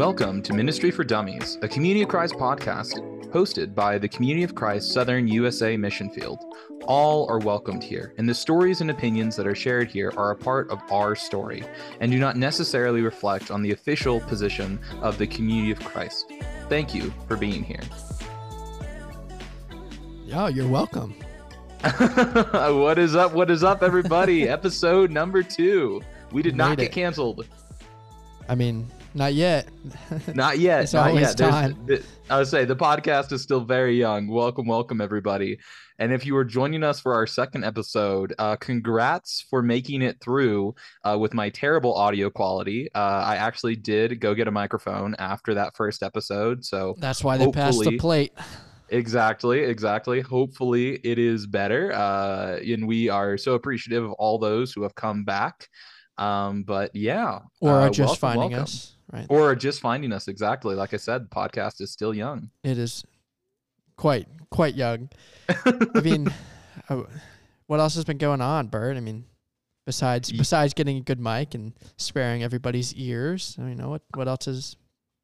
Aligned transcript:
Welcome 0.00 0.40
to 0.44 0.54
Ministry 0.54 0.90
for 0.90 1.04
Dummies, 1.04 1.58
a 1.60 1.68
Community 1.68 2.00
of 2.00 2.08
Christ 2.08 2.32
podcast 2.36 3.00
hosted 3.32 3.74
by 3.74 3.98
the 3.98 4.08
Community 4.08 4.42
of 4.44 4.54
Christ 4.54 4.92
Southern 4.92 5.28
USA 5.28 5.76
Mission 5.76 6.08
Field. 6.08 6.42
All 6.86 7.28
are 7.28 7.38
welcomed 7.38 7.82
here, 7.84 8.14
and 8.16 8.26
the 8.26 8.32
stories 8.32 8.80
and 8.80 8.90
opinions 8.90 9.36
that 9.36 9.46
are 9.46 9.54
shared 9.54 9.90
here 9.90 10.10
are 10.16 10.30
a 10.30 10.36
part 10.36 10.70
of 10.70 10.80
our 10.90 11.14
story 11.14 11.64
and 12.00 12.10
do 12.10 12.18
not 12.18 12.36
necessarily 12.36 13.02
reflect 13.02 13.50
on 13.50 13.60
the 13.60 13.72
official 13.72 14.20
position 14.20 14.80
of 15.02 15.18
the 15.18 15.26
Community 15.26 15.70
of 15.70 15.80
Christ. 15.80 16.32
Thank 16.70 16.94
you 16.94 17.12
for 17.28 17.36
being 17.36 17.62
here. 17.62 17.82
Yeah, 20.24 20.48
you're 20.48 20.66
welcome. 20.66 21.14
what 21.98 22.98
is 22.98 23.14
up? 23.14 23.34
What 23.34 23.50
is 23.50 23.62
up, 23.62 23.82
everybody? 23.82 24.48
Episode 24.48 25.10
number 25.10 25.42
two. 25.42 26.00
We 26.32 26.40
did 26.40 26.56
not 26.56 26.78
get 26.78 26.86
it. 26.86 26.92
canceled. 26.92 27.46
I 28.48 28.54
mean, 28.54 28.90
not 29.14 29.34
yet. 29.34 29.68
Not 30.34 30.58
yet. 30.58 30.82
It's 30.84 30.92
not 30.92 31.08
always 31.08 31.28
yet. 31.28 31.38
Time. 31.38 31.88
I 32.28 32.38
would 32.38 32.46
say 32.46 32.64
the 32.64 32.76
podcast 32.76 33.32
is 33.32 33.42
still 33.42 33.60
very 33.60 33.98
young. 33.98 34.28
Welcome, 34.28 34.66
welcome, 34.66 35.00
everybody. 35.00 35.58
And 35.98 36.12
if 36.12 36.24
you 36.24 36.36
are 36.36 36.44
joining 36.44 36.82
us 36.82 37.00
for 37.00 37.12
our 37.14 37.26
second 37.26 37.64
episode, 37.64 38.34
uh, 38.38 38.56
congrats 38.56 39.44
for 39.50 39.62
making 39.62 40.00
it 40.00 40.18
through 40.20 40.74
uh, 41.04 41.18
with 41.18 41.34
my 41.34 41.50
terrible 41.50 41.94
audio 41.94 42.30
quality. 42.30 42.88
Uh, 42.94 42.98
I 42.98 43.36
actually 43.36 43.76
did 43.76 44.18
go 44.20 44.34
get 44.34 44.48
a 44.48 44.50
microphone 44.50 45.14
after 45.18 45.54
that 45.54 45.76
first 45.76 46.02
episode. 46.02 46.64
So, 46.64 46.94
That's 46.98 47.22
why 47.22 47.36
they 47.36 47.50
passed 47.50 47.80
the 47.80 47.98
plate. 47.98 48.32
exactly, 48.88 49.60
exactly. 49.60 50.20
Hopefully, 50.20 50.94
it 51.04 51.18
is 51.18 51.46
better. 51.46 51.92
Uh, 51.92 52.58
and 52.66 52.86
we 52.86 53.08
are 53.08 53.36
so 53.36 53.54
appreciative 53.54 54.04
of 54.04 54.12
all 54.12 54.38
those 54.38 54.72
who 54.72 54.82
have 54.84 54.94
come 54.94 55.24
back. 55.24 55.68
Um, 56.16 56.62
but 56.62 56.94
yeah, 56.94 57.40
Or 57.60 57.72
uh, 57.72 57.86
are 57.86 57.90
just 57.90 58.22
welcome, 58.22 58.40
finding 58.40 58.50
welcome. 58.50 58.62
us. 58.64 58.96
Right. 59.12 59.26
or 59.28 59.56
just 59.56 59.80
finding 59.80 60.12
us 60.12 60.28
exactly 60.28 60.76
like 60.76 60.94
i 60.94 60.96
said 60.96 61.24
the 61.24 61.34
podcast 61.34 61.80
is 61.80 61.90
still 61.90 62.14
young 62.14 62.50
It 62.62 62.78
is 62.78 63.04
quite 64.00 64.26
quite 64.50 64.74
young. 64.74 65.10
I 65.48 66.00
mean, 66.02 66.32
uh, 66.88 67.02
what 67.66 67.80
else 67.80 67.94
has 67.94 68.04
been 68.04 68.18
going 68.18 68.40
on, 68.40 68.66
Bert? 68.66 68.96
I 68.96 69.00
mean, 69.00 69.24
besides 69.86 70.32
besides 70.32 70.74
getting 70.74 70.96
a 70.96 71.00
good 71.00 71.20
mic 71.20 71.54
and 71.54 71.72
sparing 71.96 72.42
everybody's 72.42 72.94
ears, 72.94 73.56
I 73.58 73.62
mean, 73.62 73.70
you 73.70 73.76
know 73.76 73.90
what 73.90 74.02
what 74.14 74.26
else 74.26 74.48
is 74.48 74.76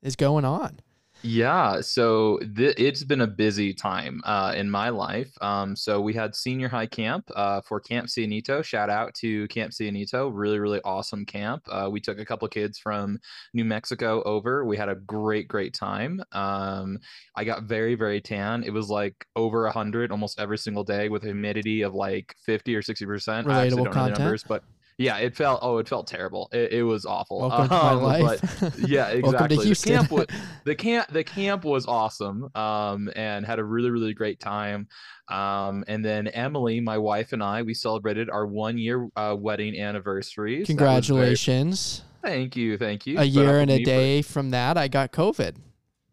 is 0.02 0.14
going 0.14 0.44
on? 0.44 0.80
Yeah 1.26 1.80
so 1.80 2.38
th- 2.54 2.74
it's 2.78 3.02
been 3.02 3.20
a 3.20 3.26
busy 3.26 3.74
time 3.74 4.20
uh, 4.24 4.52
in 4.56 4.70
my 4.70 4.88
life 4.88 5.30
um, 5.40 5.74
so 5.74 6.00
we 6.00 6.14
had 6.14 6.36
senior 6.36 6.68
high 6.68 6.86
camp 6.86 7.28
uh, 7.34 7.60
for 7.62 7.80
camp 7.80 8.06
cianito 8.06 8.62
shout 8.62 8.88
out 8.88 9.12
to 9.12 9.48
camp 9.48 9.72
cianito 9.72 10.30
really 10.32 10.60
really 10.60 10.80
awesome 10.84 11.26
camp 11.26 11.64
uh, 11.68 11.88
we 11.90 12.00
took 12.00 12.20
a 12.20 12.24
couple 12.24 12.46
kids 12.48 12.78
from 12.78 13.18
new 13.54 13.64
mexico 13.64 14.22
over 14.22 14.64
we 14.64 14.76
had 14.76 14.88
a 14.88 14.94
great 14.94 15.48
great 15.48 15.74
time 15.74 16.22
um, 16.32 16.96
i 17.34 17.42
got 17.42 17.64
very 17.64 17.96
very 17.96 18.20
tan 18.20 18.62
it 18.62 18.70
was 18.70 18.88
like 18.88 19.26
over 19.34 19.64
100 19.64 20.12
almost 20.12 20.38
every 20.38 20.58
single 20.58 20.84
day 20.84 21.08
with 21.08 21.24
a 21.24 21.26
humidity 21.26 21.82
of 21.82 21.92
like 21.92 22.36
50 22.44 22.74
or 22.76 22.82
60 22.82 23.04
percent 23.04 23.50
i 23.50 23.68
Relatable 23.68 23.84
don't 23.84 23.96
know 23.96 24.04
the 24.04 24.10
numbers 24.10 24.44
but 24.44 24.62
yeah 24.98 25.18
it 25.18 25.36
felt 25.36 25.58
oh 25.62 25.78
it 25.78 25.88
felt 25.88 26.06
terrible 26.06 26.48
it, 26.52 26.72
it 26.72 26.82
was 26.82 27.04
awful 27.04 27.40
Welcome 27.48 27.68
to 27.68 27.74
my 27.74 27.90
Um, 27.90 28.00
but- 28.00 28.22
life. 28.22 28.74
yeah, 28.88 29.08
exactly. 29.08 29.20
Welcome 29.22 29.48
to 29.48 29.56
The 29.68 29.74
camp 29.74 30.10
was 30.10 30.26
the 30.64 30.74
camp 30.74 31.08
the 31.12 31.24
camp 31.24 31.64
was 31.64 31.86
awesome. 31.86 32.48
Um, 32.54 33.10
and 33.14 33.44
had 33.44 33.58
a 33.58 33.64
really 33.64 33.90
really 33.90 34.14
great 34.14 34.40
time. 34.40 34.88
Um, 35.28 35.84
and 35.88 36.04
then 36.04 36.28
Emily, 36.28 36.80
my 36.80 36.98
wife, 36.98 37.32
and 37.32 37.42
I 37.42 37.62
we 37.62 37.74
celebrated 37.74 38.30
our 38.30 38.46
one 38.46 38.78
year 38.78 39.08
uh, 39.16 39.34
wedding 39.38 39.78
anniversary. 39.78 40.60
Was 40.60 40.68
very- 40.68 40.76
Congratulations. 40.76 42.02
thank 42.22 42.56
you, 42.56 42.78
thank 42.78 43.06
you. 43.06 43.18
A 43.18 43.24
year 43.24 43.58
and 43.60 43.70
a 43.70 43.76
me 43.78 43.84
for- 43.84 43.90
day 43.90 44.22
from 44.22 44.50
that, 44.50 44.78
I 44.78 44.88
got 44.88 45.12
COVID. 45.12 45.56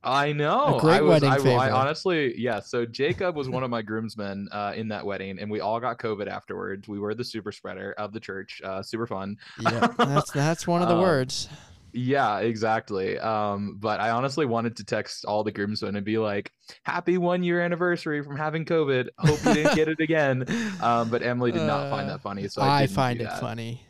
I 0.04 0.34
know. 0.34 0.78
great 0.82 0.96
I 0.98 1.02
was, 1.02 1.22
wedding 1.24 1.48
I, 1.58 1.68
I 1.68 1.72
honestly, 1.72 2.34
yeah. 2.40 2.60
So 2.60 2.86
Jacob 2.86 3.36
was 3.36 3.48
one 3.50 3.64
of 3.64 3.70
my 3.70 3.82
groomsmen 3.82 4.50
uh, 4.52 4.74
in 4.76 4.88
that 4.90 5.06
wedding, 5.06 5.40
and 5.40 5.50
we 5.50 5.60
all 5.62 5.80
got 5.80 5.98
COVID 6.00 6.28
afterwards. 6.28 6.88
We 6.88 7.00
were 7.00 7.14
the 7.16 7.24
super 7.24 7.52
spreader 7.52 7.94
of 7.98 8.12
the 8.14 8.20
church. 8.20 8.62
Uh, 8.64 8.84
super 8.84 9.08
fun. 9.08 9.38
Yeah, 9.60 9.88
that's 9.98 10.32
that's 10.32 10.68
one 10.68 10.82
of 10.82 10.88
the 10.90 10.94
Um, 10.96 11.02
words. 11.02 11.48
Yeah, 11.96 12.40
exactly. 12.40 13.20
Um, 13.20 13.78
but 13.80 14.00
I 14.00 14.10
honestly 14.10 14.48
wanted 14.48 14.76
to 14.78 14.84
text 14.84 15.26
all 15.26 15.44
the 15.44 15.52
groomsmen 15.52 15.96
and 15.96 16.04
be 16.06 16.18
like, 16.18 16.52
"Happy 16.84 17.18
one 17.20 17.44
year 17.44 17.62
anniversary 17.62 18.24
from 18.24 18.36
having 18.36 18.66
COVID. 18.66 19.10
Hope 19.20 19.46
you 19.46 19.54
didn't 19.54 19.76
get 19.76 19.88
it 19.88 20.00
again." 20.02 20.44
Um, 20.82 21.10
but 21.10 21.22
Emily 21.24 21.52
did 21.52 21.62
not 21.68 21.90
find 21.92 22.10
Uh, 22.10 22.14
that 22.14 22.22
funny, 22.22 22.48
so 22.48 22.62
I, 22.64 22.82
I 22.82 22.88
find 22.88 23.22
it 23.22 23.26
that. 23.26 23.40
funny. 23.40 23.86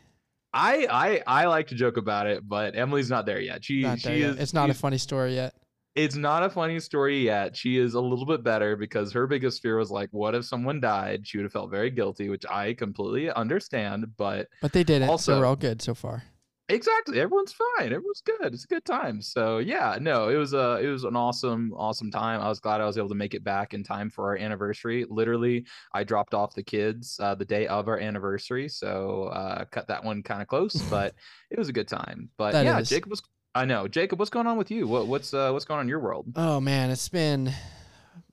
I, 0.52 0.86
I 1.26 1.42
I 1.42 1.46
like 1.46 1.68
to 1.68 1.74
joke 1.74 1.96
about 1.96 2.26
it, 2.26 2.46
but 2.48 2.76
Emily's 2.76 3.10
not 3.10 3.26
there 3.26 3.40
yet. 3.40 3.64
She 3.64 3.82
Not 3.82 3.98
she 4.00 4.08
there 4.08 4.16
yet. 4.18 4.30
is. 4.30 4.38
It's 4.38 4.54
not 4.54 4.70
a 4.70 4.74
funny 4.74 4.98
story 4.98 5.34
yet. 5.34 5.54
It's 5.94 6.16
not 6.16 6.42
a 6.42 6.50
funny 6.50 6.80
story 6.80 7.20
yet. 7.24 7.56
She 7.56 7.78
is 7.78 7.94
a 7.94 8.00
little 8.00 8.26
bit 8.26 8.42
better 8.42 8.76
because 8.76 9.12
her 9.12 9.26
biggest 9.28 9.62
fear 9.62 9.78
was 9.78 9.90
like, 9.90 10.08
"What 10.12 10.34
if 10.34 10.44
someone 10.44 10.80
died?" 10.80 11.26
She 11.26 11.38
would 11.38 11.44
have 11.44 11.52
felt 11.52 11.70
very 11.70 11.90
guilty, 11.90 12.28
which 12.28 12.44
I 12.50 12.74
completely 12.74 13.30
understand. 13.30 14.16
But 14.16 14.48
But 14.60 14.72
they 14.72 14.82
didn't, 14.82 15.08
Also- 15.08 15.34
so 15.34 15.40
we're 15.40 15.46
all 15.46 15.56
good 15.56 15.80
so 15.80 15.94
far. 15.94 16.24
Exactly. 16.70 17.20
Everyone's 17.20 17.52
fine. 17.52 17.92
Everyone's 17.92 18.22
good. 18.22 18.54
It's 18.54 18.64
a 18.64 18.68
good 18.68 18.86
time. 18.86 19.20
So 19.20 19.58
yeah, 19.58 19.98
no, 20.00 20.30
it 20.30 20.36
was 20.36 20.54
a 20.54 20.80
it 20.82 20.88
was 20.88 21.04
an 21.04 21.14
awesome, 21.14 21.74
awesome 21.76 22.10
time. 22.10 22.40
I 22.40 22.48
was 22.48 22.58
glad 22.58 22.80
I 22.80 22.86
was 22.86 22.96
able 22.96 23.10
to 23.10 23.14
make 23.14 23.34
it 23.34 23.44
back 23.44 23.74
in 23.74 23.84
time 23.84 24.08
for 24.08 24.24
our 24.28 24.36
anniversary. 24.38 25.04
Literally, 25.10 25.66
I 25.92 26.04
dropped 26.04 26.32
off 26.32 26.54
the 26.54 26.62
kids 26.62 27.20
uh, 27.22 27.34
the 27.34 27.44
day 27.44 27.66
of 27.66 27.86
our 27.86 27.98
anniversary, 27.98 28.68
so 28.70 29.24
uh, 29.24 29.66
cut 29.66 29.86
that 29.88 30.02
one 30.02 30.22
kind 30.22 30.40
of 30.40 30.48
close, 30.48 30.74
but 30.88 31.14
it 31.50 31.58
was 31.58 31.68
a 31.68 31.72
good 31.72 31.86
time. 31.86 32.30
But 32.38 32.52
That 32.52 32.64
yeah, 32.64 32.78
is. 32.80 32.88
Jacob 32.88 33.10
was. 33.10 33.22
I 33.54 33.64
know, 33.64 33.86
Jacob. 33.86 34.18
What's 34.18 34.30
going 34.30 34.46
on 34.46 34.56
with 34.56 34.70
you? 34.70 34.86
What 34.88 35.06
what's 35.06 35.32
uh, 35.32 35.50
what's 35.52 35.64
going 35.64 35.78
on 35.78 35.84
in 35.84 35.88
your 35.88 36.00
world? 36.00 36.26
Oh 36.34 36.60
man, 36.60 36.90
it's 36.90 37.08
been 37.08 37.52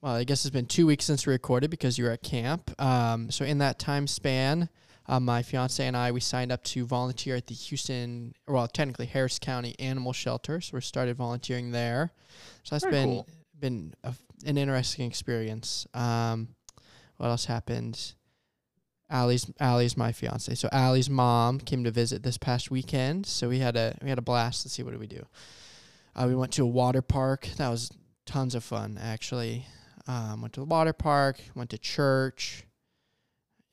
well, 0.01 0.15
I 0.15 0.23
guess 0.23 0.45
it's 0.45 0.53
been 0.53 0.65
two 0.65 0.87
weeks 0.87 1.05
since 1.05 1.27
we 1.27 1.33
recorded 1.33 1.69
because 1.69 1.97
you 1.97 2.05
were 2.05 2.11
at 2.11 2.23
camp. 2.23 2.71
Um, 2.81 3.29
so 3.29 3.45
in 3.45 3.59
that 3.59 3.77
time 3.77 4.07
span, 4.07 4.69
uh, 5.07 5.19
my 5.19 5.43
fiance 5.43 5.85
and 5.85 5.95
I 5.95 6.11
we 6.11 6.21
signed 6.21 6.51
up 6.51 6.63
to 6.65 6.85
volunteer 6.85 7.35
at 7.35 7.45
the 7.45 7.53
Houston, 7.53 8.33
well, 8.47 8.67
technically 8.67 9.05
Harris 9.05 9.37
County 9.37 9.75
Animal 9.77 10.13
Shelter. 10.13 10.59
So 10.59 10.71
we 10.73 10.81
started 10.81 11.17
volunteering 11.17 11.71
there. 11.71 12.11
So 12.63 12.75
that's 12.75 12.83
Very 12.83 12.95
been 12.95 13.09
cool. 13.09 13.27
been 13.59 13.93
a, 14.03 14.15
an 14.45 14.57
interesting 14.57 15.07
experience. 15.07 15.85
Um, 15.93 16.49
what 17.17 17.27
else 17.27 17.45
happened? 17.45 18.13
Allie's 19.11 19.51
Allie's 19.59 19.97
my 19.97 20.11
fiance. 20.11 20.55
So 20.55 20.69
Allie's 20.71 21.09
mom 21.09 21.59
came 21.59 21.83
to 21.83 21.91
visit 21.91 22.23
this 22.23 22.37
past 22.37 22.71
weekend. 22.71 23.25
So 23.25 23.49
we 23.49 23.59
had 23.59 23.75
a 23.75 23.97
we 24.01 24.09
had 24.09 24.17
a 24.17 24.23
blast. 24.23 24.65
Let's 24.65 24.73
see 24.73 24.83
what 24.83 24.91
did 24.91 24.99
we 24.99 25.07
do. 25.07 25.25
Uh, 26.15 26.25
we 26.27 26.35
went 26.35 26.53
to 26.53 26.63
a 26.63 26.67
water 26.67 27.01
park. 27.01 27.47
That 27.57 27.69
was 27.69 27.91
tons 28.25 28.55
of 28.55 28.63
fun 28.63 28.97
actually. 29.01 29.67
Um, 30.07 30.41
went 30.41 30.53
to 30.53 30.61
the 30.61 30.65
water 30.65 30.93
park. 30.93 31.39
Went 31.55 31.69
to 31.71 31.77
church. 31.77 32.63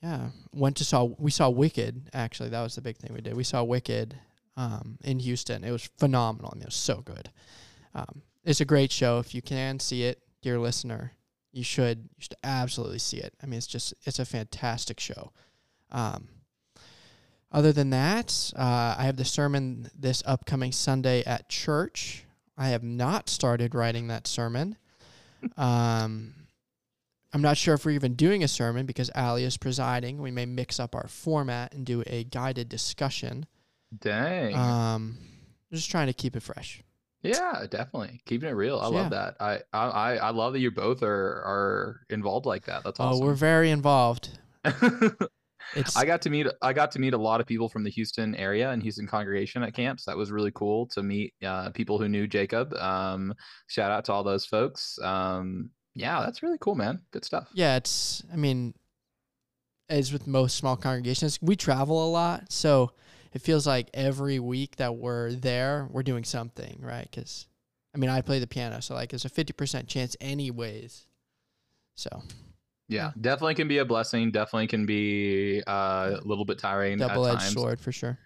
Yeah, 0.03 0.29
went 0.53 0.77
to 0.77 0.85
saw 0.85 1.05
we 1.05 1.31
saw 1.31 1.49
Wicked. 1.49 2.11
Actually, 2.13 2.51
that 2.51 2.63
was 2.63 2.75
the 2.75 2.83
big 2.83 2.97
thing 2.97 3.15
we 3.15 3.21
did. 3.21 3.37
We 3.37 3.45
saw 3.45 3.63
Wicked 3.63 4.17
um, 4.57 4.99
in 5.05 5.21
Houston. 5.21 5.65
It 5.65 5.71
was 5.71 5.89
phenomenal. 5.99 6.51
I 6.53 6.57
mean, 6.57 6.63
it 6.63 6.69
was 6.69 6.75
so 6.75 7.01
good. 7.01 7.31
Um, 7.95 8.23
it's 8.45 8.61
a 8.61 8.65
great 8.65 8.93
show. 8.93 9.19
If 9.19 9.35
you 9.35 9.43
can 9.43 9.81
see 9.81 10.05
it, 10.05 10.23
dear 10.43 10.59
listener, 10.59 11.13
you 11.53 11.65
should 11.65 12.09
you 12.17 12.23
should 12.23 12.35
absolutely 12.43 12.99
see 12.99 13.19
it. 13.19 13.35
I 13.43 13.47
mean, 13.47 13.59
it's 13.59 13.67
just 13.67 13.95
it's 14.05 14.19
a 14.19 14.25
fantastic 14.25 15.01
show. 15.01 15.33
Um, 15.91 16.29
other 17.51 17.73
than 17.73 17.91
that, 17.91 18.53
uh, 18.57 18.97
I 18.99 19.05
have 19.05 19.17
the 19.17 19.25
sermon 19.25 19.91
this 19.99 20.23
upcoming 20.27 20.73
Sunday 20.73 21.25
at 21.25 21.49
church. 21.49 22.25
I 22.57 22.69
have 22.69 22.83
not 22.83 23.29
started 23.29 23.75
writing 23.75 24.09
that 24.09 24.27
sermon. 24.27 24.77
Um, 25.57 26.35
I'm 27.33 27.43
not 27.43 27.57
sure 27.57 27.75
if 27.75 27.85
we're 27.85 27.93
even 27.93 28.15
doing 28.15 28.43
a 28.43 28.49
sermon 28.49 28.87
because 28.87 29.09
Ali 29.15 29.45
is 29.45 29.57
presiding. 29.57 30.21
We 30.21 30.33
may 30.33 30.47
mix 30.47 30.81
up 30.81 30.95
our 30.97 31.07
format 31.07 31.75
and 31.75 31.85
do 31.85 32.03
a 32.09 32.25
guided 32.25 32.69
discussion. 32.69 33.47
Dang. 33.97 34.57
Um, 34.57 35.19
just 35.73 35.91
trying 35.91 36.07
to 36.07 36.13
keep 36.13 36.35
it 36.37 36.43
fresh. 36.43 36.83
Yeah, 37.23 37.65
definitely 37.71 38.21
keeping 38.27 38.49
it 38.49 38.53
real. 38.53 38.79
I 38.79 38.85
So, 38.85 38.91
love 38.91 39.13
yeah. 39.13 39.19
that. 39.19 39.37
I, 39.41 39.61
I 39.73 39.89
I 39.89 40.17
I 40.17 40.31
love 40.31 40.53
that 40.53 40.61
you 40.61 40.71
both 40.71 41.03
are 41.03 41.09
are 41.45 42.01
involved 42.11 42.47
like 42.47 42.65
that. 42.67 42.85
That's 42.85 43.01
awesome. 43.01 43.23
Oh, 43.23 43.27
we're 43.27 43.35
very 43.35 43.71
involved. 43.71 44.39
I 44.65 46.05
got 46.07 46.23
to 46.23 46.31
meet 46.31 46.47
I 46.63 46.73
got 46.73 46.91
to 46.93 46.99
meet 46.99 47.13
a 47.15 47.19
lot 47.19 47.41
of 47.41 47.47
people 47.47 47.69
from 47.69 47.85
the 47.85 47.91
Houston 47.91 48.35
area 48.37 48.71
and 48.71 48.83
Houston 48.83 49.07
congregation 49.07 49.63
at 49.63 49.75
camps. 49.75 50.05
That 50.07 50.17
was 50.17 50.31
really 50.31 50.53
cool 50.55 50.87
to 50.89 51.03
meet 51.03 51.35
uh, 51.45 51.71
people 51.71 51.99
who 51.99 52.09
knew 52.09 52.27
Jacob. 52.27 52.73
Um, 52.75 53.35
shout 53.67 53.91
out 53.91 54.05
to 54.07 54.13
all 54.13 54.25
those 54.25 54.47
folks. 54.47 54.99
Um, 55.03 55.71
yeah, 55.95 56.21
that's 56.23 56.43
really 56.43 56.59
cool, 56.61 56.75
man. 56.75 57.01
Good 57.11 57.25
stuff. 57.25 57.49
yeah, 57.53 57.77
it's 57.77 58.23
I 58.33 58.37
mean, 58.37 58.75
as 59.91 60.13
with 60.13 60.27
most 60.27 60.57
small 60.57 60.77
congregations, 60.77 61.39
we 61.43 61.57
travel 61.57 62.07
a 62.07 62.11
lot, 62.11 62.51
so 62.53 62.93
it 63.39 63.43
feels 63.43 63.69
like 63.69 63.89
every 63.95 64.41
week 64.41 64.75
that 64.77 64.97
we're 64.97 65.31
there, 65.33 65.87
we're 65.93 66.03
doing 66.03 66.25
something, 66.25 66.81
right? 66.83 67.07
Because 67.09 67.47
I 67.95 67.99
mean, 67.99 68.11
I 68.11 68.21
play 68.21 68.41
the 68.41 68.49
piano, 68.49 68.83
so 68.83 68.95
like, 68.95 69.11
there's 69.11 69.25
a 69.25 69.29
fifty 69.29 69.53
percent 69.53 69.87
chance, 69.87 70.17
anyways. 70.21 71.07
So 71.95 72.25
Yeah, 72.89 73.13
definitely 73.21 73.55
can 73.55 73.69
be 73.69 73.79
a 73.79 73.85
blessing. 73.85 74.33
Definitely 74.33 74.67
can 74.67 74.87
be 74.87 75.63
uh, 75.69 76.17
a 76.21 76.27
little 76.27 76.45
bit 76.45 76.59
tiring 76.59 76.99
Double 76.99 77.27
edged 77.29 77.53
sword 77.53 77.81
for 77.81 77.93
sure. 77.93 78.19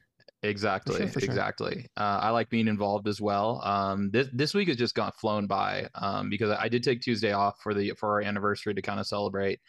Exactly, 0.42 0.96
sure, 0.96 1.08
for 1.08 1.20
sure. 1.20 1.28
exactly. 1.28 1.90
Uh, 1.94 2.20
I 2.22 2.30
like 2.30 2.48
being 2.48 2.66
involved 2.66 3.06
as 3.06 3.20
well. 3.20 3.60
Um, 3.62 4.10
this 4.12 4.28
this 4.32 4.54
week 4.54 4.68
has 4.68 4.78
just 4.78 4.94
got 4.94 5.20
flown 5.20 5.46
by 5.46 5.88
um, 5.94 6.30
because 6.30 6.56
I 6.58 6.68
did 6.68 6.82
take 6.82 7.02
Tuesday 7.02 7.32
off 7.32 7.60
for 7.62 7.74
the 7.74 7.92
for 7.98 8.12
our 8.12 8.22
anniversary 8.22 8.72
to 8.72 8.80
kind 8.80 8.98
of 8.98 9.06
celebrate. 9.06 9.60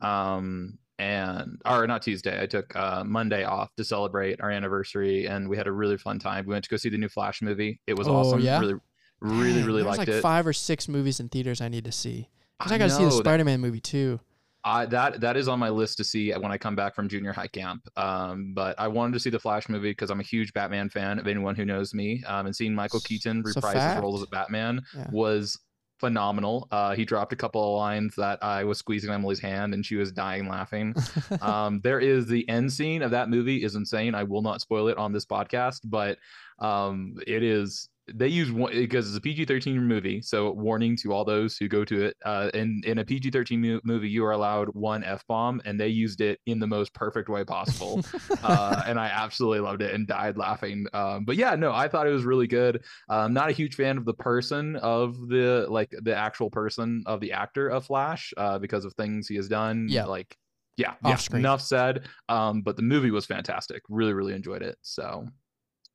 Um, 0.00 0.78
and 0.98 1.60
or 1.64 1.86
not 1.86 2.02
Tuesday, 2.02 2.40
I 2.40 2.46
took 2.46 2.74
uh, 2.76 3.02
Monday 3.04 3.44
off 3.44 3.74
to 3.76 3.84
celebrate 3.84 4.40
our 4.40 4.50
anniversary, 4.50 5.26
and 5.26 5.48
we 5.48 5.56
had 5.56 5.66
a 5.66 5.72
really 5.72 5.96
fun 5.98 6.18
time. 6.18 6.46
We 6.46 6.52
went 6.52 6.64
to 6.64 6.70
go 6.70 6.76
see 6.76 6.88
the 6.88 6.98
new 6.98 7.08
Flash 7.08 7.42
movie. 7.42 7.80
It 7.86 7.94
was 7.94 8.08
Oh, 8.08 8.14
awesome. 8.16 8.40
yeah? 8.40 8.60
Really, 8.60 8.74
really, 9.20 9.52
Dang, 9.54 9.64
really 9.64 9.82
liked 9.82 9.98
like 9.98 10.08
it. 10.08 10.20
five 10.22 10.46
or 10.46 10.52
six 10.52 10.88
movies 10.88 11.18
in 11.20 11.28
theaters 11.28 11.60
I 11.60 11.68
need 11.68 11.84
to 11.84 11.92
see. 11.92 12.28
Cause 12.60 12.70
I, 12.70 12.76
I 12.76 12.78
got 12.78 12.84
to 12.90 12.90
see 12.96 13.04
the 13.04 13.10
Spider-Man 13.10 13.60
movie 13.60 13.80
too. 13.80 14.20
I 14.66 14.86
that 14.86 15.20
that 15.20 15.36
is 15.36 15.46
on 15.46 15.58
my 15.58 15.68
list 15.68 15.98
to 15.98 16.04
see 16.04 16.32
when 16.32 16.50
I 16.50 16.56
come 16.56 16.74
back 16.74 16.94
from 16.94 17.06
junior 17.08 17.32
high 17.34 17.48
camp. 17.48 17.86
Um, 17.98 18.54
but 18.54 18.74
I 18.78 18.88
wanted 18.88 19.12
to 19.12 19.20
see 19.20 19.28
the 19.28 19.38
Flash 19.38 19.68
movie 19.68 19.90
because 19.90 20.08
I'm 20.10 20.20
a 20.20 20.24
huge 20.24 20.54
Batman 20.54 20.88
fan. 20.88 21.18
Of 21.18 21.26
anyone 21.26 21.54
who 21.54 21.66
knows 21.66 21.92
me, 21.92 22.22
um, 22.26 22.46
and 22.46 22.56
seeing 22.56 22.74
Michael 22.74 23.00
Keaton 23.00 23.42
reprise 23.42 23.82
his 23.94 24.02
role 24.02 24.18
as 24.18 24.26
Batman 24.28 24.80
Yeah. 24.96 25.08
was 25.12 25.58
phenomenal. 26.04 26.68
Uh, 26.70 26.94
he 26.94 27.06
dropped 27.06 27.32
a 27.32 27.36
couple 27.36 27.62
of 27.62 27.78
lines 27.78 28.14
that 28.16 28.38
I 28.44 28.62
was 28.64 28.76
squeezing 28.78 29.10
Emily's 29.10 29.40
hand, 29.40 29.72
and 29.72 29.84
she 29.84 29.96
was 29.96 30.12
dying 30.12 30.46
laughing. 30.46 30.94
um, 31.40 31.80
there 31.82 31.98
is 31.98 32.26
the 32.26 32.46
end 32.46 32.70
scene 32.70 33.00
of 33.00 33.10
that 33.12 33.30
movie 33.30 33.64
is 33.64 33.74
insane. 33.74 34.14
I 34.14 34.22
will 34.24 34.42
not 34.42 34.60
spoil 34.60 34.88
it 34.88 34.98
on 34.98 35.14
this 35.14 35.24
podcast, 35.24 35.80
but 35.84 36.18
um, 36.58 37.16
it 37.26 37.42
is. 37.42 37.88
They 38.12 38.28
use 38.28 38.52
one 38.52 38.72
because 38.72 39.08
it's 39.08 39.16
a 39.16 39.20
PG-13 39.20 39.76
movie, 39.76 40.20
so 40.20 40.50
warning 40.52 40.96
to 40.98 41.12
all 41.12 41.24
those 41.24 41.56
who 41.56 41.68
go 41.68 41.84
to 41.84 42.04
it. 42.04 42.16
Uh, 42.24 42.50
in 42.52 42.82
in 42.84 42.98
a 42.98 43.04
PG-13 43.04 43.58
mo- 43.58 43.80
movie, 43.82 44.08
you 44.08 44.24
are 44.24 44.32
allowed 44.32 44.68
one 44.74 45.02
f 45.04 45.26
bomb, 45.26 45.62
and 45.64 45.80
they 45.80 45.88
used 45.88 46.20
it 46.20 46.38
in 46.46 46.58
the 46.58 46.66
most 46.66 46.92
perfect 46.92 47.28
way 47.28 47.44
possible. 47.44 48.04
uh, 48.42 48.82
and 48.86 49.00
I 49.00 49.06
absolutely 49.06 49.60
loved 49.60 49.80
it 49.80 49.94
and 49.94 50.06
died 50.06 50.36
laughing. 50.36 50.86
Um, 50.92 51.24
but 51.24 51.36
yeah, 51.36 51.54
no, 51.54 51.72
I 51.72 51.88
thought 51.88 52.06
it 52.06 52.10
was 52.12 52.24
really 52.24 52.46
good. 52.46 52.84
I'm 53.08 53.32
not 53.32 53.48
a 53.48 53.52
huge 53.52 53.74
fan 53.74 53.96
of 53.96 54.04
the 54.04 54.14
person 54.14 54.76
of 54.76 55.28
the 55.28 55.66
like 55.70 55.94
the 56.02 56.14
actual 56.14 56.50
person 56.50 57.04
of 57.06 57.20
the 57.20 57.32
actor 57.32 57.68
of 57.68 57.86
Flash 57.86 58.34
uh, 58.36 58.58
because 58.58 58.84
of 58.84 58.92
things 58.94 59.28
he 59.28 59.36
has 59.36 59.48
done. 59.48 59.86
Yeah. 59.88 60.04
like 60.04 60.36
yeah, 60.76 60.94
yeah. 61.04 61.18
Enough 61.32 61.62
said. 61.62 62.02
Um, 62.28 62.62
but 62.62 62.76
the 62.76 62.82
movie 62.82 63.12
was 63.12 63.24
fantastic. 63.26 63.82
Really, 63.88 64.12
really 64.12 64.34
enjoyed 64.34 64.62
it. 64.62 64.76
So. 64.82 65.26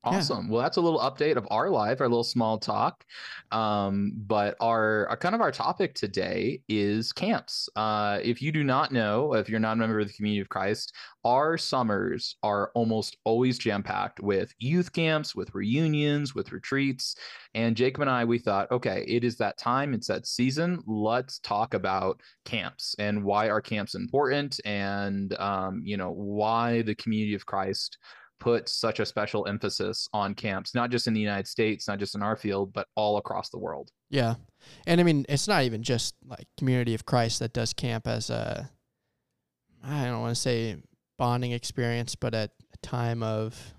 Yeah. 0.07 0.12
Awesome. 0.18 0.48
Well, 0.48 0.62
that's 0.62 0.78
a 0.78 0.81
little 0.81 1.00
update 1.01 1.36
of 1.36 1.46
our 1.51 1.69
life, 1.69 2.00
our 2.00 2.07
little 2.07 2.24
small 2.24 2.57
talk. 2.57 3.04
Um, 3.51 4.13
but 4.16 4.56
our, 4.62 5.06
our 5.10 5.18
kind 5.18 5.36
of 5.36 5.42
our 5.42 5.51
topic 5.51 5.94
today 5.94 6.62
is 6.69 7.12
camps. 7.12 7.68
Uh, 7.75 8.19
if 8.24 8.42
you 8.42 8.54
do 8.54 8.63
not 8.63 8.94
know, 8.94 9.34
if 9.34 9.50
you're 9.50 9.60
not 9.60 9.74
a 9.74 9.75
member 9.75 10.00
of 10.00 10.07
the 10.07 10.13
Community 10.13 10.40
of 10.40 10.48
Christ, 10.48 10.96
our 11.25 11.57
summers 11.57 12.38
are 12.44 12.72
almost 12.75 13.18
always 13.25 13.57
jam 13.60 13.84
packed 13.84 14.22
with 14.22 14.54
youth 14.57 14.94
camps, 14.94 15.36
with 15.36 15.54
reunions, 15.54 16.34
with 16.34 16.54
retreats. 16.54 17.16
And 17.54 17.75
Jacob 17.75 18.01
and 18.01 18.10
I, 18.10 18.24
we 18.24 18.40
thought, 18.40 18.72
okay, 18.72 19.04
it 19.06 19.25
is 19.25 19.36
that 19.38 19.57
time, 19.57 19.94
it's 19.94 20.07
that 20.07 20.25
season. 20.28 20.81
Let's 20.88 21.40
talk 21.40 21.74
about 21.74 22.22
camps 22.46 22.96
and 23.00 23.24
why 23.24 23.50
are 23.50 23.62
camps 23.62 23.96
important, 23.96 24.62
and 24.63 25.34
um, 25.40 25.81
you 25.84 25.98
know 25.98 26.12
why 26.12 26.84
the 26.84 26.96
Community 26.96 27.34
of 27.36 27.46
Christ 27.46 27.98
put 28.39 28.69
such 28.69 29.00
a 29.00 29.06
special 29.06 29.47
emphasis 29.47 30.07
on 30.13 30.33
camps, 30.33 30.74
not 30.74 30.89
just 30.89 31.07
in 31.07 31.13
the 31.13 31.19
United 31.19 31.47
States, 31.47 31.88
not 31.88 32.00
just 32.00 32.15
in 32.15 32.21
our 32.24 32.36
field, 32.36 32.74
but 32.74 32.88
all 32.95 33.18
across 33.18 33.50
the 33.50 33.57
world. 33.59 33.91
Yeah. 34.09 34.36
And 34.88 35.00
I 35.00 35.03
mean, 35.03 35.25
it's 35.30 35.47
not 35.47 35.63
even 35.63 35.83
just 35.83 36.15
like 36.25 36.47
Community 36.57 36.94
of 36.94 37.06
Christ 37.06 37.39
that 37.39 37.53
does 37.53 37.74
camp 37.74 38.07
as 38.07 38.30
a, 38.30 38.69
I 39.83 40.06
don't 40.06 40.21
want 40.21 40.36
to 40.36 40.41
say 40.41 40.77
bonding 41.18 41.51
experience, 41.51 42.15
but 42.15 42.33
at 42.33 42.51
a 42.74 42.77
time 42.86 43.24
of 43.24 43.74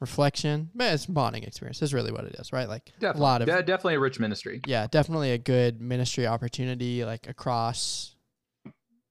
reflection. 0.00 0.70
It's 0.78 1.06
bonding 1.06 1.44
experience. 1.44 1.80
Is 1.82 1.94
really 1.94 2.12
what 2.12 2.24
it 2.24 2.34
is, 2.38 2.52
right? 2.52 2.68
Like 2.68 2.92
Definitely, 3.00 3.20
a 3.20 3.22
lot 3.22 3.42
of, 3.42 3.46
De- 3.48 3.62
definitely 3.62 3.94
a 3.94 4.00
rich 4.00 4.20
ministry. 4.20 4.60
yeah, 4.66 4.86
definitely 4.90 5.32
a 5.32 5.38
good 5.38 5.80
ministry 5.80 6.26
opportunity, 6.26 7.04
like 7.04 7.28
across 7.28 8.14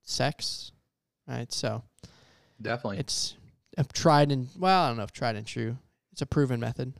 sects, 0.02 0.72
right? 1.26 1.52
So 1.52 1.82
Definitely, 2.60 2.98
it's 2.98 3.34
a 3.76 3.84
tried 3.84 4.32
and, 4.32 4.48
well, 4.58 4.84
I 4.84 4.88
don't 4.88 4.96
know 4.96 5.02
if 5.02 5.12
tried 5.12 5.36
and 5.36 5.46
true. 5.46 5.78
It's 6.12 6.22
a 6.22 6.26
proven 6.26 6.60
method. 6.60 6.94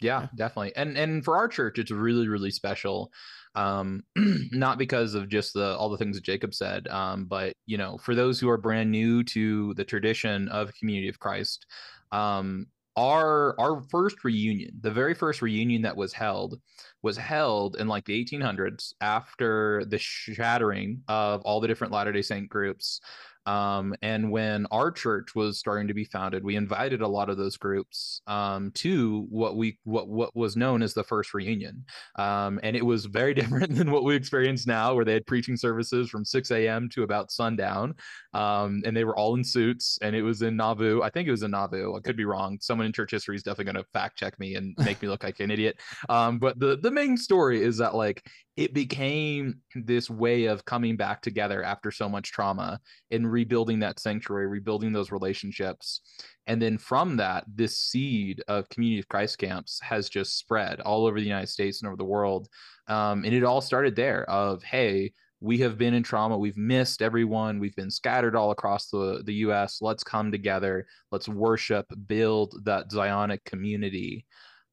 yeah, 0.00 0.22
yeah. 0.22 0.28
definitely. 0.36 0.74
And 0.76 0.96
and 0.96 1.24
for 1.24 1.36
our 1.36 1.48
church, 1.48 1.78
it's 1.78 1.90
really 1.90 2.28
really 2.28 2.50
special. 2.50 3.10
Um, 3.56 4.04
not 4.16 4.78
because 4.78 5.14
of 5.14 5.28
just 5.28 5.54
the 5.54 5.76
all 5.76 5.88
the 5.88 5.98
things 5.98 6.16
that 6.16 6.24
Jacob 6.24 6.54
said, 6.54 6.86
um, 6.88 7.26
but 7.26 7.52
you 7.66 7.78
know, 7.78 7.98
for 7.98 8.14
those 8.14 8.38
who 8.38 8.48
are 8.48 8.56
brand 8.56 8.90
new 8.90 9.24
to 9.24 9.74
the 9.74 9.84
tradition 9.84 10.48
of 10.48 10.74
Community 10.74 11.08
of 11.08 11.18
Christ, 11.18 11.66
um, 12.12 12.66
our 12.96 13.58
our 13.58 13.82
first 13.90 14.22
reunion, 14.24 14.70
the 14.80 14.90
very 14.90 15.14
first 15.14 15.42
reunion 15.42 15.82
that 15.82 15.96
was 15.96 16.12
held, 16.12 16.60
was 17.02 17.16
held 17.16 17.76
in 17.76 17.88
like 17.88 18.04
the 18.04 18.24
1800s 18.24 18.92
after 19.00 19.84
the 19.86 19.98
shattering 19.98 21.02
of 21.08 21.42
all 21.42 21.60
the 21.60 21.68
different 21.68 21.92
Latter 21.92 22.12
Day 22.12 22.22
Saint 22.22 22.48
groups. 22.48 23.00
Um, 23.46 23.94
and 24.02 24.30
when 24.30 24.66
our 24.70 24.90
church 24.90 25.34
was 25.34 25.58
starting 25.58 25.88
to 25.88 25.94
be 25.94 26.04
founded, 26.04 26.44
we 26.44 26.56
invited 26.56 27.02
a 27.02 27.08
lot 27.08 27.28
of 27.28 27.36
those 27.36 27.56
groups 27.56 28.20
um, 28.26 28.70
to 28.72 29.26
what 29.28 29.56
we 29.56 29.78
what 29.84 30.08
what 30.08 30.34
was 30.34 30.56
known 30.56 30.82
as 30.82 30.94
the 30.94 31.04
first 31.04 31.34
reunion. 31.34 31.84
Um, 32.16 32.60
and 32.62 32.76
it 32.76 32.84
was 32.84 33.06
very 33.06 33.34
different 33.44 33.74
than 33.74 33.90
what 33.90 34.04
we 34.04 34.14
experience 34.14 34.66
now, 34.66 34.94
where 34.94 35.04
they 35.04 35.14
had 35.14 35.26
preaching 35.26 35.56
services 35.56 36.08
from 36.08 36.24
6 36.24 36.50
a.m. 36.50 36.88
to 36.90 37.02
about 37.02 37.30
sundown, 37.30 37.94
um, 38.32 38.82
and 38.84 38.96
they 38.96 39.04
were 39.04 39.16
all 39.16 39.34
in 39.34 39.44
suits. 39.44 39.98
And 40.02 40.16
it 40.16 40.22
was 40.22 40.42
in 40.42 40.56
Nauvoo. 40.56 41.02
I 41.02 41.10
think 41.10 41.28
it 41.28 41.32
was 41.32 41.42
in 41.42 41.50
Nauvoo. 41.50 41.94
I 41.94 42.00
could 42.00 42.16
be 42.16 42.24
wrong. 42.24 42.58
Someone 42.60 42.86
in 42.86 42.92
church 42.92 43.10
history 43.10 43.36
is 43.36 43.42
definitely 43.42 43.72
going 43.72 43.84
to 43.84 43.90
fact 43.92 44.18
check 44.18 44.38
me 44.38 44.54
and 44.54 44.74
make 44.78 45.00
me 45.02 45.08
look 45.08 45.22
like 45.22 45.40
an 45.40 45.50
idiot. 45.50 45.78
Um, 46.08 46.38
but 46.38 46.58
the 46.58 46.76
the 46.76 46.90
main 46.90 47.16
story 47.16 47.62
is 47.62 47.76
that 47.78 47.94
like 47.94 48.26
it 48.56 48.72
became 48.72 49.60
this 49.74 50.08
way 50.08 50.44
of 50.44 50.64
coming 50.64 50.96
back 50.96 51.20
together 51.20 51.62
after 51.62 51.90
so 51.90 52.08
much 52.08 52.30
trauma 52.30 52.78
and 53.10 53.30
rebuilding 53.30 53.80
that 53.80 53.98
sanctuary, 53.98 54.46
rebuilding 54.46 54.92
those 54.92 55.10
relationships. 55.10 56.00
And 56.46 56.62
then 56.62 56.78
from 56.78 57.16
that, 57.16 57.44
this 57.52 57.78
seed 57.78 58.42
of 58.46 58.68
community 58.68 59.00
of 59.00 59.08
Christ 59.08 59.38
camps 59.38 59.80
has 59.82 60.08
just 60.08 60.38
spread 60.38 60.80
all 60.80 61.04
over 61.06 61.18
the 61.18 61.26
United 61.26 61.48
States 61.48 61.82
and 61.82 61.88
over 61.88 61.96
the 61.96 62.04
world. 62.04 62.48
Um, 62.86 63.24
and 63.24 63.34
it 63.34 63.44
all 63.44 63.60
started 63.60 63.96
there 63.96 64.28
of, 64.30 64.62
hey, 64.62 65.12
we 65.40 65.58
have 65.58 65.76
been 65.76 65.94
in 65.94 66.04
trauma. 66.04 66.38
We've 66.38 66.56
missed 66.56 67.02
everyone. 67.02 67.58
We've 67.58 67.76
been 67.76 67.90
scattered 67.90 68.36
all 68.36 68.52
across 68.52 68.88
the, 68.88 69.22
the 69.24 69.34
US. 69.46 69.82
Let's 69.82 70.04
come 70.04 70.30
together. 70.30 70.86
Let's 71.10 71.28
worship, 71.28 71.86
build 72.06 72.60
that 72.64 72.90
Zionic 72.90 73.44
community. 73.44 74.26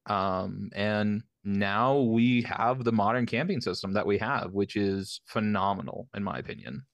Um, 0.06 0.70
and 0.72 1.24
now 1.44 1.98
we 1.98 2.42
have 2.42 2.84
the 2.84 2.92
modern 2.92 3.26
camping 3.26 3.60
system 3.60 3.92
that 3.94 4.06
we 4.06 4.18
have, 4.18 4.52
which 4.52 4.76
is 4.76 5.20
phenomenal, 5.26 6.08
in 6.14 6.22
my 6.22 6.38
opinion. 6.38 6.84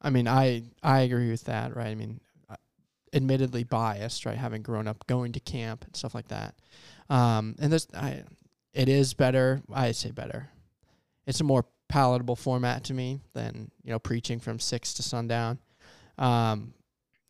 I 0.00 0.10
mean, 0.10 0.28
I 0.28 0.64
I 0.82 1.00
agree 1.00 1.30
with 1.30 1.44
that, 1.44 1.74
right? 1.76 1.88
I 1.88 1.94
mean, 1.94 2.20
uh, 2.48 2.56
admittedly 3.12 3.64
biased, 3.64 4.26
right? 4.26 4.36
Having 4.36 4.62
grown 4.62 4.86
up 4.88 5.06
going 5.06 5.32
to 5.32 5.40
camp 5.40 5.84
and 5.84 5.96
stuff 5.96 6.14
like 6.14 6.28
that, 6.28 6.54
um, 7.10 7.56
and 7.58 7.72
this, 7.72 7.86
I, 7.94 8.22
it 8.72 8.88
is 8.88 9.14
better. 9.14 9.62
I 9.72 9.92
say 9.92 10.10
better. 10.10 10.50
It's 11.26 11.40
a 11.40 11.44
more 11.44 11.64
palatable 11.88 12.36
format 12.36 12.84
to 12.84 12.94
me 12.94 13.20
than 13.34 13.70
you 13.82 13.90
know 13.90 13.98
preaching 13.98 14.40
from 14.40 14.58
six 14.58 14.94
to 14.94 15.02
sundown. 15.02 15.58
Um, 16.18 16.74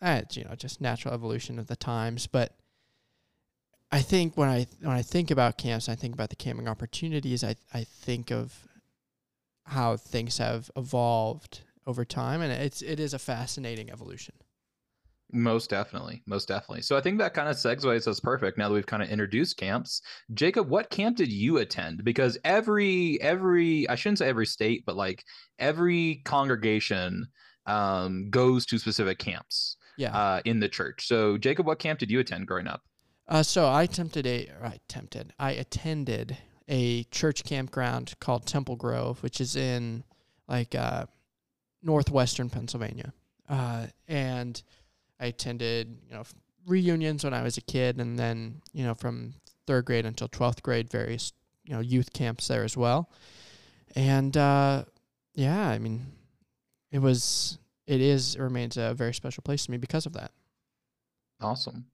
it's 0.03 0.37
you 0.37 0.45
know 0.45 0.55
just 0.55 0.81
natural 0.81 1.15
evolution 1.15 1.59
of 1.59 1.67
the 1.67 1.77
times, 1.77 2.27
but 2.27 2.55
I 3.95 4.03
think 4.03 4.37
when 4.37 4.49
I 4.49 4.67
when 4.81 4.97
I 4.97 5.03
think 5.03 5.31
about 5.31 5.57
camps, 5.57 5.89
I 5.89 5.95
think 5.95 6.15
about 6.15 6.31
the 6.31 6.37
camping 6.37 6.69
opportunities. 6.69 7.45
I 7.45 7.55
I 7.73 7.85
think 7.85 8.33
of 8.33 8.67
how 9.67 9.97
things 9.97 10.39
have 10.39 10.69
evolved 10.77 11.61
over 11.87 12.05
time, 12.05 12.43
and 12.43 12.53
it's 12.53 12.83
it 12.83 12.99
is 12.99 13.15
a 13.15 13.21
fascinating 13.21 13.91
evolution. 13.91 14.35
Most 15.33 15.71
definitely. 15.71 16.23
Most 16.27 16.49
definitely. 16.49 16.83
So 16.83 16.97
I 16.97 17.01
think 17.01 17.19
that 17.19 17.35
kind 17.35 17.49
of 17.49 17.57
segues 17.57 18.09
us 18.09 18.21
perfect 18.21 18.59
now 18.59 18.69
that 18.69 18.75
we've 18.75 18.87
kind 18.87 19.03
of 19.03 19.09
introduced 19.09 19.57
camps. 19.57 20.03
Jacob, 20.33 20.69
what 20.69 20.91
camp 20.91 21.17
did 21.17 21.33
you 21.33 21.59
attend? 21.59 22.05
Because 22.05 22.37
every 22.45 23.21
every 23.21 23.89
I 23.89 23.95
shouldn't 23.95 24.19
say 24.19 24.29
every 24.29 24.47
state, 24.47 24.85
but 24.87 24.97
like 24.97 25.25
every 25.61 26.21
congregation 26.25 27.27
um 27.67 28.29
goes 28.31 28.67
to 28.67 28.79
specific 28.79 29.19
camps 29.19 29.77
Yeah. 29.97 30.15
uh 30.17 30.41
in 30.45 30.59
the 30.59 30.69
church. 30.69 31.07
So 31.07 31.39
Jacob, 31.39 31.67
what 31.67 31.79
camp 31.79 32.01
did 32.01 32.11
you 32.11 32.19
attend 32.21 32.49
growing 32.49 32.67
up? 32.67 32.83
Uh, 33.27 33.43
so 33.43 33.67
I 33.67 33.85
attempted 33.85 34.27
a 34.27 34.51
I 34.63 34.75
attempted 34.75 35.33
I 35.39 35.53
attended 35.53 36.37
a 36.69 37.05
church 37.05 37.45
campground 37.45 38.15
called 38.21 38.47
Temple 38.47 38.77
Grove, 38.77 39.23
which 39.23 39.41
is 39.41 39.57
in 39.57 40.05
like 40.47 40.75
uh, 40.75 41.07
northwestern 41.83 42.51
Pennsylvania, 42.51 43.13
uh, 43.49 43.87
and 44.09 44.63
I 45.19 45.27
attended 45.27 45.99
you 46.09 46.15
know 46.15 46.25
reunions 46.67 47.25
when 47.25 47.35
I 47.35 47.43
was 47.43 47.57
a 47.57 47.63
kid, 47.63 47.99
and 47.99 48.19
then 48.19 48.61
you 48.73 48.85
know 48.85 48.95
from 48.95 49.35
third 49.67 49.87
grade 49.87 50.05
until 50.05 50.29
twelfth 50.29 50.63
grade, 50.63 50.91
various 50.91 51.33
you 51.65 51.73
know 51.73 51.81
youth 51.81 52.13
camps 52.13 52.49
there 52.49 52.65
as 52.65 52.77
well, 52.77 53.09
and 53.95 54.37
uh, 54.37 54.85
yeah, 55.35 55.69
I 55.69 55.79
mean, 55.79 56.07
it 56.93 56.99
was 56.99 57.59
it 57.87 58.03
is 58.03 58.35
it 58.35 58.41
remains 58.41 58.77
a 58.77 58.93
very 58.93 59.15
special 59.15 59.43
place 59.43 59.65
to 59.65 59.71
me 59.71 59.79
because 59.79 60.05
of 60.05 60.13
that. 60.13 60.31
Awesome. 61.41 61.87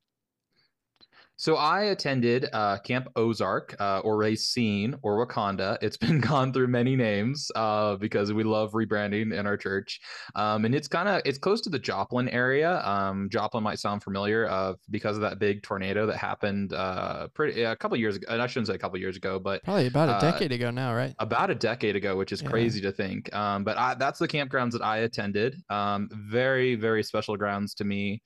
So 1.40 1.56
I 1.56 1.84
attended 1.84 2.50
uh, 2.52 2.76
Camp 2.80 3.08
Ozark 3.16 3.74
uh, 3.80 4.00
or 4.00 4.18
Racine 4.18 4.94
or 5.00 5.26
Wakanda. 5.26 5.78
It's 5.80 5.96
been 6.06 6.20
gone 6.20 6.52
through 6.52 6.66
many 6.66 6.96
names 6.96 7.50
uh, 7.54 7.96
because 7.96 8.30
we 8.30 8.44
love 8.44 8.72
rebranding 8.72 9.32
in 9.32 9.46
our 9.46 9.56
church, 9.56 10.00
um, 10.34 10.66
and 10.66 10.74
it's 10.74 10.86
kind 10.86 11.08
of 11.08 11.22
it's 11.24 11.38
close 11.38 11.62
to 11.62 11.70
the 11.70 11.78
Joplin 11.78 12.28
area. 12.28 12.82
Um, 12.86 13.30
Joplin 13.30 13.64
might 13.64 13.78
sound 13.78 14.02
familiar 14.02 14.50
uh, 14.50 14.74
because 14.90 15.16
of 15.16 15.22
that 15.22 15.38
big 15.38 15.62
tornado 15.62 16.04
that 16.08 16.18
happened 16.18 16.74
uh, 16.74 17.28
pretty 17.28 17.62
a 17.62 17.74
couple 17.74 17.96
years 17.96 18.16
ago. 18.16 18.26
I 18.38 18.46
shouldn't 18.46 18.66
say 18.66 18.74
a 18.74 18.78
couple 18.78 18.98
years 18.98 19.16
ago, 19.16 19.38
but 19.38 19.64
Probably 19.64 19.86
about 19.86 20.10
a 20.10 20.16
Uh, 20.16 20.20
decade 20.32 20.52
ago 20.52 20.70
now, 20.70 20.94
right? 20.94 21.14
about 21.20 21.48
a 21.48 21.54
decade 21.54 21.96
ago, 21.96 22.18
which 22.18 22.32
is 22.32 22.42
Yeah. 22.42 22.50
crazy 22.50 22.82
to 22.82 22.92
think. 22.92 23.34
Um, 23.34 23.64
but 23.64 23.78
I, 23.78 23.94
that's 23.94 24.18
the 24.18 24.28
campgrounds 24.28 24.72
that 24.72 24.82
I 24.82 24.98
attended. 24.98 25.56
Um, 25.70 26.10
very, 26.12 26.74
very 26.74 27.02
special 27.02 27.38
grounds 27.38 27.72
to 27.76 27.84
me. 27.84 28.20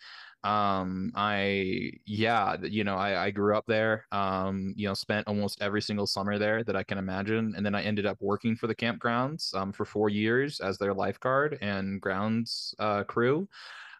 Um, 0.44 1.10
I, 1.14 1.92
yeah, 2.04 2.56
you 2.62 2.84
know, 2.84 2.96
I, 2.96 3.26
I 3.26 3.30
grew 3.30 3.56
up 3.56 3.64
there, 3.66 4.04
um, 4.12 4.74
you 4.76 4.86
know, 4.86 4.92
spent 4.94 5.26
almost 5.26 5.62
every 5.62 5.80
single 5.80 6.06
summer 6.06 6.38
there 6.38 6.62
that 6.64 6.76
I 6.76 6.82
can 6.82 6.98
imagine. 6.98 7.54
And 7.56 7.64
then 7.64 7.74
I 7.74 7.82
ended 7.82 8.04
up 8.04 8.18
working 8.20 8.54
for 8.54 8.66
the 8.66 8.74
campgrounds, 8.74 9.54
um, 9.54 9.72
for 9.72 9.86
four 9.86 10.10
years 10.10 10.60
as 10.60 10.76
their 10.78 10.92
lifeguard 10.92 11.58
and 11.62 12.00
grounds, 12.00 12.74
uh, 12.78 13.04
crew 13.04 13.48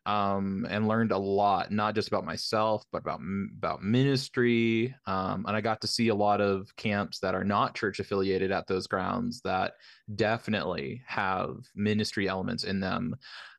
um, 0.07 0.67
and 0.69 0.87
learned 0.87 1.13
a 1.13 1.19
lot, 1.19 1.73
not 1.73 1.95
just 1.95 2.09
about 2.09 2.25
myself, 2.25 2.85
but 2.93 3.03
about 3.03 3.21
about 3.57 3.83
ministry. 3.83 4.95
Um, 5.07 5.45
and 5.47 5.57
I 5.57 5.61
got 5.61 5.81
to 5.81 5.87
see 5.87 6.09
a 6.09 6.15
lot 6.15 6.41
of 6.41 6.75
camps 6.77 7.19
that 7.21 7.35
are 7.35 7.45
not 7.45 7.75
church 7.75 8.01
affiliated 8.01 8.51
at 8.51 8.67
those 8.67 8.87
grounds 8.87 9.41
that 9.43 9.75
definitely 10.15 11.03
have 11.07 11.57
ministry 11.75 12.29
elements 12.29 12.65
in 12.65 12.81
them. 12.81 13.17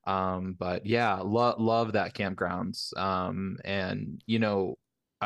Um, 0.07 0.55
but 0.59 0.85
yeah, 0.85 1.15
lo- 1.15 1.55
love 1.57 1.93
that 1.93 2.13
campgrounds. 2.13 2.95
Um, 2.97 3.57
and 3.65 4.21
you 4.27 4.39
know, 4.39 4.77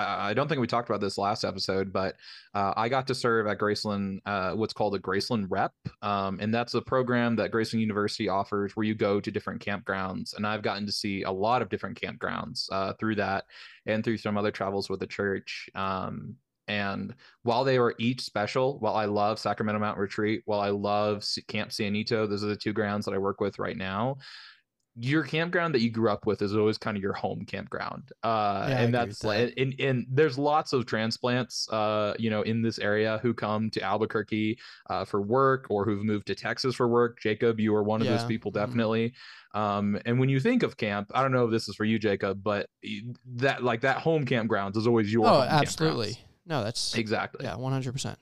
I, 0.05 0.33
don't 0.33 0.47
think 0.47 0.61
we 0.61 0.67
talked 0.67 0.89
about 0.89 1.01
this 1.01 1.17
last 1.17 1.43
episode, 1.43 1.91
but 1.91 2.15
uh, 2.53 2.73
I 2.75 2.89
got 2.89 3.07
to 3.07 3.15
serve 3.15 3.47
at 3.47 3.57
Graceland, 3.57 4.19
uh, 4.25 4.51
what's 4.51 4.73
called 4.73 4.95
a 4.95 4.99
Graceland 4.99 5.47
Rep, 5.49 5.73
um, 6.01 6.39
and 6.41 6.53
that's 6.53 6.73
a 6.73 6.81
program 6.81 7.35
that 7.37 7.51
Graceland 7.51 7.79
University 7.79 8.29
offers 8.29 8.75
where 8.75 8.85
you 8.85 8.95
go 8.95 9.19
to 9.19 9.31
different 9.31 9.63
campgrounds. 9.63 10.35
And 10.35 10.45
I've 10.45 10.61
gotten 10.61 10.85
to 10.85 10.91
see 10.91 11.23
a 11.23 11.31
lot 11.31 11.61
of 11.61 11.69
different 11.69 11.99
campgrounds 11.99 12.67
uh, 12.71 12.93
through 12.99 13.15
that, 13.15 13.45
and 13.85 14.03
through 14.03 14.17
some 14.17 14.37
other 14.37 14.51
travels 14.51 14.89
with 14.89 14.99
the 14.99 15.07
church. 15.07 15.69
Um, 15.75 16.35
and 16.67 17.15
while 17.41 17.63
they 17.63 17.79
were 17.79 17.95
each 17.97 18.21
special, 18.21 18.77
while 18.79 18.95
I 18.95 19.05
love 19.05 19.39
Sacramento 19.39 19.79
Mountain 19.79 20.01
Retreat, 20.01 20.43
while 20.45 20.59
I 20.59 20.69
love 20.69 21.25
Camp 21.47 21.71
Cianito, 21.71 22.29
those 22.29 22.43
are 22.43 22.47
the 22.47 22.55
two 22.55 22.73
grounds 22.73 23.05
that 23.05 23.13
I 23.15 23.17
work 23.17 23.41
with 23.41 23.57
right 23.57 23.75
now 23.75 24.17
your 25.01 25.23
campground 25.23 25.73
that 25.73 25.81
you 25.81 25.89
grew 25.89 26.09
up 26.09 26.25
with 26.25 26.41
is 26.41 26.55
always 26.55 26.77
kind 26.77 26.97
of 26.97 27.03
your 27.03 27.13
home 27.13 27.45
campground 27.45 28.11
uh 28.23 28.65
Yeah, 28.69 28.81
and 28.81 28.93
that's 28.93 29.19
that. 29.19 29.53
and, 29.57 29.73
and 29.79 30.05
there's 30.09 30.37
lots 30.37 30.73
of 30.73 30.85
transplants 30.85 31.69
uh 31.71 32.13
you 32.19 32.29
know 32.29 32.41
in 32.41 32.61
this 32.61 32.79
area 32.79 33.19
who 33.21 33.33
come 33.33 33.69
to 33.71 33.81
albuquerque 33.81 34.57
uh 34.89 35.05
for 35.05 35.21
work 35.21 35.67
or 35.69 35.85
who've 35.85 36.03
moved 36.03 36.27
to 36.27 36.35
texas 36.35 36.75
for 36.75 36.87
work 36.87 37.19
jacob 37.21 37.59
you 37.59 37.73
are 37.75 37.83
one 37.83 38.01
of 38.01 38.07
those 38.07 38.21
Yeah. 38.23 38.27
people 38.27 38.51
Mhm. 38.51 38.55
definitely 38.55 39.13
um 39.53 39.97
and 40.05 40.19
when 40.19 40.27
you 40.29 40.39
think 40.39 40.63
of 40.63 40.75
camp 40.77 41.09
i 41.15 41.21
don't 41.21 41.31
know 41.31 41.45
if 41.45 41.51
this 41.51 41.69
is 41.69 41.75
for 41.75 41.85
you 41.85 41.97
jacob 41.97 42.43
but 42.43 42.67
that 43.35 43.63
like 43.63 43.81
that 43.81 43.97
home 43.97 44.25
campgrounds 44.25 44.75
is 44.75 44.85
always 44.85 45.11
your 45.13 45.27
Oh, 45.27 45.41
absolutely. 45.41 46.17
No, 46.45 46.63
that's 46.63 46.95
exactly 46.95 47.45
yeah, 47.45 47.55
one 47.55 47.71
hundred 47.71 47.93
percent. 47.93 48.17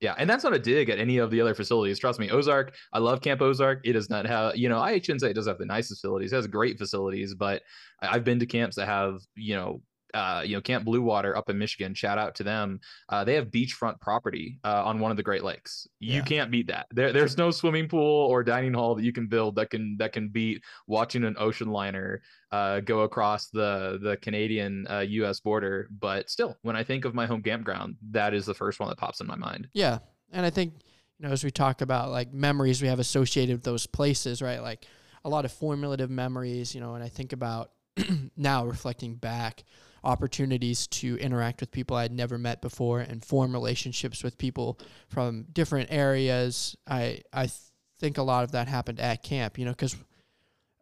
Yeah, 0.00 0.14
and 0.16 0.30
that's 0.30 0.44
not 0.44 0.54
a 0.54 0.58
dig 0.58 0.90
at 0.90 0.98
any 0.98 1.18
of 1.18 1.30
the 1.30 1.40
other 1.40 1.54
facilities. 1.54 1.98
Trust 1.98 2.20
me, 2.20 2.30
Ozark. 2.30 2.74
I 2.92 3.00
love 3.00 3.20
Camp 3.20 3.42
Ozark. 3.42 3.80
It 3.84 3.94
does 3.94 4.08
not 4.08 4.26
have, 4.26 4.56
you 4.56 4.68
know, 4.68 4.78
I 4.78 5.00
shouldn't 5.00 5.22
say 5.22 5.30
it 5.30 5.34
does 5.34 5.48
have 5.48 5.58
the 5.58 5.66
nicest 5.66 6.00
facilities. 6.00 6.32
It 6.32 6.36
has 6.36 6.46
great 6.46 6.78
facilities, 6.78 7.34
but 7.34 7.62
I've 8.00 8.22
been 8.22 8.38
to 8.38 8.46
camps 8.46 8.76
that 8.76 8.86
have, 8.86 9.20
you 9.34 9.56
know, 9.56 9.82
uh, 10.14 10.42
you 10.44 10.54
know, 10.56 10.60
Camp 10.60 10.84
Blue 10.84 11.02
Water 11.02 11.36
up 11.36 11.50
in 11.50 11.58
Michigan. 11.58 11.94
Shout 11.94 12.18
out 12.18 12.34
to 12.36 12.42
them. 12.42 12.80
Uh, 13.08 13.24
they 13.24 13.34
have 13.34 13.48
beachfront 13.48 14.00
property 14.00 14.58
uh, 14.64 14.82
on 14.84 14.98
one 15.00 15.10
of 15.10 15.16
the 15.16 15.22
Great 15.22 15.44
Lakes. 15.44 15.86
You 16.00 16.14
Yeah. 16.16 16.22
can't 16.22 16.50
beat 16.50 16.66
that. 16.68 16.86
There, 16.90 17.12
there's 17.12 17.36
no 17.36 17.50
swimming 17.50 17.88
pool 17.88 18.26
or 18.26 18.42
dining 18.42 18.72
hall 18.74 18.94
that 18.94 19.04
you 19.04 19.12
can 19.12 19.26
build 19.26 19.56
that 19.56 19.70
can 19.70 19.96
that 19.98 20.12
can 20.12 20.28
beat 20.28 20.62
watching 20.86 21.24
an 21.24 21.36
ocean 21.38 21.68
liner 21.68 22.22
uh, 22.52 22.80
go 22.80 23.00
across 23.00 23.48
the 23.50 23.98
the 24.02 24.16
Canadian 24.18 24.86
uh, 24.88 25.00
U.S. 25.00 25.40
border. 25.40 25.88
But 25.90 26.30
still, 26.30 26.56
when 26.62 26.76
I 26.76 26.82
think 26.84 27.04
of 27.04 27.14
my 27.14 27.26
home 27.26 27.42
campground, 27.42 27.96
that 28.10 28.32
is 28.34 28.46
the 28.46 28.54
first 28.54 28.80
one 28.80 28.88
that 28.88 28.96
pops 28.98 29.20
in 29.20 29.26
my 29.26 29.36
mind. 29.36 29.68
Yeah, 29.72 29.98
and 30.32 30.46
I 30.46 30.50
think 30.50 30.72
you 31.18 31.26
know 31.26 31.32
as 31.32 31.44
we 31.44 31.50
talk 31.50 31.80
about 31.82 32.10
like 32.10 32.32
memories 32.32 32.80
we 32.80 32.88
have 32.88 32.98
associated 33.00 33.56
with 33.56 33.64
those 33.64 33.86
places, 33.86 34.40
right? 34.40 34.62
Like 34.62 34.86
a 35.24 35.28
lot 35.28 35.44
of 35.44 35.52
formulative 35.52 36.08
memories, 36.10 36.74
you 36.74 36.80
know. 36.80 36.94
And 36.94 37.04
I 37.04 37.08
think 37.08 37.32
about 37.34 37.72
now 38.36 38.64
reflecting 38.64 39.16
back, 39.16 39.64
opportunities 40.04 40.86
to 40.86 41.16
interact 41.18 41.60
with 41.60 41.70
people 41.70 41.96
I'd 41.96 42.12
never 42.12 42.38
met 42.38 42.60
before 42.60 43.00
and 43.00 43.24
form 43.24 43.52
relationships 43.52 44.22
with 44.22 44.38
people 44.38 44.78
from 45.08 45.46
different 45.52 45.88
areas. 45.90 46.76
I 46.86 47.22
I 47.32 47.50
think 47.98 48.18
a 48.18 48.22
lot 48.22 48.44
of 48.44 48.52
that 48.52 48.68
happened 48.68 49.00
at 49.00 49.22
camp, 49.22 49.58
you 49.58 49.64
know, 49.64 49.72
because 49.72 49.96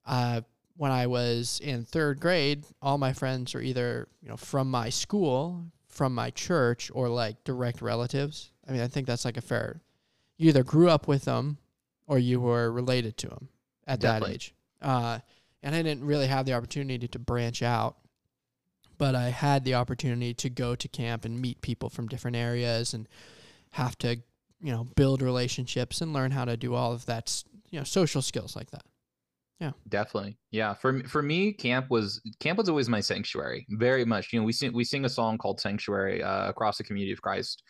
uh, 0.05 0.43
when 0.77 0.93
I 0.93 1.07
was 1.07 1.61
in 1.63 1.85
third 1.85 2.21
grade, 2.21 2.65
all 2.83 2.99
my 2.99 3.13
friends 3.13 3.55
are 3.55 3.61
either 3.61 4.09
you 4.23 4.29
know 4.29 4.37
from 4.37 4.71
my 4.71 4.91
school, 4.91 5.65
from 5.89 6.15
my 6.15 6.31
church, 6.31 6.91
or 6.95 7.09
like 7.09 7.45
direct 7.45 7.83
relatives. 7.83 8.51
I 8.69 8.73
mean, 8.73 8.81
I 8.81 8.89
think 8.89 9.07
that's 9.07 9.25
like 9.25 9.37
a 9.37 9.43
fair. 9.43 9.81
You 10.37 10.51
either 10.51 10.65
grew 10.65 10.91
up 10.91 11.09
with 11.09 11.25
them, 11.25 11.59
or 12.07 12.19
you 12.19 12.41
were 12.41 12.71
related 12.71 13.17
to 13.19 13.29
them 13.29 13.49
at 13.87 14.01
Definitely. 14.01 14.29
that 14.29 14.35
age. 14.35 14.55
Uh, 14.83 15.19
and 15.63 15.75
I 15.75 15.83
didn't 15.83 16.05
really 16.05 16.27
have 16.27 16.47
the 16.47 16.53
opportunity 16.53 17.09
to 17.09 17.19
branch 17.19 17.63
out, 17.63 17.97
but 18.99 19.15
I 19.15 19.31
had 19.31 19.65
the 19.65 19.75
opportunity 19.75 20.35
to 20.35 20.51
go 20.51 20.75
to 20.75 20.89
camp 20.89 21.25
and 21.25 21.41
meet 21.41 21.61
people 21.61 21.89
from 21.89 22.09
different 22.09 22.37
areas 22.37 22.95
and 22.95 23.09
have 23.73 23.97
to, 23.99 24.17
you 24.61 24.73
know, 24.73 24.85
build 24.97 25.23
relationships 25.23 26.01
and 26.01 26.13
learn 26.13 26.31
how 26.31 26.45
to 26.45 26.57
do 26.57 26.75
all 26.75 26.93
of 26.93 27.07
that, 27.07 27.43
you 27.71 27.79
know, 27.79 27.85
social 27.85 28.23
skills 28.23 28.57
like 28.57 28.71
that. 28.71 28.85
Yeah, 29.61 29.73
definitely. 29.89 30.37
Yeah. 30.51 30.75
For 30.75 31.03
for 31.05 31.23
me, 31.23 31.53
camp 31.53 31.87
was 31.89 32.21
camp 32.41 32.59
was 32.59 32.69
always 32.69 32.89
my 32.89 33.01
sanctuary. 33.01 33.67
Very 33.71 34.05
much. 34.05 34.33
You 34.33 34.41
know, 34.41 34.45
we 34.45 34.53
sing 34.53 34.73
we 34.75 34.85
sing 34.85 35.07
a 35.07 35.09
song 35.09 35.39
called 35.39 35.61
Sanctuary 35.61 36.23
uh, 36.23 36.49
across 36.49 36.77
the 36.77 36.85
community 36.85 37.13
of 37.13 37.23
Christ. 37.23 37.63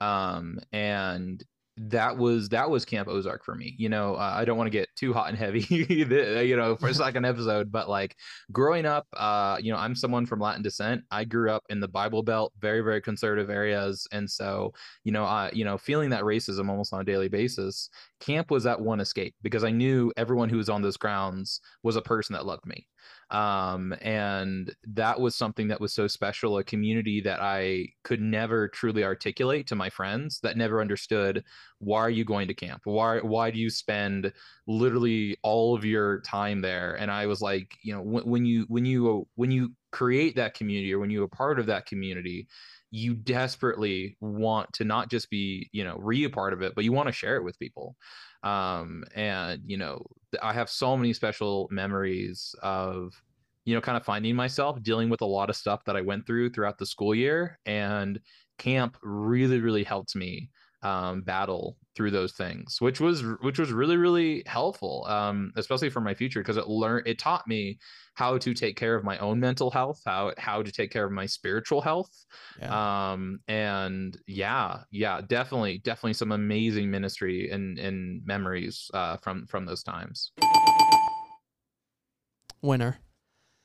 Um, 0.00 0.58
and 0.72 1.42
that 1.88 2.16
was 2.16 2.48
that 2.50 2.70
was 2.70 2.84
Camp 2.84 3.08
Ozark 3.08 3.44
for 3.44 3.54
me. 3.54 3.74
You 3.78 3.88
know, 3.88 4.14
uh, 4.14 4.32
I 4.34 4.44
don't 4.44 4.56
want 4.56 4.66
to 4.66 4.70
get 4.70 4.88
too 4.96 5.12
hot 5.12 5.28
and 5.28 5.38
heavy, 5.38 5.60
you 5.88 6.56
know, 6.56 6.76
for 6.76 6.88
a 6.88 6.94
second 6.94 7.24
episode, 7.24 7.72
but 7.72 7.88
like 7.88 8.16
growing 8.52 8.86
up, 8.86 9.06
uh, 9.16 9.58
you 9.60 9.72
know, 9.72 9.78
I'm 9.78 9.94
someone 9.94 10.26
from 10.26 10.40
Latin 10.40 10.62
descent. 10.62 11.02
I 11.10 11.24
grew 11.24 11.50
up 11.50 11.64
in 11.68 11.80
the 11.80 11.88
Bible 11.88 12.22
Belt, 12.22 12.52
very 12.58 12.80
very 12.80 13.00
conservative 13.00 13.50
areas, 13.50 14.06
and 14.12 14.30
so 14.30 14.72
you 15.04 15.12
know, 15.12 15.24
I 15.24 15.50
you 15.52 15.64
know, 15.64 15.78
feeling 15.78 16.10
that 16.10 16.22
racism 16.22 16.68
almost 16.68 16.92
on 16.92 17.00
a 17.00 17.04
daily 17.04 17.28
basis 17.28 17.90
camp 18.22 18.50
was 18.50 18.64
that 18.64 18.80
one 18.80 19.00
escape 19.00 19.34
because 19.42 19.64
I 19.64 19.70
knew 19.70 20.12
everyone 20.16 20.48
who 20.48 20.56
was 20.56 20.68
on 20.68 20.80
those 20.80 20.96
grounds 20.96 21.60
was 21.82 21.96
a 21.96 22.02
person 22.02 22.34
that 22.34 22.46
loved 22.46 22.64
me. 22.66 22.86
Um, 23.30 23.94
and 24.02 24.74
that 24.88 25.20
was 25.20 25.34
something 25.34 25.68
that 25.68 25.80
was 25.80 25.94
so 25.94 26.06
special, 26.06 26.58
a 26.58 26.64
community 26.64 27.20
that 27.22 27.40
I 27.40 27.88
could 28.04 28.20
never 28.20 28.68
truly 28.68 29.04
articulate 29.04 29.66
to 29.68 29.74
my 29.74 29.88
friends 29.88 30.40
that 30.40 30.56
never 30.56 30.80
understood 30.80 31.44
why 31.78 32.00
are 32.00 32.10
you 32.10 32.24
going 32.24 32.48
to 32.48 32.54
camp? 32.54 32.82
Why 32.84 33.18
why 33.18 33.50
do 33.50 33.58
you 33.58 33.70
spend 33.70 34.32
literally 34.66 35.36
all 35.42 35.74
of 35.74 35.84
your 35.84 36.20
time 36.20 36.60
there? 36.60 36.94
And 36.94 37.10
I 37.10 37.26
was 37.26 37.40
like, 37.40 37.76
you 37.82 37.94
know, 37.94 38.02
when, 38.02 38.24
when 38.24 38.44
you 38.46 38.66
when 38.68 38.84
you 38.84 39.26
when 39.34 39.50
you 39.50 39.72
create 39.90 40.36
that 40.36 40.54
community 40.54 40.92
or 40.94 40.98
when 40.98 41.10
you're 41.10 41.24
a 41.24 41.28
part 41.28 41.58
of 41.58 41.66
that 41.66 41.86
community, 41.86 42.48
you 42.92 43.14
desperately 43.14 44.16
want 44.20 44.70
to 44.74 44.84
not 44.84 45.10
just 45.10 45.30
be 45.30 45.68
you 45.72 45.82
know 45.82 45.96
re 45.98 46.24
a 46.24 46.30
part 46.30 46.52
of 46.52 46.62
it 46.62 46.74
but 46.74 46.84
you 46.84 46.92
want 46.92 47.08
to 47.08 47.12
share 47.12 47.36
it 47.36 47.44
with 47.44 47.58
people. 47.58 47.96
Um 48.44 49.04
and 49.14 49.62
you 49.66 49.76
know 49.76 50.04
i 50.42 50.52
have 50.52 50.68
so 50.68 50.96
many 50.96 51.12
special 51.12 51.68
memories 51.70 52.54
of 52.62 53.12
you 53.64 53.74
know 53.74 53.80
kind 53.80 53.96
of 53.96 54.04
finding 54.04 54.34
myself 54.34 54.82
dealing 54.82 55.08
with 55.08 55.20
a 55.20 55.26
lot 55.26 55.48
of 55.50 55.56
stuff 55.56 55.84
that 55.84 55.96
i 55.96 56.00
went 56.00 56.26
through 56.26 56.50
throughout 56.50 56.78
the 56.78 56.86
school 56.86 57.14
year 57.14 57.58
and 57.66 58.20
camp 58.58 58.96
really 59.02 59.60
really 59.60 59.84
helped 59.84 60.16
me 60.16 60.50
um, 60.82 61.22
battle 61.22 61.76
through 61.94 62.10
those 62.10 62.32
things 62.32 62.80
which 62.80 63.00
was 63.00 63.22
which 63.42 63.58
was 63.58 63.70
really 63.72 63.96
really 63.96 64.42
helpful 64.46 65.04
um, 65.08 65.52
especially 65.56 65.90
for 65.90 66.00
my 66.00 66.14
future 66.14 66.40
because 66.40 66.56
it 66.56 66.66
learned 66.68 67.06
it 67.06 67.18
taught 67.18 67.46
me 67.46 67.78
how 68.14 68.36
to 68.36 68.52
take 68.52 68.76
care 68.76 68.94
of 68.94 69.04
my 69.04 69.16
own 69.18 69.38
mental 69.40 69.70
health 69.70 70.00
how 70.04 70.32
how 70.38 70.62
to 70.62 70.72
take 70.72 70.90
care 70.90 71.04
of 71.04 71.12
my 71.12 71.26
spiritual 71.26 71.80
health 71.80 72.26
Yeah. 72.58 73.12
um 73.12 73.40
and 73.48 74.18
yeah 74.26 74.80
yeah 74.90 75.20
definitely 75.26 75.78
definitely 75.78 76.14
some 76.14 76.32
amazing 76.32 76.90
ministry 76.90 77.50
and 77.50 77.78
and 77.78 78.24
memories 78.26 78.90
uh 78.94 79.16
from 79.18 79.46
from 79.46 79.66
those 79.66 79.82
times 79.82 80.32
Winner. 82.62 83.00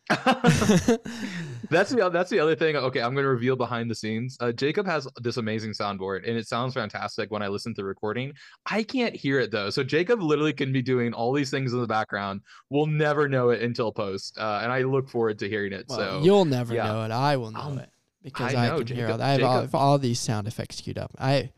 that's 1.69 1.89
the 1.91 2.09
that's 2.11 2.29
the 2.29 2.39
other 2.39 2.55
thing 2.55 2.75
okay 2.75 3.01
i'm 3.01 3.13
going 3.13 3.23
to 3.23 3.29
reveal 3.29 3.55
behind 3.55 3.89
the 3.91 3.95
scenes 3.95 4.37
uh 4.39 4.51
jacob 4.51 4.85
has 4.85 5.07
this 5.21 5.37
amazing 5.37 5.71
soundboard 5.71 6.27
and 6.27 6.37
it 6.37 6.47
sounds 6.47 6.73
fantastic 6.73 7.29
when 7.31 7.41
i 7.41 7.47
listen 7.47 7.73
to 7.73 7.81
the 7.81 7.85
recording 7.85 8.31
i 8.67 8.81
can't 8.83 9.15
hear 9.15 9.39
it 9.39 9.51
though 9.51 9.69
so 9.69 9.83
jacob 9.83 10.21
literally 10.21 10.53
can 10.53 10.71
be 10.71 10.81
doing 10.81 11.13
all 11.13 11.33
these 11.33 11.49
things 11.51 11.73
in 11.73 11.81
the 11.81 11.87
background 11.87 12.39
we'll 12.69 12.85
never 12.85 13.27
know 13.27 13.49
it 13.49 13.61
until 13.61 13.91
post 13.91 14.37
uh 14.37 14.59
and 14.63 14.71
i 14.71 14.81
look 14.81 15.09
forward 15.09 15.37
to 15.37 15.49
hearing 15.49 15.73
it 15.73 15.85
Well, 15.89 15.97
so 15.99 16.21
you'll 16.23 16.45
never 16.45 16.73
yeah. 16.73 16.87
know 16.87 17.03
it. 17.03 17.11
I 17.11 17.35
will 17.37 17.51
know 17.51 17.59
I'll- 17.59 17.77
it. 17.79 17.89
because 18.23 18.53
I 18.53 18.65
I, 18.65 18.69
know, 18.69 18.83
can 18.83 18.95
hear 18.95 19.09
all 19.09 19.21
I 19.21 19.29
have 19.31 19.43
all, 19.75 19.81
all 19.81 19.97
these 19.97 20.19
sound 20.19 20.47
effects 20.47 20.79
queued 20.81 20.97
up. 20.97 21.11
I 21.19 21.51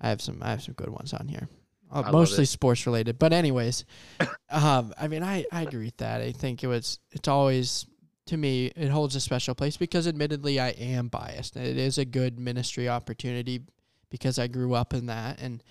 I 0.00 0.08
have 0.08 0.20
some 0.22 0.38
I 0.42 0.50
have 0.50 0.62
some 0.62 0.74
good 0.74 0.88
ones 0.88 1.12
on 1.12 1.28
here. 1.28 1.48
Uh, 1.92 2.10
mostly 2.10 2.46
sports 2.46 2.86
related, 2.86 3.18
but 3.18 3.34
anyways, 3.34 3.84
um, 4.50 4.94
I 4.98 5.08
mean, 5.08 5.22
I 5.22 5.44
I 5.52 5.62
agree 5.62 5.84
with 5.84 5.98
that. 5.98 6.22
I 6.22 6.32
think 6.32 6.64
it 6.64 6.66
was 6.66 6.98
it's 7.10 7.28
always 7.28 7.86
to 8.26 8.36
me 8.36 8.72
it 8.74 8.88
holds 8.88 9.14
a 9.14 9.20
special 9.20 9.54
place 9.54 9.76
because 9.76 10.08
admittedly 10.08 10.58
I 10.58 10.70
am 10.70 11.08
biased. 11.08 11.56
It 11.56 11.76
is 11.76 11.98
a 11.98 12.06
good 12.06 12.38
ministry 12.38 12.88
opportunity 12.88 13.60
because 14.08 14.38
I 14.38 14.46
grew 14.46 14.74
up 14.74 14.94
in 14.94 15.06
that, 15.06 15.38
and 15.40 15.62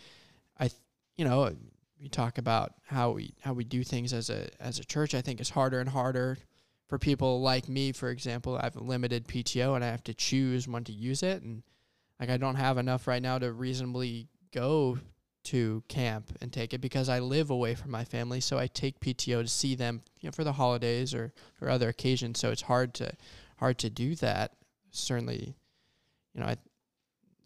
I 0.59 0.69
you 1.15 1.25
know 1.25 1.55
we 1.99 2.07
talk 2.07 2.37
about 2.37 2.73
how 2.85 3.11
we 3.11 3.33
how 3.41 3.53
we 3.53 3.63
do 3.63 3.83
things 3.83 4.13
as 4.13 4.29
a 4.29 4.49
as 4.61 4.77
a 4.77 4.85
church. 4.85 5.15
I 5.15 5.21
think 5.21 5.39
it's 5.39 5.49
harder 5.49 5.79
and 5.79 5.89
harder 5.89 6.37
for 6.87 6.99
people 6.99 7.41
like 7.41 7.67
me, 7.67 7.93
for 7.93 8.09
example. 8.09 8.57
I 8.57 8.65
have 8.65 8.75
a 8.75 8.83
limited 8.83 9.27
PTO 9.27 9.75
and 9.75 9.83
I 9.83 9.87
have 9.87 10.03
to 10.03 10.13
choose 10.13 10.67
when 10.67 10.83
to 10.83 10.91
use 10.91 11.23
it, 11.23 11.41
and 11.41 11.63
like 12.19 12.29
I 12.29 12.37
don't 12.37 12.55
have 12.55 12.77
enough 12.77 13.07
right 13.07 13.21
now 13.21 13.39
to 13.39 13.51
reasonably 13.51 14.27
go 14.53 14.99
to 15.43 15.83
camp 15.87 16.37
and 16.41 16.51
take 16.51 16.73
it 16.73 16.81
because 16.81 17.09
I 17.09 17.19
live 17.19 17.49
away 17.49 17.75
from 17.75 17.91
my 17.91 18.03
family. 18.03 18.39
So 18.41 18.57
I 18.57 18.67
take 18.67 18.99
PTO 18.99 19.41
to 19.41 19.47
see 19.47 19.75
them, 19.75 20.01
you 20.19 20.27
know, 20.27 20.31
for 20.31 20.43
the 20.43 20.53
holidays 20.53 21.13
or 21.13 21.33
or 21.61 21.69
other 21.69 21.89
occasions. 21.89 22.39
So 22.39 22.51
it's 22.51 22.61
hard 22.61 22.93
to 22.95 23.13
hard 23.57 23.77
to 23.79 23.89
do 23.89 24.15
that. 24.15 24.53
Certainly, 24.91 25.55
you 26.33 26.41
know, 26.41 26.47
I, 26.47 26.57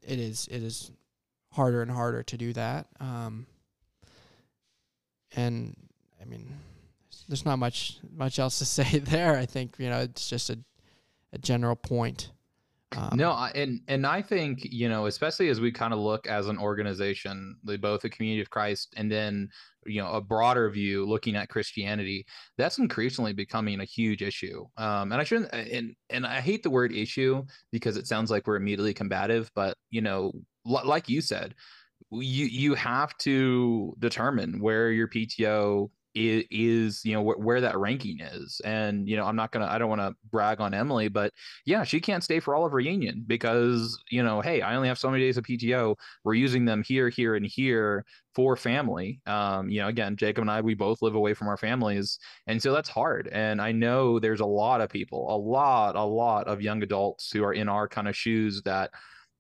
it 0.03 0.19
is 0.19 0.47
it 0.51 0.63
is 0.63 0.91
harder 1.51 1.81
and 1.81 1.91
harder 1.91 2.23
to 2.23 2.37
do 2.37 2.53
that. 2.53 2.87
Um, 2.99 3.45
and 5.35 5.75
I 6.21 6.25
mean, 6.25 6.53
there's 7.27 7.45
not 7.45 7.59
much 7.59 7.97
much 8.15 8.39
else 8.39 8.59
to 8.59 8.65
say 8.77 8.99
there. 8.99 9.37
I 9.37 9.45
think 9.45 9.75
you 9.77 9.89
know 9.89 9.99
it's 9.99 10.29
just 10.29 10.49
a 10.49 10.59
a 11.33 11.37
general 11.37 11.75
point. 11.75 12.31
Um, 12.91 13.17
no, 13.17 13.31
and 13.33 13.81
and 13.87 14.05
I 14.05 14.21
think 14.21 14.59
you 14.63 14.87
know, 14.87 15.05
especially 15.05 15.49
as 15.49 15.59
we 15.59 15.71
kind 15.71 15.93
of 15.93 15.99
look 15.99 16.27
as 16.27 16.47
an 16.47 16.57
organization, 16.57 17.57
both 17.63 18.01
the 18.01 18.09
community 18.09 18.41
of 18.41 18.49
Christ 18.49 18.93
and 18.95 19.11
then 19.11 19.49
you 19.85 20.01
know 20.01 20.11
a 20.11 20.21
broader 20.21 20.69
view 20.69 21.05
looking 21.05 21.35
at 21.35 21.49
Christianity, 21.49 22.25
that's 22.57 22.77
increasingly 22.77 23.33
becoming 23.33 23.79
a 23.79 23.85
huge 23.85 24.21
issue. 24.21 24.65
Um, 24.77 25.11
and 25.11 25.21
I 25.21 25.23
shouldn't, 25.23 25.53
and 25.53 25.95
and 26.09 26.25
I 26.25 26.41
hate 26.41 26.63
the 26.63 26.69
word 26.69 26.93
issue 26.93 27.43
because 27.71 27.97
it 27.97 28.07
sounds 28.07 28.31
like 28.31 28.47
we're 28.47 28.55
immediately 28.57 28.93
combative, 28.93 29.51
but 29.55 29.77
you 29.89 30.01
know, 30.01 30.31
li- 30.65 30.83
like 30.85 31.09
you 31.09 31.21
said, 31.21 31.55
you 32.11 32.45
you 32.45 32.75
have 32.75 33.17
to 33.19 33.95
determine 33.99 34.59
where 34.59 34.91
your 34.91 35.07
PTO 35.07 35.91
is, 36.15 36.45
is 36.49 37.05
you 37.05 37.13
know 37.13 37.23
wh- 37.23 37.39
where 37.39 37.61
that 37.61 37.77
ranking 37.77 38.21
is. 38.21 38.61
And 38.63 39.07
you 39.07 39.17
know 39.17 39.25
i'm 39.25 39.35
not 39.35 39.51
gonna 39.51 39.67
i 39.67 39.77
don't 39.77 39.89
want 39.89 40.01
to 40.01 40.15
brag 40.31 40.61
on 40.61 40.73
emily 40.73 41.07
but 41.07 41.31
yeah 41.65 41.83
she 41.83 41.99
can't 41.99 42.23
stay 42.23 42.39
for 42.39 42.55
all 42.55 42.65
of 42.65 42.73
reunion 42.73 43.23
because 43.27 44.01
you 44.09 44.23
know 44.23 44.41
hey 44.41 44.61
i 44.61 44.75
only 44.75 44.87
have 44.87 44.97
so 44.97 45.09
many 45.09 45.23
days 45.23 45.37
of 45.37 45.43
pto 45.43 45.95
we're 46.23 46.33
using 46.33 46.65
them 46.65 46.83
here 46.83 47.09
here 47.09 47.35
and 47.35 47.45
here 47.45 48.05
for 48.33 48.55
family. 48.55 49.21
Um 49.25 49.69
you 49.69 49.81
know 49.81 49.87
again 49.87 50.15
jacob 50.15 50.41
and 50.41 50.51
i 50.51 50.61
we 50.61 50.73
both 50.73 51.01
live 51.01 51.15
away 51.15 51.33
from 51.33 51.47
our 51.47 51.57
families 51.57 52.17
and 52.47 52.61
so 52.61 52.73
that's 52.73 52.89
hard. 52.89 53.27
And 53.31 53.61
i 53.61 53.71
know 53.71 54.19
there's 54.19 54.41
a 54.41 54.45
lot 54.45 54.81
of 54.81 54.89
people 54.89 55.27
a 55.33 55.37
lot 55.37 55.95
a 55.95 56.03
lot 56.03 56.47
of 56.47 56.61
young 56.61 56.81
adults 56.83 57.31
who 57.31 57.43
are 57.43 57.53
in 57.53 57.69
our 57.69 57.87
kind 57.87 58.07
of 58.07 58.15
shoes 58.15 58.61
that 58.63 58.91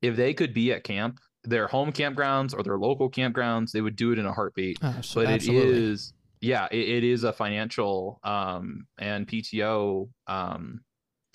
if 0.01 0.15
they 0.15 0.33
could 0.33 0.53
be 0.53 0.71
at 0.73 0.83
camp 0.83 1.19
their 1.43 1.67
home 1.67 1.91
campgrounds 1.91 2.57
or 2.57 2.63
their 2.63 2.77
local 2.77 3.09
campgrounds 3.09 3.71
they 3.71 3.81
would 3.81 3.95
do 3.95 4.11
it 4.11 4.19
in 4.19 4.25
a 4.25 4.33
heartbeat. 4.33 4.79
Abso- 4.79 5.15
but 5.15 5.25
it 5.25 5.33
absolutely. 5.33 5.83
is 5.83 6.13
yeah 6.41 6.67
it, 6.71 6.89
it 6.89 7.03
is 7.03 7.23
a 7.23 7.33
financial 7.33 8.19
um 8.23 8.85
and 8.97 9.27
pto 9.27 10.09
um 10.27 10.81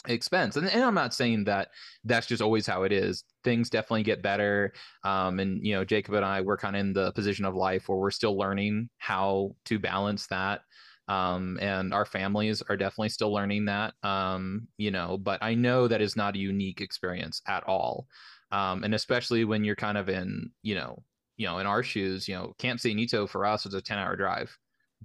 expense. 0.09 0.57
And, 0.57 0.67
and 0.69 0.83
i'm 0.83 0.95
not 0.95 1.13
saying 1.13 1.45
that 1.45 1.69
that's 2.05 2.27
just 2.27 2.43
always 2.43 2.67
how 2.67 2.85
it 2.85 2.93
is. 2.93 3.25
Things 3.45 3.69
definitely 3.69 4.03
get 4.03 4.23
better 4.23 4.73
um 5.05 5.41
and 5.41 5.65
you 5.65 5.75
know 5.75 5.85
jacob 5.85 6.15
and 6.15 6.25
i 6.25 6.41
we're 6.41 6.57
kind 6.57 6.77
of 6.77 6.81
in 6.81 6.93
the 6.93 7.13
position 7.13 7.45
of 7.45 7.55
life 7.55 7.89
where 7.89 7.99
we're 7.99 8.11
still 8.11 8.37
learning 8.37 8.89
how 8.99 9.55
to 9.65 9.79
balance 9.79 10.27
that 10.29 10.61
um 11.09 11.59
and 11.61 11.95
our 11.95 12.05
families 12.05 12.63
are 12.69 12.77
definitely 12.77 13.09
still 13.09 13.33
learning 13.33 13.65
that 13.65 13.95
um 14.03 14.69
you 14.77 14.91
know 14.91 15.17
but 15.17 15.43
i 15.43 15.55
know 15.55 15.89
that 15.89 16.03
is 16.03 16.17
not 16.17 16.35
a 16.35 16.39
unique 16.39 16.83
experience 16.83 17.41
at 17.49 17.65
all 17.65 18.07
um 18.53 18.85
and 18.85 18.95
especially 18.95 19.45
when 19.45 19.65
you're 19.65 19.77
kind 19.77 19.97
of 19.97 20.11
in 20.11 20.51
you 20.63 20.75
know 20.75 21.03
you 21.39 21.47
know 21.47 21.59
in 21.59 21.67
our 21.67 21.83
shoes 21.83 22.29
you 22.29 22.35
know 22.35 22.53
camp 22.59 22.79
San 22.79 22.97
Nito 22.97 23.27
for 23.27 23.47
us 23.47 23.65
is 23.65 23.73
a 23.73 23.81
10 23.81 23.99
hour 23.99 24.17
drive 24.17 24.55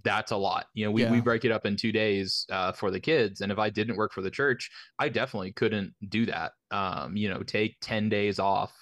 that's 0.04 0.32
a 0.32 0.36
lot 0.36 0.66
you 0.74 0.86
know 0.86 0.92
we, 0.92 1.06
we 1.06 1.22
break 1.22 1.46
it 1.46 1.52
up 1.52 1.66
in 1.66 1.76
two 1.76 1.92
days 1.92 2.46
uh, 2.52 2.72
for 2.72 2.92
the 2.92 3.00
kids 3.00 3.42
and 3.42 3.52
if 3.52 3.58
i 3.58 3.70
didn't 3.70 3.96
work 3.96 4.12
for 4.12 4.22
the 4.22 4.30
church 4.30 4.70
i 5.00 5.08
definitely 5.08 5.52
couldn't 5.54 5.94
do 6.10 6.26
that 6.26 6.52
um 6.72 7.16
you 7.16 7.30
know 7.30 7.42
take 7.42 7.76
10 7.82 8.10
days 8.10 8.38
off 8.38 8.74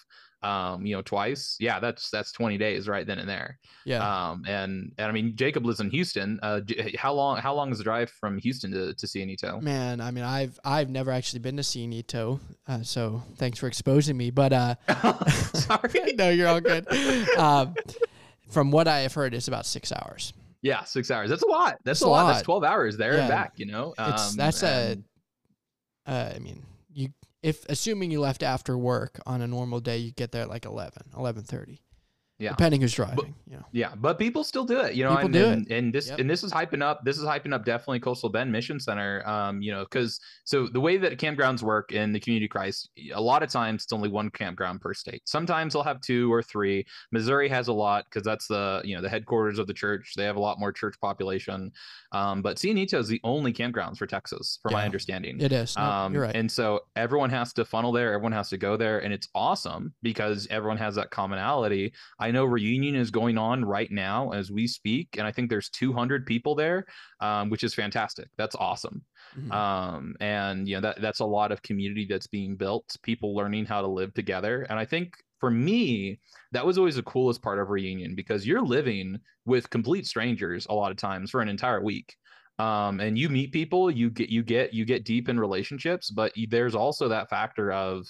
um 0.42 0.86
you 0.86 0.94
know 0.94 1.02
twice 1.02 1.56
yeah 1.60 1.80
that's 1.80 2.10
that's 2.10 2.32
20 2.34 2.58
days 2.58 2.90
right 2.90 3.08
then 3.08 3.20
and 3.20 3.30
there 3.30 3.58
yeah. 3.86 4.32
um 4.32 4.44
and 4.46 4.92
and 4.98 5.08
i 5.08 5.12
mean 5.12 5.34
jacob 5.36 5.66
lives 5.66 5.80
in 5.80 5.90
houston 5.90 6.38
uh 6.44 6.60
how 6.98 7.14
long 7.14 7.38
how 7.38 7.54
long 7.54 7.72
is 7.72 7.78
the 7.78 7.84
drive 7.84 8.10
from 8.10 8.38
houston 8.40 8.72
to 8.72 8.94
to 8.94 9.08
Cienito? 9.08 9.62
Man, 9.62 10.02
I 10.02 10.12
mean, 10.12 10.24
I've 10.24 10.60
I've 10.64 10.90
never 10.90 11.12
actually 11.12 11.40
been 11.40 11.58
to 11.58 11.64
Cienito, 11.64 12.40
uh, 12.68 12.84
so 12.84 13.24
thanks 13.38 13.60
for 13.60 13.68
exposing 13.68 14.18
me. 14.18 14.32
But 14.32 14.54
uh, 14.54 14.76
sorry 15.54 16.14
no, 16.18 16.30
you're 16.30 16.48
all 16.48 16.62
good. 16.62 16.88
Um, 17.38 17.76
from 18.50 18.72
what 18.72 18.88
I 18.88 19.00
have 19.00 19.14
heard, 19.14 19.34
it's 19.34 19.48
about 19.48 19.66
six 19.66 19.92
hours. 19.92 20.34
Yeah 20.64 20.84
six 20.84 21.12
hours 21.12 21.30
that's 21.30 21.44
a 21.44 21.48
lot 21.48 21.78
that's 21.84 22.00
It's 22.00 22.06
a 22.06 22.10
lot. 22.10 22.24
lot. 22.24 22.34
that's 22.34 22.42
12 22.44 22.64
hours 22.64 22.98
there 22.98 23.14
Yeah. 23.14 23.20
and 23.22 23.30
back 23.30 23.54
you 23.58 23.68
know 23.68 23.94
It's 24.00 24.32
um, 24.32 24.38
that's 24.38 24.64
a. 24.64 24.98
Uh, 26.08 26.32
I 26.36 26.40
mean, 26.40 26.64
you 26.92 27.10
if 27.44 27.64
assuming 27.70 28.10
you 28.12 28.20
left 28.20 28.42
after 28.44 28.78
work 28.78 29.20
on 29.26 29.42
a 29.42 29.48
normal 29.48 29.80
day, 29.80 29.98
you 30.00 30.12
get 30.12 30.32
there 30.32 30.42
at 30.44 30.50
like 30.50 30.66
11, 30.66 31.04
11.30. 31.14 31.78
Yeah. 32.40 32.50
depending 32.50 32.82
who's 32.82 32.94
driving. 32.94 33.36
you 33.50 33.58
know, 33.58 33.66
Yeah, 33.72 33.94
but 33.96 34.18
people 34.20 34.44
still 34.44 34.66
do 34.66 34.80
it, 34.82 34.96
you 34.96 35.04
know. 35.04 35.12
People 35.12 35.26
and, 35.26 35.34
do 35.34 35.46
and, 35.46 35.72
and 35.72 35.94
this 35.94 36.10
Yep. 36.10 36.20
and 36.20 36.30
this 36.30 36.44
is 36.44 36.52
hyping 36.52 36.82
up. 36.82 37.06
This 37.06 37.18
is 37.18 37.24
hyping 37.24 37.54
up 37.54 37.64
definitely 37.64 38.00
Coastal 38.00 38.30
Bend 38.30 38.52
Mission 38.52 38.80
Center. 38.80 39.28
Um, 39.28 39.62
you 39.62 39.72
know, 39.72 39.84
because 39.84 40.20
so 40.44 40.68
the 40.68 40.80
way 40.82 40.98
that 40.98 41.18
campgrounds 41.20 41.62
work 41.62 41.92
in 41.92 42.12
the 42.12 42.20
community 42.20 42.48
Christ, 42.48 42.90
a 43.14 43.22
lot 43.22 43.44
of 43.44 43.50
times 43.50 43.84
it's 43.84 43.94
only 43.94 44.10
one 44.10 44.30
campground 44.32 44.82
per 44.82 44.94
state. 44.94 45.22
Sometimes 45.26 45.74
they'll 45.74 45.84
have 45.84 46.02
two 46.02 46.32
or 46.34 46.42
three. 46.42 46.86
Missouri 47.12 47.48
has 47.50 47.68
a 47.68 47.74
lot 47.74 48.06
because 48.06 48.24
that's 48.24 48.48
the 48.48 48.82
you 48.84 48.96
know 48.96 49.02
the 49.02 49.10
headquarters 49.10 49.60
of 49.60 49.68
the 49.68 49.74
church. 49.74 50.14
They 50.18 50.26
have 50.26 50.36
a 50.36 50.42
lot 50.42 50.60
more 50.60 50.72
church 50.72 50.96
population. 51.00 51.72
Um, 52.12 52.42
but 52.42 52.58
Cienito 52.58 52.96
is 52.96 53.08
the 53.08 53.22
only 53.24 53.54
campgrounds 53.54 53.98
for 53.98 54.06
Texas, 54.08 54.60
from 54.62 54.74
my 54.74 54.86
understanding. 54.86 55.40
it 55.40 55.52
is. 55.52 55.76
No, 55.78 55.84
Um, 55.84 56.14
you're 56.14 56.24
right. 56.24 56.36
And 56.36 56.52
so 56.52 56.82
everyone 56.96 57.30
has 57.30 57.54
to 57.54 57.66
funnel 57.66 57.92
there. 57.92 58.14
Everyone 58.14 58.32
has 58.34 58.50
to 58.50 58.58
go 58.58 58.76
there, 58.78 59.00
and 59.00 59.14
it's 59.14 59.28
awesome 59.34 59.94
because 60.02 60.48
everyone 60.50 60.78
has 60.78 60.96
that 60.96 61.10
commonality. 61.12 61.94
I 62.24 62.32
know 62.32 62.46
reunion 62.46 62.96
is 62.96 63.12
going 63.12 63.38
on 63.38 63.66
right 63.66 63.92
now 63.92 64.32
as 64.32 64.52
we 64.52 64.68
speak, 64.68 65.18
and 65.18 65.28
I 65.28 65.32
think 65.32 65.50
there's 65.50 65.70
200 65.70 66.26
people 66.26 66.56
there, 66.56 66.86
um, 67.20 67.50
which 67.50 67.64
is 67.64 67.74
fantastic. 67.74 68.30
That's 68.38 68.56
awesome. 68.56 69.06
Mhm. 69.36 69.52
Um, 69.52 70.16
and 70.20 70.68
you 70.68 70.76
know 70.76 70.82
that 70.82 71.02
that's 71.02 71.20
a 71.20 71.26
lot 71.26 71.52
of 71.52 71.62
community 71.62 72.06
that's 72.10 72.28
being 72.28 72.56
built. 72.56 72.96
People 73.04 73.36
learning 73.36 73.66
how 73.66 73.82
to 73.82 73.88
live 73.88 74.14
together, 74.14 74.64
and 74.64 74.80
I 74.80 74.86
think 74.86 75.16
for 75.40 75.52
me 75.52 76.20
that 76.54 76.66
was 76.66 76.78
always 76.78 76.96
the 76.96 77.04
coolest 77.04 77.42
part 77.42 77.60
of 77.60 77.70
reunion 77.70 78.16
because 78.16 78.48
you're 78.48 78.62
living 78.66 79.20
with 79.46 79.70
complete 79.70 80.08
strangers 80.08 80.66
a 80.70 80.74
lot 80.74 80.92
of 80.92 80.98
times 80.98 81.30
for 81.32 81.42
an 81.42 81.50
entire 81.50 81.82
week 81.84 82.16
um, 82.60 83.02
and 83.02 83.18
you 83.18 83.28
meet 83.28 83.52
people 83.52 83.92
you 83.92 84.10
get 84.10 84.30
you 84.30 84.42
get 84.42 84.74
you 84.74 84.86
get 84.86 85.04
deep 85.04 85.28
in 85.28 85.38
relationships 85.38 86.10
but 86.12 86.32
you- 86.38 86.48
there's 86.48 86.76
also 86.76 87.10
that 87.10 87.30
factor 87.30 87.74
of 87.74 88.06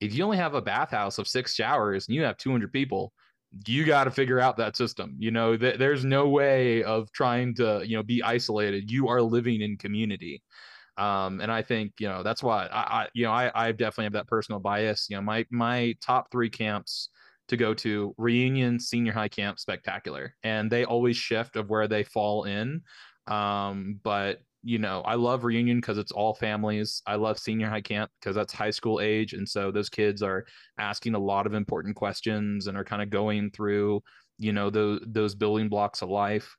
if 0.00 0.14
you 0.14 0.24
only 0.24 0.36
have 0.36 0.54
a 0.54 0.62
bathhouse 0.62 1.18
of 1.18 1.28
six 1.28 1.54
showers 1.54 2.06
and 2.08 2.14
you 2.14 2.22
have 2.22 2.36
200 2.36 2.72
people 2.72 3.12
you 3.66 3.84
got 3.84 4.04
to 4.04 4.10
figure 4.10 4.40
out 4.40 4.56
that 4.56 4.76
system 4.76 5.14
you 5.18 5.30
know 5.30 5.56
th- 5.56 5.78
there's 5.78 6.04
no 6.04 6.28
way 6.28 6.82
of 6.84 7.10
trying 7.12 7.54
to 7.54 7.82
you 7.86 7.96
know 7.96 8.02
be 8.02 8.22
isolated. 8.22 8.90
You 8.90 9.08
are 9.08 9.22
living 9.22 9.60
in 9.60 9.76
community. 9.76 10.42
Um 10.96 11.40
and 11.40 11.50
i 11.50 11.60
think 11.62 11.92
you 11.98 12.08
know 12.08 12.22
that's 12.22 12.42
why 12.42 12.66
i, 12.66 13.02
I 13.02 13.08
you 13.14 13.24
know 13.24 13.32
I, 13.32 13.50
I 13.54 13.72
definitely 13.72 14.04
have 14.04 14.12
that 14.14 14.28
personal 14.28 14.60
bias. 14.60 15.08
You 15.10 15.16
know 15.16 15.22
my 15.22 15.44
my 15.50 15.94
top 16.00 16.30
three 16.30 16.50
camps 16.50 17.10
to 17.48 17.56
go 17.56 17.74
to 17.74 18.14
reunion 18.16 18.78
senior 18.80 19.12
high 19.12 19.28
camp 19.28 19.58
spectacular. 19.58 20.34
And 20.42 20.70
they 20.70 20.84
always 20.84 21.16
shift 21.16 21.56
of 21.56 21.68
where 21.68 21.88
they 21.88 22.04
fall 22.04 22.44
in. 22.44 22.82
Um 23.26 24.00
but 24.02 24.40
you 24.64 24.78
know 24.78 25.02
i 25.04 25.14
love 25.14 25.44
reunion 25.44 25.78
because 25.78 25.98
it's 25.98 26.10
all 26.10 26.34
families 26.34 27.02
i 27.06 27.14
love 27.14 27.38
senior 27.38 27.68
high 27.68 27.82
camp 27.82 28.10
because 28.18 28.34
that's 28.34 28.52
high 28.52 28.70
school 28.70 29.00
age 29.00 29.34
and 29.34 29.46
so 29.48 29.70
those 29.70 29.90
kids 29.90 30.22
are 30.22 30.44
asking 30.78 31.14
a 31.14 31.18
lot 31.18 31.46
of 31.46 31.52
important 31.52 31.94
questions 31.94 32.66
and 32.66 32.76
are 32.76 32.84
kind 32.84 33.02
of 33.02 33.10
going 33.10 33.50
through 33.50 34.02
you 34.38 34.52
know 34.52 34.70
those 34.70 35.00
those 35.06 35.34
building 35.34 35.68
blocks 35.68 36.00
of 36.00 36.08
life 36.08 36.56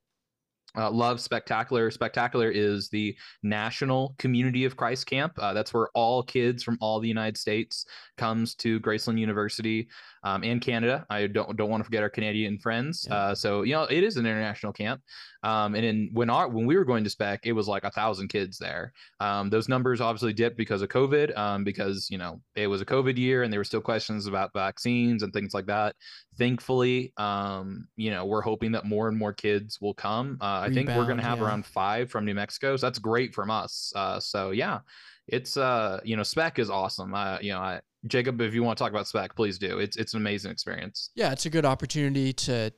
uh, 0.77 0.91
love 0.91 1.21
Spectacular. 1.21 1.89
Spectacular 1.89 2.49
is 2.49 2.89
the 2.89 3.15
National 3.43 4.13
Community 4.17 4.65
of 4.65 4.75
Christ 4.75 5.05
Camp. 5.05 5.33
Uh, 5.37 5.53
that's 5.53 5.73
where 5.73 5.87
all 5.93 6.21
kids 6.21 6.63
from 6.63 6.77
all 6.81 6.99
the 6.99 7.07
United 7.07 7.37
States 7.37 7.85
comes 8.17 8.55
to 8.55 8.79
Graceland 8.81 9.17
University 9.17 9.87
um, 10.25 10.43
and 10.43 10.59
Canada. 10.59 11.05
I 11.09 11.27
don't 11.27 11.55
don't 11.55 11.69
want 11.69 11.81
to 11.81 11.85
forget 11.85 12.01
our 12.01 12.09
Canadian 12.09 12.57
friends. 12.57 13.05
Yeah. 13.07 13.15
Uh, 13.15 13.35
so 13.35 13.61
you 13.61 13.73
know 13.73 13.83
it 13.83 14.03
is 14.03 14.17
an 14.17 14.25
international 14.25 14.73
camp. 14.73 15.01
Um, 15.43 15.75
and 15.75 15.85
in, 15.85 16.09
when 16.11 16.31
our 16.31 16.49
when 16.49 16.65
we 16.65 16.75
were 16.75 16.83
going 16.83 17.03
to 17.03 17.09
spec, 17.09 17.45
it 17.45 17.51
was 17.51 17.67
like 17.67 17.83
a 17.83 17.91
thousand 17.91 18.29
kids 18.29 18.57
there. 18.57 18.91
Um, 19.19 19.51
those 19.51 19.69
numbers 19.69 20.01
obviously 20.01 20.33
dipped 20.33 20.57
because 20.57 20.81
of 20.81 20.89
COVID, 20.89 21.37
um, 21.37 21.63
because 21.63 22.09
you 22.09 22.17
know 22.17 22.41
it 22.55 22.65
was 22.65 22.81
a 22.81 22.85
COVID 22.85 23.17
year 23.17 23.43
and 23.43 23.53
there 23.53 23.59
were 23.59 23.65
still 23.65 23.81
questions 23.81 24.25
about 24.25 24.51
vaccines 24.53 25.21
and 25.21 25.31
things 25.31 25.53
like 25.53 25.67
that. 25.67 25.95
Thankfully, 26.39 27.13
um, 27.17 27.87
you 27.95 28.09
know 28.09 28.25
we're 28.25 28.41
hoping 28.41 28.71
that 28.71 28.85
more 28.85 29.07
and 29.07 29.17
more 29.17 29.31
kids 29.31 29.79
will 29.79 29.93
come. 29.93 30.39
Uh, 30.41 30.61
I 30.63 30.73
think 30.73 30.89
we're 30.89 31.05
going 31.05 31.17
to 31.17 31.23
have 31.23 31.37
yeah. 31.37 31.45
around 31.45 31.67
five 31.67 32.09
from 32.09 32.25
New 32.25 32.33
Mexico, 32.33 32.75
so 32.75 32.87
that's 32.87 32.99
great 32.99 33.35
from 33.35 33.51
us. 33.51 33.93
Uh, 33.95 34.19
so 34.19 34.49
yeah, 34.49 34.79
it's 35.27 35.55
uh 35.57 35.99
you 36.03 36.15
know 36.15 36.23
spec 36.23 36.57
is 36.57 36.71
awesome. 36.71 37.13
Uh, 37.13 37.37
you 37.41 37.51
know 37.51 37.59
I 37.59 37.81
Jacob, 38.07 38.39
if 38.41 38.53
you 38.53 38.63
want 38.63 38.77
to 38.77 38.83
talk 38.83 38.91
about 38.91 39.07
spec, 39.07 39.35
please 39.35 39.57
do. 39.57 39.79
It's 39.79 39.97
it's 39.97 40.13
an 40.13 40.21
amazing 40.21 40.51
experience. 40.51 41.09
Yeah, 41.15 41.31
it's 41.31 41.45
a 41.45 41.49
good 41.49 41.65
opportunity 41.65 42.33
to, 42.33 42.71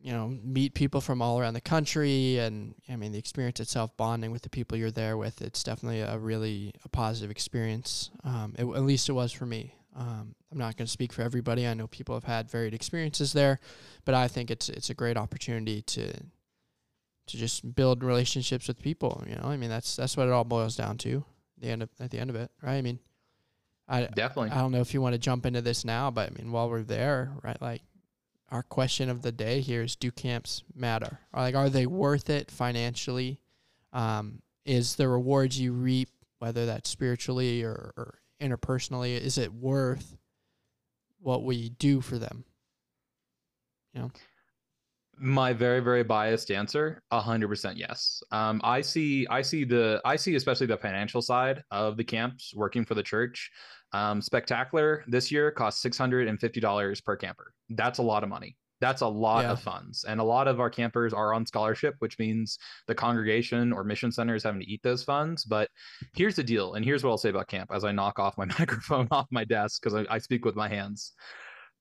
you 0.00 0.12
know, 0.12 0.28
meet 0.42 0.74
people 0.74 1.00
from 1.00 1.20
all 1.20 1.38
around 1.38 1.54
the 1.54 1.60
country, 1.60 2.38
and 2.38 2.74
I 2.88 2.96
mean 2.96 3.12
the 3.12 3.18
experience 3.18 3.60
itself, 3.60 3.96
bonding 3.96 4.30
with 4.30 4.42
the 4.42 4.50
people 4.50 4.78
you're 4.78 4.90
there 4.90 5.16
with. 5.16 5.42
It's 5.42 5.62
definitely 5.62 6.00
a 6.00 6.18
really 6.18 6.72
a 6.84 6.88
positive 6.88 7.30
experience. 7.30 8.10
Um, 8.24 8.54
it, 8.58 8.64
at 8.64 8.82
least 8.82 9.08
it 9.08 9.12
was 9.12 9.32
for 9.32 9.46
me. 9.46 9.74
Um, 9.94 10.34
I'm 10.52 10.58
not 10.58 10.76
going 10.76 10.86
to 10.86 10.92
speak 10.92 11.12
for 11.12 11.22
everybody. 11.22 11.66
I 11.66 11.74
know 11.74 11.86
people 11.86 12.14
have 12.14 12.24
had 12.24 12.50
varied 12.50 12.74
experiences 12.74 13.32
there, 13.32 13.60
but 14.04 14.14
I 14.14 14.28
think 14.28 14.50
it's 14.50 14.68
it's 14.68 14.90
a 14.90 14.94
great 14.94 15.16
opportunity 15.16 15.82
to 15.82 16.12
to 17.26 17.36
just 17.36 17.74
build 17.74 18.04
relationships 18.04 18.68
with 18.68 18.80
people. 18.80 19.24
You 19.28 19.36
know, 19.36 19.44
I 19.44 19.56
mean 19.56 19.70
that's 19.70 19.96
that's 19.96 20.16
what 20.16 20.28
it 20.28 20.32
all 20.32 20.44
boils 20.44 20.76
down 20.76 20.98
to. 20.98 21.24
The 21.58 21.68
end 21.68 21.82
of 21.82 21.90
at 21.98 22.10
the 22.10 22.18
end 22.18 22.30
of 22.30 22.36
it, 22.36 22.50
right? 22.62 22.76
I 22.76 22.82
mean 22.82 23.00
I 23.88 24.06
definitely. 24.06 24.50
I 24.50 24.58
don't 24.58 24.72
know 24.72 24.80
if 24.80 24.92
you 24.92 25.00
want 25.00 25.14
to 25.14 25.18
jump 25.18 25.46
into 25.46 25.62
this 25.62 25.84
now, 25.84 26.10
but 26.10 26.30
I 26.30 26.42
mean, 26.42 26.50
while 26.50 26.68
we're 26.68 26.82
there, 26.82 27.32
right? 27.42 27.60
Like, 27.60 27.82
our 28.50 28.62
question 28.62 29.08
of 29.08 29.22
the 29.22 29.32
day 29.32 29.60
here 29.60 29.82
is: 29.82 29.96
Do 29.96 30.10
camps 30.10 30.64
matter? 30.74 31.20
Or 31.32 31.42
like, 31.42 31.54
are 31.54 31.70
they 31.70 31.86
worth 31.86 32.28
it 32.28 32.50
financially? 32.50 33.40
Um, 33.92 34.42
is 34.64 34.96
the 34.96 35.08
rewards 35.08 35.60
you 35.60 35.72
reap, 35.72 36.08
whether 36.38 36.66
that's 36.66 36.90
spiritually 36.90 37.62
or, 37.62 37.92
or 37.96 38.18
interpersonally, 38.40 39.18
is 39.18 39.38
it 39.38 39.52
worth 39.52 40.16
what 41.20 41.44
we 41.44 41.70
do 41.70 42.00
for 42.00 42.18
them? 42.18 42.44
You 43.92 44.02
know 44.02 44.10
my 45.18 45.52
very 45.52 45.80
very 45.80 46.02
biased 46.02 46.50
answer 46.50 47.02
100% 47.12 47.72
yes 47.76 48.22
um, 48.32 48.60
i 48.62 48.80
see 48.80 49.26
i 49.30 49.40
see 49.40 49.64
the 49.64 50.00
i 50.04 50.14
see 50.14 50.34
especially 50.34 50.66
the 50.66 50.76
financial 50.76 51.22
side 51.22 51.62
of 51.70 51.96
the 51.96 52.04
camps 52.04 52.52
working 52.54 52.84
for 52.84 52.94
the 52.94 53.02
church 53.02 53.50
um, 53.92 54.20
spectacular 54.20 55.04
this 55.06 55.30
year 55.30 55.50
cost 55.50 55.84
$650 55.84 57.04
per 57.04 57.16
camper. 57.16 57.52
That's 57.70 57.98
a 57.98 58.02
lot 58.02 58.22
of 58.22 58.28
money. 58.28 58.56
That's 58.80 59.00
a 59.00 59.06
lot 59.06 59.44
yeah. 59.44 59.52
of 59.52 59.62
funds. 59.62 60.04
And 60.04 60.20
a 60.20 60.24
lot 60.24 60.48
of 60.48 60.60
our 60.60 60.68
campers 60.68 61.14
are 61.14 61.32
on 61.32 61.46
scholarship 61.46 61.94
which 62.00 62.18
means 62.18 62.58
the 62.86 62.94
congregation 62.94 63.72
or 63.72 63.84
mission 63.84 64.12
center 64.12 64.34
is 64.34 64.42
having 64.42 64.60
to 64.60 64.70
eat 64.70 64.82
those 64.82 65.02
funds. 65.02 65.44
But 65.44 65.70
here's 66.14 66.36
the 66.36 66.44
deal 66.44 66.74
and 66.74 66.84
here's 66.84 67.02
what 67.02 67.10
i'll 67.10 67.18
say 67.18 67.30
about 67.30 67.48
camp 67.48 67.70
as 67.72 67.84
i 67.84 67.92
knock 67.92 68.18
off 68.18 68.36
my 68.36 68.44
microphone 68.58 69.08
off 69.10 69.26
my 69.30 69.44
desk 69.44 69.82
because 69.82 69.94
I, 69.94 70.14
I 70.14 70.18
speak 70.18 70.44
with 70.44 70.56
my 70.56 70.68
hands. 70.68 71.12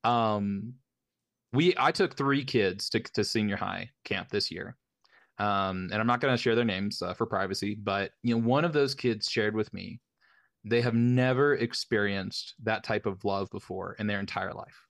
Um 0.04 0.76
we 1.52 1.74
I 1.78 1.92
took 1.92 2.16
three 2.16 2.46
kids 2.46 2.90
to 2.90 3.00
to 3.00 3.24
senior 3.24 3.58
high 3.58 3.90
camp 4.04 4.30
this 4.30 4.52
year. 4.52 4.78
Um, 5.38 5.90
and 5.92 5.96
I'm 5.96 6.08
not 6.08 6.22
going 6.22 6.34
to 6.34 6.42
share 6.42 6.56
their 6.56 6.64
names 6.64 7.02
uh, 7.02 7.14
for 7.14 7.26
privacy, 7.26 7.76
but 7.76 8.12
you 8.24 8.34
know, 8.34 8.42
one 8.42 8.64
of 8.64 8.72
those 8.72 8.96
kids 8.96 9.30
shared 9.30 9.54
with 9.54 9.74
me 9.74 10.00
they 10.66 10.82
have 10.82 10.96
never 10.96 11.54
experienced 11.54 12.56
that 12.64 12.84
type 12.84 13.06
of 13.06 13.24
love 13.24 13.50
before 13.52 13.96
in 14.00 14.08
their 14.08 14.20
entire 14.20 14.54
life. 14.54 14.82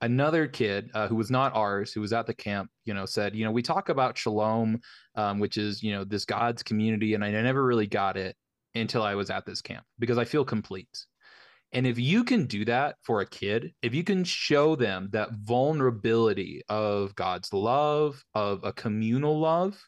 Another 0.00 0.46
kid 0.46 0.90
uh, 0.94 1.08
who 1.08 1.16
was 1.16 1.30
not 1.30 1.54
ours, 1.54 1.92
who 1.92 2.00
was 2.00 2.12
at 2.14 2.26
the 2.26 2.32
camp, 2.32 2.70
you 2.86 2.94
know, 2.94 3.04
said, 3.04 3.34
you 3.34 3.44
know, 3.44 3.50
we 3.50 3.62
talk 3.62 3.90
about 3.90 4.16
shalom, 4.16 4.80
um, 5.14 5.38
which 5.38 5.58
is 5.58 5.82
you 5.82 5.92
know 5.92 6.04
this 6.04 6.24
God's 6.24 6.62
community, 6.62 7.14
and 7.14 7.22
I 7.22 7.30
never 7.30 7.62
really 7.62 7.86
got 7.86 8.16
it 8.16 8.34
until 8.74 9.02
I 9.02 9.14
was 9.14 9.28
at 9.28 9.44
this 9.44 9.60
camp 9.60 9.84
because 9.98 10.16
I 10.16 10.24
feel 10.24 10.44
complete. 10.44 11.04
And 11.72 11.86
if 11.86 11.98
you 11.98 12.24
can 12.24 12.46
do 12.46 12.64
that 12.64 12.96
for 13.02 13.20
a 13.20 13.26
kid, 13.26 13.72
if 13.82 13.94
you 13.94 14.02
can 14.02 14.24
show 14.24 14.74
them 14.74 15.08
that 15.12 15.32
vulnerability 15.32 16.62
of 16.68 17.14
God's 17.14 17.52
love, 17.52 18.24
of 18.34 18.64
a 18.64 18.72
communal 18.72 19.38
love, 19.38 19.80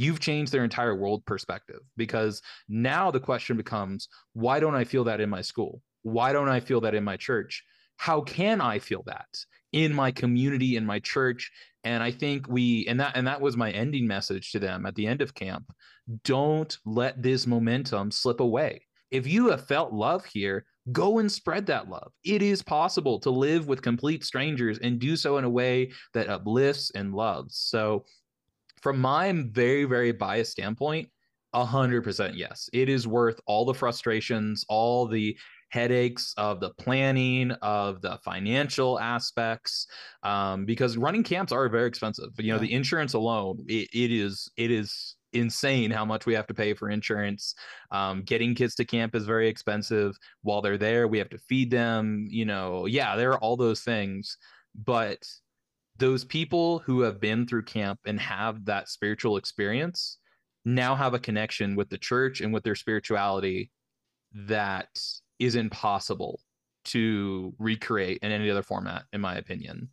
you've 0.00 0.20
changed 0.20 0.50
their 0.50 0.64
entire 0.64 0.94
world 0.94 1.24
perspective 1.26 1.80
because 1.96 2.40
now 2.68 3.10
the 3.10 3.20
question 3.20 3.56
becomes 3.56 4.08
why 4.32 4.58
don't 4.58 4.74
I 4.74 4.84
feel 4.84 5.04
that 5.04 5.20
in 5.20 5.28
my 5.28 5.42
school? 5.42 5.82
Why 6.02 6.32
don't 6.32 6.48
I 6.48 6.60
feel 6.60 6.80
that 6.80 6.94
in 6.94 7.04
my 7.04 7.16
church? 7.16 7.62
How 7.96 8.22
can 8.22 8.62
I 8.62 8.78
feel 8.78 9.02
that 9.06 9.28
in 9.72 9.92
my 9.92 10.10
community, 10.10 10.76
in 10.76 10.86
my 10.86 11.00
church? 11.00 11.50
And 11.84 12.02
I 12.02 12.12
think 12.12 12.48
we 12.48 12.86
and 12.88 12.98
that 13.00 13.12
and 13.14 13.26
that 13.26 13.42
was 13.42 13.56
my 13.58 13.70
ending 13.72 14.06
message 14.06 14.52
to 14.52 14.58
them 14.58 14.86
at 14.86 14.94
the 14.94 15.06
end 15.06 15.20
of 15.20 15.34
camp. 15.34 15.70
Don't 16.24 16.76
let 16.86 17.22
this 17.22 17.46
momentum 17.46 18.10
slip 18.10 18.40
away. 18.40 18.86
If 19.10 19.26
you 19.26 19.48
have 19.48 19.66
felt 19.66 19.92
love 19.92 20.24
here, 20.24 20.64
go 20.92 21.18
and 21.18 21.30
spread 21.30 21.66
that 21.66 21.88
love. 21.88 22.12
It 22.24 22.42
is 22.42 22.62
possible 22.62 23.18
to 23.20 23.30
live 23.30 23.66
with 23.66 23.82
complete 23.82 24.24
strangers 24.24 24.78
and 24.78 24.98
do 24.98 25.16
so 25.16 25.38
in 25.38 25.44
a 25.44 25.50
way 25.50 25.92
that 26.14 26.28
uplifts 26.28 26.90
and 26.94 27.14
loves. 27.14 27.56
So, 27.56 28.04
from 28.80 28.98
my 28.98 29.32
very, 29.32 29.84
very 29.84 30.12
biased 30.12 30.52
standpoint, 30.52 31.08
100% 31.54 32.36
yes. 32.36 32.68
It 32.72 32.88
is 32.88 33.06
worth 33.06 33.40
all 33.46 33.64
the 33.64 33.74
frustrations, 33.74 34.64
all 34.68 35.06
the 35.06 35.36
headaches 35.70 36.34
of 36.36 36.60
the 36.60 36.70
planning, 36.70 37.52
of 37.62 38.00
the 38.02 38.18
financial 38.24 38.98
aspects, 39.00 39.86
um, 40.22 40.64
because 40.64 40.96
running 40.96 41.22
camps 41.22 41.52
are 41.52 41.68
very 41.68 41.86
expensive. 41.86 42.30
You 42.38 42.48
know, 42.48 42.54
yeah. 42.56 42.62
the 42.62 42.72
insurance 42.72 43.14
alone, 43.14 43.64
it, 43.68 43.88
it 43.92 44.12
is, 44.12 44.50
it 44.56 44.70
is 44.70 45.16
insane 45.32 45.90
how 45.90 46.04
much 46.04 46.26
we 46.26 46.34
have 46.34 46.46
to 46.48 46.54
pay 46.54 46.74
for 46.74 46.90
insurance. 46.90 47.54
Um, 47.90 48.22
getting 48.22 48.54
kids 48.54 48.74
to 48.76 48.84
camp 48.84 49.14
is 49.14 49.24
very 49.24 49.48
expensive. 49.48 50.16
While 50.42 50.60
they're 50.60 50.78
there, 50.78 51.08
we 51.08 51.18
have 51.18 51.30
to 51.30 51.38
feed 51.38 51.70
them. 51.70 52.26
You 52.28 52.44
know, 52.44 52.86
yeah, 52.86 53.16
there 53.16 53.30
are 53.32 53.38
all 53.38 53.56
those 53.56 53.82
things. 53.82 54.36
But 54.74 55.18
those 56.00 56.24
people 56.24 56.80
who 56.80 57.02
have 57.02 57.20
been 57.20 57.46
through 57.46 57.62
camp 57.62 58.00
and 58.06 58.18
have 58.18 58.64
that 58.64 58.88
spiritual 58.88 59.36
experience 59.36 60.18
now 60.64 60.94
have 60.94 61.14
a 61.14 61.18
connection 61.18 61.76
with 61.76 61.90
the 61.90 61.98
church 61.98 62.40
and 62.40 62.52
with 62.52 62.64
their 62.64 62.74
spirituality 62.74 63.70
that 64.34 64.88
is 65.38 65.54
impossible 65.54 66.40
to 66.84 67.54
recreate 67.58 68.18
in 68.22 68.32
any 68.32 68.50
other 68.50 68.62
format, 68.62 69.04
in 69.12 69.20
my 69.20 69.36
opinion. 69.36 69.88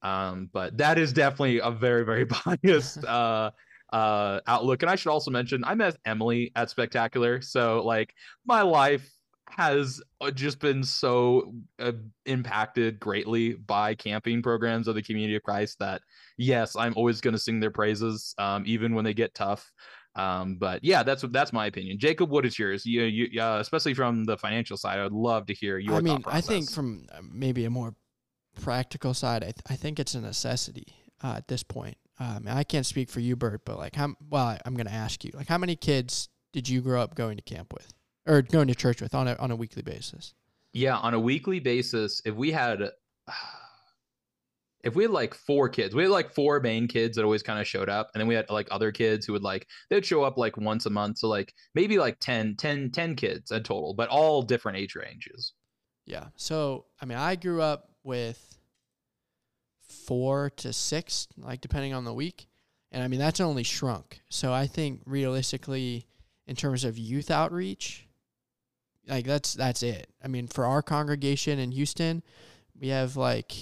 Um, 0.00 0.48
but 0.52 0.78
that 0.78 0.98
is 0.98 1.12
definitely 1.12 1.60
a 1.60 1.70
very, 1.70 2.04
very 2.04 2.24
biased 2.64 3.04
uh, 3.04 3.50
uh, 3.92 4.40
outlook. 4.46 4.82
And 4.82 4.90
I 4.90 4.96
should 4.96 5.10
also 5.10 5.30
mention 5.30 5.64
I 5.64 5.74
met 5.74 5.96
Emily 6.06 6.50
at 6.56 6.70
Spectacular, 6.70 7.42
so 7.42 7.84
like 7.84 8.14
my 8.46 8.62
life 8.62 9.08
has 9.56 10.00
uh, 10.20 10.30
just 10.30 10.58
been 10.58 10.82
so 10.82 11.54
uh, 11.78 11.92
impacted 12.26 12.98
greatly 12.98 13.54
by 13.54 13.94
camping 13.94 14.42
programs 14.42 14.88
of 14.88 14.94
the 14.94 15.02
community 15.02 15.36
of 15.36 15.42
Christ 15.42 15.78
that 15.80 16.02
yes, 16.36 16.76
I'm 16.76 16.94
always 16.96 17.20
going 17.20 17.32
to 17.32 17.38
sing 17.38 17.60
their 17.60 17.70
praises, 17.70 18.34
um, 18.38 18.64
even 18.66 18.94
when 18.94 19.04
they 19.04 19.14
get 19.14 19.34
tough. 19.34 19.70
Um, 20.14 20.56
but 20.56 20.84
yeah, 20.84 21.02
that's 21.02 21.22
that's 21.30 21.52
my 21.52 21.66
opinion. 21.66 21.98
Jacob, 21.98 22.30
what 22.30 22.44
is 22.44 22.58
yours? 22.58 22.84
You, 22.84 23.02
you 23.02 23.40
uh, 23.40 23.58
especially 23.60 23.94
from 23.94 24.24
the 24.24 24.36
financial 24.36 24.76
side, 24.76 24.98
I 24.98 25.04
would 25.04 25.12
love 25.12 25.46
to 25.46 25.54
hear 25.54 25.78
your. 25.78 25.94
I 25.94 26.00
mean, 26.00 26.22
I 26.26 26.40
think 26.40 26.70
from 26.70 27.06
uh, 27.12 27.20
maybe 27.22 27.64
a 27.64 27.70
more 27.70 27.94
practical 28.60 29.14
side, 29.14 29.42
I, 29.42 29.46
th- 29.46 29.62
I 29.70 29.76
think 29.76 29.98
it's 29.98 30.14
a 30.14 30.20
necessity 30.20 30.86
uh, 31.22 31.34
at 31.36 31.48
this 31.48 31.62
point 31.62 31.96
um, 32.22 32.46
I 32.48 32.64
can't 32.64 32.86
speak 32.86 33.10
for 33.10 33.20
you, 33.20 33.36
Bert, 33.36 33.64
but 33.64 33.78
like 33.78 33.96
how 33.96 34.14
well 34.30 34.56
I'm 34.64 34.74
going 34.74 34.86
to 34.86 34.92
ask 34.92 35.24
you, 35.24 35.30
like 35.34 35.48
how 35.48 35.58
many 35.58 35.76
kids 35.76 36.28
did 36.52 36.68
you 36.68 36.80
grow 36.80 37.00
up 37.00 37.14
going 37.14 37.36
to 37.36 37.42
camp 37.42 37.72
with, 37.72 37.92
or 38.26 38.42
going 38.42 38.68
to 38.68 38.74
church 38.74 39.00
with 39.00 39.14
on 39.14 39.28
a 39.28 39.34
on 39.36 39.50
a 39.50 39.56
weekly 39.56 39.82
basis? 39.82 40.34
Yeah, 40.72 40.96
on 40.96 41.14
a 41.14 41.20
weekly 41.20 41.60
basis, 41.60 42.20
if 42.24 42.34
we 42.34 42.52
had. 42.52 42.82
If 44.84 44.96
we 44.96 45.04
had 45.04 45.12
like 45.12 45.32
four 45.32 45.68
kids, 45.68 45.94
we 45.94 46.02
had 46.02 46.10
like 46.10 46.34
four 46.34 46.58
main 46.58 46.88
kids 46.88 47.14
that 47.14 47.24
always 47.24 47.44
kind 47.44 47.60
of 47.60 47.68
showed 47.68 47.88
up. 47.88 48.10
And 48.12 48.20
then 48.20 48.26
we 48.26 48.34
had 48.34 48.50
like 48.50 48.66
other 48.72 48.90
kids 48.90 49.24
who 49.24 49.32
would 49.32 49.44
like, 49.44 49.68
they'd 49.88 50.04
show 50.04 50.24
up 50.24 50.36
like 50.36 50.56
once 50.56 50.86
a 50.86 50.90
month. 50.90 51.18
So 51.18 51.28
like 51.28 51.54
maybe 51.76 51.98
like 51.98 52.18
10, 52.18 52.56
10, 52.56 52.90
10 52.90 53.14
kids 53.14 53.52
in 53.52 53.62
total, 53.62 53.94
but 53.94 54.08
all 54.08 54.42
different 54.42 54.78
age 54.78 54.96
ranges. 54.96 55.52
Yeah. 56.04 56.30
So, 56.34 56.86
I 57.00 57.04
mean, 57.04 57.16
I 57.16 57.36
grew 57.36 57.62
up 57.62 57.90
with 58.02 58.58
four 59.92 60.50
to 60.56 60.72
six, 60.72 61.28
like 61.36 61.60
depending 61.60 61.94
on 61.94 62.04
the 62.04 62.14
week. 62.14 62.48
And 62.90 63.02
I 63.02 63.08
mean, 63.08 63.20
that's 63.20 63.40
only 63.40 63.62
shrunk. 63.62 64.20
So 64.28 64.52
I 64.52 64.66
think 64.66 65.00
realistically, 65.06 66.06
in 66.46 66.56
terms 66.56 66.84
of 66.84 66.98
youth 66.98 67.30
outreach, 67.30 68.08
like 69.08 69.26
that's 69.26 69.54
that's 69.54 69.82
it. 69.82 70.08
I 70.22 70.28
mean, 70.28 70.46
for 70.46 70.66
our 70.66 70.82
congregation 70.82 71.58
in 71.58 71.72
Houston, 71.72 72.22
we 72.80 72.88
have 72.88 73.16
like 73.16 73.54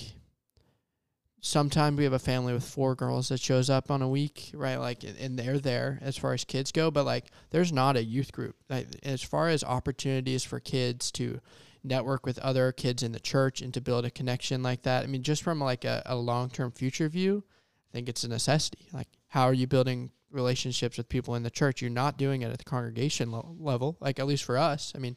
sometimes 1.40 1.96
we 1.96 2.04
have 2.04 2.12
a 2.12 2.18
family 2.18 2.52
with 2.52 2.64
four 2.64 2.94
girls 2.94 3.28
that 3.28 3.40
shows 3.40 3.70
up 3.70 3.90
on 3.90 4.02
a 4.02 4.08
week, 4.08 4.50
right? 4.54 4.76
Like, 4.76 5.04
and 5.04 5.38
they're 5.38 5.58
there 5.58 5.98
as 6.02 6.16
far 6.16 6.34
as 6.34 6.44
kids 6.44 6.70
go, 6.70 6.90
but 6.90 7.04
like, 7.04 7.26
there's 7.50 7.72
not 7.72 7.96
a 7.96 8.04
youth 8.04 8.30
group. 8.30 8.56
Like, 8.68 8.88
as 9.02 9.22
far 9.22 9.48
as 9.48 9.64
opportunities 9.64 10.44
for 10.44 10.60
kids 10.60 11.10
to 11.12 11.40
network 11.82 12.26
with 12.26 12.38
other 12.40 12.72
kids 12.72 13.02
in 13.02 13.12
the 13.12 13.20
church 13.20 13.62
and 13.62 13.72
to 13.74 13.80
build 13.80 14.04
a 14.04 14.10
connection 14.10 14.62
like 14.62 14.82
that. 14.82 15.02
I 15.02 15.06
mean, 15.06 15.22
just 15.22 15.42
from 15.42 15.60
like 15.60 15.84
a, 15.84 16.02
a 16.06 16.16
long 16.16 16.50
term 16.50 16.72
future 16.72 17.08
view, 17.08 17.44
I 17.90 17.96
think 17.96 18.08
it's 18.08 18.24
a 18.24 18.28
necessity. 18.28 18.88
Like, 18.92 19.08
how 19.28 19.44
are 19.44 19.54
you 19.54 19.66
building 19.66 20.10
relationships 20.30 20.96
with 20.96 21.08
people 21.08 21.34
in 21.34 21.42
the 21.42 21.50
church? 21.50 21.80
You're 21.80 21.90
not 21.90 22.18
doing 22.18 22.42
it 22.42 22.50
at 22.50 22.58
the 22.58 22.64
congregation 22.64 23.30
lo- 23.30 23.56
level, 23.58 23.96
like 24.00 24.18
at 24.18 24.26
least 24.26 24.44
for 24.44 24.58
us. 24.58 24.92
I 24.94 24.98
mean, 24.98 25.16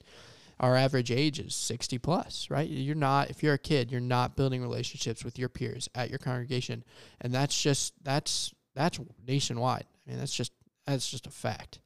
our 0.60 0.76
average 0.76 1.12
age 1.12 1.40
is 1.40 1.56
60 1.56 1.98
plus, 2.00 2.48
right? 2.50 2.70
You're 2.70 2.96
not, 2.96 3.30
if 3.30 3.44
you're 3.44 3.56
a 3.56 3.60
kid, 3.60 3.92
you're 3.92 4.02
not 4.02 4.36
building 4.36 4.62
relationships 4.62 5.24
with 5.24 5.40
your 5.40 5.50
peers 5.50 5.90
at 5.96 6.10
your 6.10 6.20
congregation. 6.20 6.84
And 7.22 7.34
that's 7.34 7.60
just, 7.60 7.94
that's, 8.04 8.54
that's 8.76 9.00
nationwide. 9.28 9.86
I 10.06 10.10
mean, 10.10 10.20
that's 10.20 10.34
just, 10.34 10.52
that's 10.86 11.10
just 11.10 11.28
a 11.28 11.32
fact. 11.32 11.80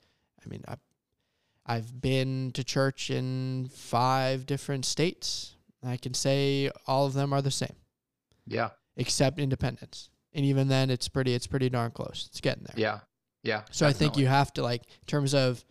I 0.46 0.50
mean, 0.50 0.64
I, 0.68 0.76
I've 1.66 2.02
been 2.02 2.52
to 2.54 2.64
church 2.64 3.10
in 3.10 3.70
five 3.74 4.46
different 4.46 4.86
states. 4.86 5.56
I 5.84 5.98
can 5.98 6.14
say 6.14 6.72
all 6.88 7.06
of 7.06 7.14
them 7.14 7.34
are 7.34 7.42
the 7.42 7.52
same. 7.52 7.76
Yeah. 8.46 8.70
Except 8.96 9.40
independence. 9.40 10.10
And 10.34 10.46
even 10.46 10.68
then 10.68 10.90
it's 10.90 11.08
pretty 11.08 11.34
it's 11.34 11.48
pretty 11.48 11.70
darn 11.70 11.92
close. 11.92 12.28
It's 12.30 12.42
getting 12.42 12.64
there. 12.64 12.76
Yeah. 12.78 13.00
Yeah. 13.44 13.64
So 13.72 13.86
definitely. 13.86 13.88
I 13.88 13.94
think 13.94 14.18
you 14.18 14.28
have 14.28 14.54
to 14.54 14.64
like 14.64 14.84
in 14.84 15.06
terms 15.08 15.34
of 15.34 15.64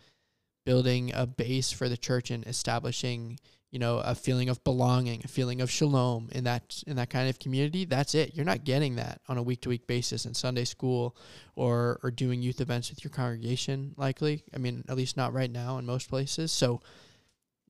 building 0.65 1.11
a 1.13 1.25
base 1.25 1.71
for 1.71 1.87
the 1.87 1.97
church 1.97 2.29
and 2.31 2.45
establishing 2.45 3.39
you 3.71 3.79
know 3.79 3.99
a 3.99 4.15
feeling 4.15 4.49
of 4.49 4.63
belonging 4.63 5.21
a 5.23 5.27
feeling 5.27 5.61
of 5.61 5.69
shalom 5.69 6.29
in 6.31 6.45
that 6.45 6.83
in 6.87 6.95
that 6.95 7.09
kind 7.09 7.29
of 7.29 7.39
community 7.39 7.85
that's 7.85 8.15
it. 8.15 8.35
You're 8.35 8.45
not 8.45 8.63
getting 8.63 8.95
that 8.95 9.21
on 9.27 9.37
a 9.37 9.43
week 9.43 9.61
to 9.61 9.69
week 9.69 9.87
basis 9.87 10.25
in 10.25 10.33
sunday 10.33 10.65
school 10.65 11.15
or 11.55 11.99
or 12.03 12.11
doing 12.11 12.41
youth 12.41 12.61
events 12.61 12.89
with 12.89 13.03
your 13.03 13.11
congregation 13.11 13.93
likely. 13.97 14.43
I 14.53 14.57
mean 14.57 14.83
at 14.89 14.97
least 14.97 15.17
not 15.17 15.33
right 15.33 15.51
now 15.51 15.77
in 15.77 15.85
most 15.85 16.09
places. 16.09 16.51
So 16.51 16.81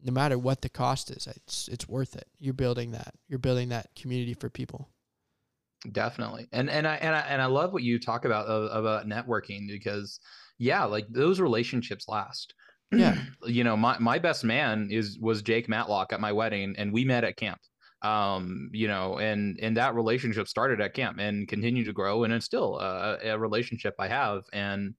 no 0.04 0.12
matter 0.12 0.38
what 0.38 0.62
the 0.62 0.70
cost 0.70 1.12
is 1.12 1.28
it's 1.28 1.68
it's 1.68 1.90
worth 1.90 2.16
it. 2.16 2.28
You're 2.40 2.54
building 2.54 2.92
that. 2.92 3.14
You're 3.28 3.40
building 3.40 3.70
that 3.70 3.90
community 3.96 4.34
for 4.34 4.50
people 4.50 4.90
definitely 5.92 6.48
and 6.52 6.70
and 6.70 6.88
i 6.88 6.96
and 6.96 7.16
i, 7.16 7.20
and 7.20 7.42
I 7.42 7.46
love 7.46 7.72
what 7.72 7.84
you 7.84 8.00
talk 8.00 8.26
about 8.26 8.50
uh, 8.50 8.70
about 8.72 9.08
networking 9.08 9.68
because 9.68 10.20
yeah 10.58 10.84
like 10.86 11.06
those 11.10 11.40
relationships 11.40 12.08
last 12.08 12.54
yeah. 12.92 13.18
you 13.46 13.64
know, 13.64 13.76
my, 13.76 13.98
my 14.00 14.20
best 14.20 14.44
man 14.44 14.90
is 14.92 15.18
was 15.20 15.42
Jake 15.42 15.70
Matlock 15.70 16.14
at 16.14 16.22
my 16.22 16.32
wedding 16.32 16.76
and 16.78 16.94
we 16.94 17.06
met 17.06 17.24
at 17.24 17.38
camp. 17.38 17.60
Um, 18.04 18.70
you 18.74 18.88
know, 18.88 19.18
and 19.18 19.58
and 19.60 19.76
that 19.78 19.96
relationship 19.96 20.48
started 20.48 20.80
at 20.82 20.94
camp 20.94 21.18
and 21.20 21.48
continued 21.48 21.86
to 21.88 21.94
grow 21.94 22.24
and 22.24 22.34
it's 22.34 22.46
still 22.46 22.78
a, 22.78 23.18
a 23.24 23.40
relationship 23.40 23.96
I 23.98 24.08
have 24.08 24.44
and 24.54 24.94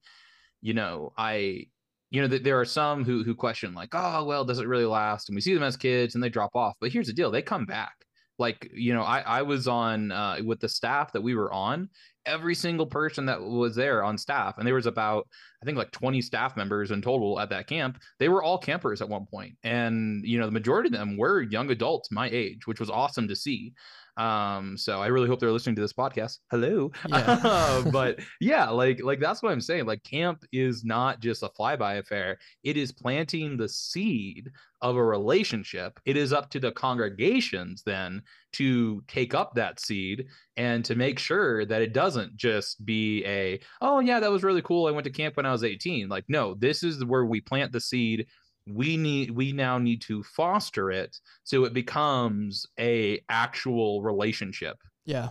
you 0.61 0.73
know, 0.73 1.13
I 1.17 1.67
you 2.11 2.21
know, 2.21 2.27
th- 2.27 2.43
there 2.43 2.59
are 2.59 2.65
some 2.65 3.05
who 3.05 3.23
who 3.23 3.35
question 3.35 3.73
like, 3.73 3.89
"Oh, 3.93 4.25
well, 4.25 4.43
does 4.43 4.59
it 4.59 4.67
really 4.67 4.85
last?" 4.85 5.29
And 5.29 5.35
we 5.35 5.41
see 5.41 5.53
them 5.53 5.63
as 5.63 5.77
kids 5.77 6.15
and 6.15 6.23
they 6.23 6.29
drop 6.29 6.55
off. 6.55 6.75
But 6.81 6.91
here's 6.91 7.07
the 7.07 7.13
deal, 7.13 7.31
they 7.31 7.41
come 7.41 7.65
back 7.65 7.93
like 8.39 8.69
you 8.73 8.93
know 8.93 9.03
i 9.03 9.19
i 9.21 9.41
was 9.41 9.67
on 9.67 10.11
uh, 10.11 10.37
with 10.43 10.59
the 10.59 10.69
staff 10.69 11.11
that 11.11 11.21
we 11.21 11.35
were 11.35 11.51
on 11.51 11.89
every 12.25 12.55
single 12.55 12.85
person 12.85 13.25
that 13.25 13.41
was 13.41 13.75
there 13.75 14.03
on 14.03 14.17
staff 14.17 14.57
and 14.57 14.67
there 14.67 14.75
was 14.75 14.85
about 14.85 15.27
i 15.61 15.65
think 15.65 15.77
like 15.77 15.91
20 15.91 16.21
staff 16.21 16.55
members 16.55 16.91
in 16.91 17.01
total 17.01 17.39
at 17.39 17.49
that 17.49 17.67
camp 17.67 17.99
they 18.19 18.29
were 18.29 18.43
all 18.43 18.57
campers 18.57 19.01
at 19.01 19.09
one 19.09 19.25
point 19.25 19.53
and 19.63 20.23
you 20.25 20.39
know 20.39 20.45
the 20.45 20.51
majority 20.51 20.87
of 20.87 20.93
them 20.93 21.17
were 21.17 21.41
young 21.41 21.69
adults 21.71 22.11
my 22.11 22.29
age 22.31 22.65
which 22.65 22.79
was 22.79 22.89
awesome 22.89 23.27
to 23.27 23.35
see 23.35 23.73
um, 24.19 24.75
so 24.77 25.01
I 25.01 25.07
really 25.07 25.29
hope 25.29 25.39
they're 25.39 25.51
listening 25.51 25.77
to 25.77 25.81
this 25.81 25.93
podcast. 25.93 26.39
Hello. 26.51 26.91
Yeah. 27.09 27.83
but 27.91 28.19
yeah, 28.39 28.69
like 28.69 29.01
like 29.03 29.19
that's 29.19 29.41
what 29.41 29.51
I'm 29.51 29.61
saying. 29.61 29.85
Like 29.85 30.03
camp 30.03 30.43
is 30.51 30.83
not 30.83 31.21
just 31.21 31.41
a 31.41 31.49
flyby 31.49 31.99
affair. 31.99 32.37
It 32.63 32.77
is 32.77 32.91
planting 32.91 33.57
the 33.57 33.69
seed 33.69 34.51
of 34.81 34.95
a 34.95 35.03
relationship. 35.03 35.99
It 36.05 36.17
is 36.17 36.33
up 36.33 36.49
to 36.51 36.59
the 36.59 36.71
congregations 36.71 37.81
then 37.85 38.21
to 38.53 39.01
take 39.07 39.33
up 39.33 39.55
that 39.55 39.79
seed 39.79 40.27
and 40.57 40.83
to 40.85 40.95
make 40.95 41.19
sure 41.19 41.65
that 41.65 41.81
it 41.81 41.93
doesn't 41.93 42.35
just 42.35 42.85
be 42.85 43.25
a, 43.25 43.59
oh 43.81 43.99
yeah, 43.99 44.19
that 44.19 44.31
was 44.31 44.43
really 44.43 44.61
cool. 44.61 44.87
I 44.87 44.91
went 44.91 45.05
to 45.05 45.11
camp 45.11 45.37
when 45.37 45.45
I 45.45 45.51
was 45.51 45.63
18. 45.63 46.09
Like, 46.09 46.25
no, 46.27 46.55
this 46.55 46.83
is 46.83 47.03
where 47.05 47.25
we 47.25 47.41
plant 47.41 47.71
the 47.71 47.81
seed 47.81 48.27
we 48.67 48.97
need 48.97 49.31
we 49.31 49.51
now 49.51 49.77
need 49.77 50.01
to 50.01 50.23
foster 50.23 50.91
it 50.91 51.17
so 51.43 51.65
it 51.65 51.73
becomes 51.73 52.65
a 52.79 53.19
actual 53.29 54.01
relationship. 54.01 54.77
Yeah. 55.05 55.29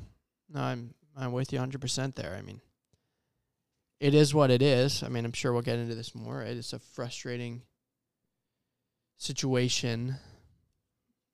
No 0.53 0.61
i'm 0.61 0.95
i'm 1.17 1.33
with 1.33 1.53
you 1.53 1.59
100% 1.59 2.15
there. 2.15 2.35
I 2.37 2.43
mean 2.43 2.61
it 4.01 4.15
is 4.15 4.35
what 4.35 4.51
it 4.51 4.63
is. 4.63 5.03
I 5.03 5.09
mean 5.09 5.25
i'm 5.25 5.33
sure 5.33 5.53
we'll 5.53 5.63
get 5.63 5.79
into 5.79 5.95
this 5.95 6.15
more. 6.15 6.43
It 6.43 6.57
is 6.57 6.73
a 6.73 6.79
frustrating 6.79 7.63
situation 9.21 10.15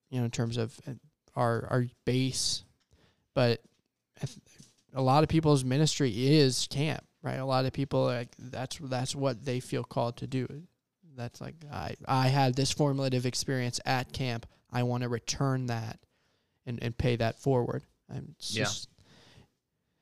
you 0.08 0.18
know 0.18 0.24
in 0.24 0.30
terms 0.30 0.56
of 0.56 0.80
uh, 0.88 0.92
our 1.36 1.66
our 1.70 1.86
base 2.06 2.64
but 3.34 3.60
a 4.94 5.02
lot 5.02 5.22
of 5.22 5.28
people's 5.28 5.64
ministry 5.64 6.10
is 6.10 6.66
camp 6.70 7.04
right? 7.24 7.38
A 7.38 7.44
lot 7.44 7.64
of 7.64 7.72
people 7.72 8.04
like 8.04 8.28
that's 8.38 8.78
that's 8.80 9.16
what 9.16 9.44
they 9.44 9.58
feel 9.58 9.82
called 9.82 10.18
to 10.18 10.28
do 10.28 10.46
that's 11.16 11.40
like 11.40 11.54
I 11.72 11.94
I 12.06 12.28
had 12.28 12.54
this 12.54 12.70
formative 12.70 13.26
experience 13.26 13.80
at 13.84 14.12
camp. 14.12 14.46
I 14.72 14.82
want 14.82 15.02
to 15.02 15.08
return 15.08 15.66
that 15.66 15.98
and, 16.66 16.82
and 16.82 16.96
pay 16.96 17.16
that 17.16 17.38
forward. 17.38 17.84
I'm 18.10 18.34
yeah. 18.50 18.66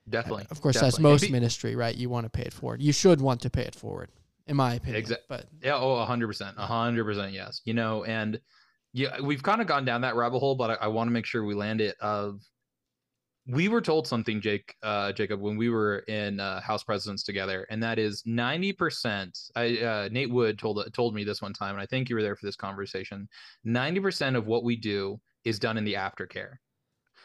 definitely. 0.08 0.46
Of 0.50 0.60
course, 0.60 0.74
definitely. 0.74 0.90
that's 0.90 1.00
most 1.00 1.22
be, 1.22 1.30
ministry, 1.30 1.76
right? 1.76 1.94
You 1.94 2.08
want 2.08 2.24
to 2.24 2.30
pay 2.30 2.44
it 2.44 2.52
forward. 2.52 2.82
You 2.82 2.92
should 2.92 3.20
want 3.20 3.42
to 3.42 3.50
pay 3.50 3.62
it 3.62 3.74
forward, 3.74 4.10
in 4.46 4.56
my 4.56 4.74
opinion. 4.74 4.96
Exactly. 4.96 5.26
But 5.28 5.46
yeah, 5.62 5.76
oh, 5.76 6.04
hundred 6.04 6.28
percent, 6.28 6.56
hundred 6.56 7.04
percent, 7.04 7.32
yes. 7.32 7.60
You 7.64 7.74
know, 7.74 8.04
and 8.04 8.40
yeah, 8.92 9.20
we've 9.20 9.42
kind 9.42 9.60
of 9.60 9.66
gone 9.66 9.84
down 9.84 10.02
that 10.02 10.16
rabbit 10.16 10.38
hole, 10.38 10.54
but 10.54 10.70
I, 10.70 10.84
I 10.84 10.86
want 10.88 11.08
to 11.08 11.12
make 11.12 11.26
sure 11.26 11.44
we 11.44 11.54
land 11.54 11.80
it. 11.80 11.96
Of 12.00 12.40
we 13.46 13.68
were 13.68 13.80
told 13.80 14.06
something, 14.06 14.40
Jake, 14.40 14.74
uh, 14.82 15.12
Jacob, 15.12 15.40
when 15.40 15.56
we 15.56 15.68
were 15.68 15.98
in 16.00 16.38
uh, 16.38 16.60
House 16.60 16.84
Presidents 16.84 17.24
together, 17.24 17.66
and 17.70 17.82
that 17.82 17.98
is 17.98 18.22
ninety 18.24 18.72
percent. 18.72 19.36
I 19.56 19.78
uh, 19.78 20.08
Nate 20.12 20.30
Wood 20.30 20.58
told 20.58 20.82
told 20.92 21.14
me 21.14 21.24
this 21.24 21.42
one 21.42 21.52
time, 21.52 21.74
and 21.74 21.82
I 21.82 21.86
think 21.86 22.08
you 22.08 22.16
were 22.16 22.22
there 22.22 22.36
for 22.36 22.46
this 22.46 22.56
conversation. 22.56 23.28
Ninety 23.64 24.00
percent 24.00 24.36
of 24.36 24.46
what 24.46 24.64
we 24.64 24.76
do 24.76 25.20
is 25.44 25.58
done 25.58 25.76
in 25.76 25.84
the 25.84 25.94
aftercare. 25.94 26.54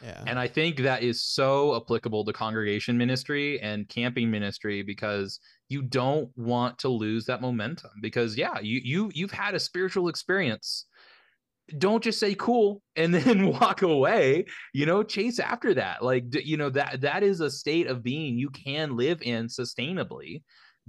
Yeah. 0.04 0.24
And 0.28 0.38
I 0.38 0.48
think 0.48 0.78
that 0.78 1.02
is 1.02 1.24
so 1.24 1.76
applicable 1.76 2.24
to 2.26 2.34
congregation 2.34 2.98
ministry 2.98 3.60
and 3.62 3.90
camping 3.90 4.30
ministry 4.30 4.84
because 4.84 5.40
you 5.70 5.82
don't 5.82 6.30
want 6.36 6.78
to 6.80 6.90
lose 6.90 7.26
that 7.26 7.42
momentum 7.42 7.92
because 8.02 8.38
yeah, 8.38 8.60
you 8.60 8.80
you 8.84 9.12
you've 9.14 9.32
had 9.32 9.56
a 9.56 9.60
spiritual 9.60 10.08
experience 10.08 10.86
don't 11.78 12.04
just 12.04 12.20
say 12.20 12.36
cool 12.36 12.82
and 12.96 13.14
then 13.14 13.48
walk 13.48 13.82
away 13.82 14.46
you 14.74 14.86
know 14.86 15.04
chase 15.04 15.40
after 15.40 15.74
that. 15.74 16.04
Like 16.04 16.26
you 16.46 16.58
know 16.58 16.70
that 16.72 17.02
that 17.02 17.24
is 17.24 17.42
a 17.42 17.52
state 17.52 17.88
of 17.88 18.04
being 18.04 18.38
you 18.38 18.50
can 18.50 18.96
live 18.96 19.22
in 19.22 19.48
sustainably. 19.48 20.44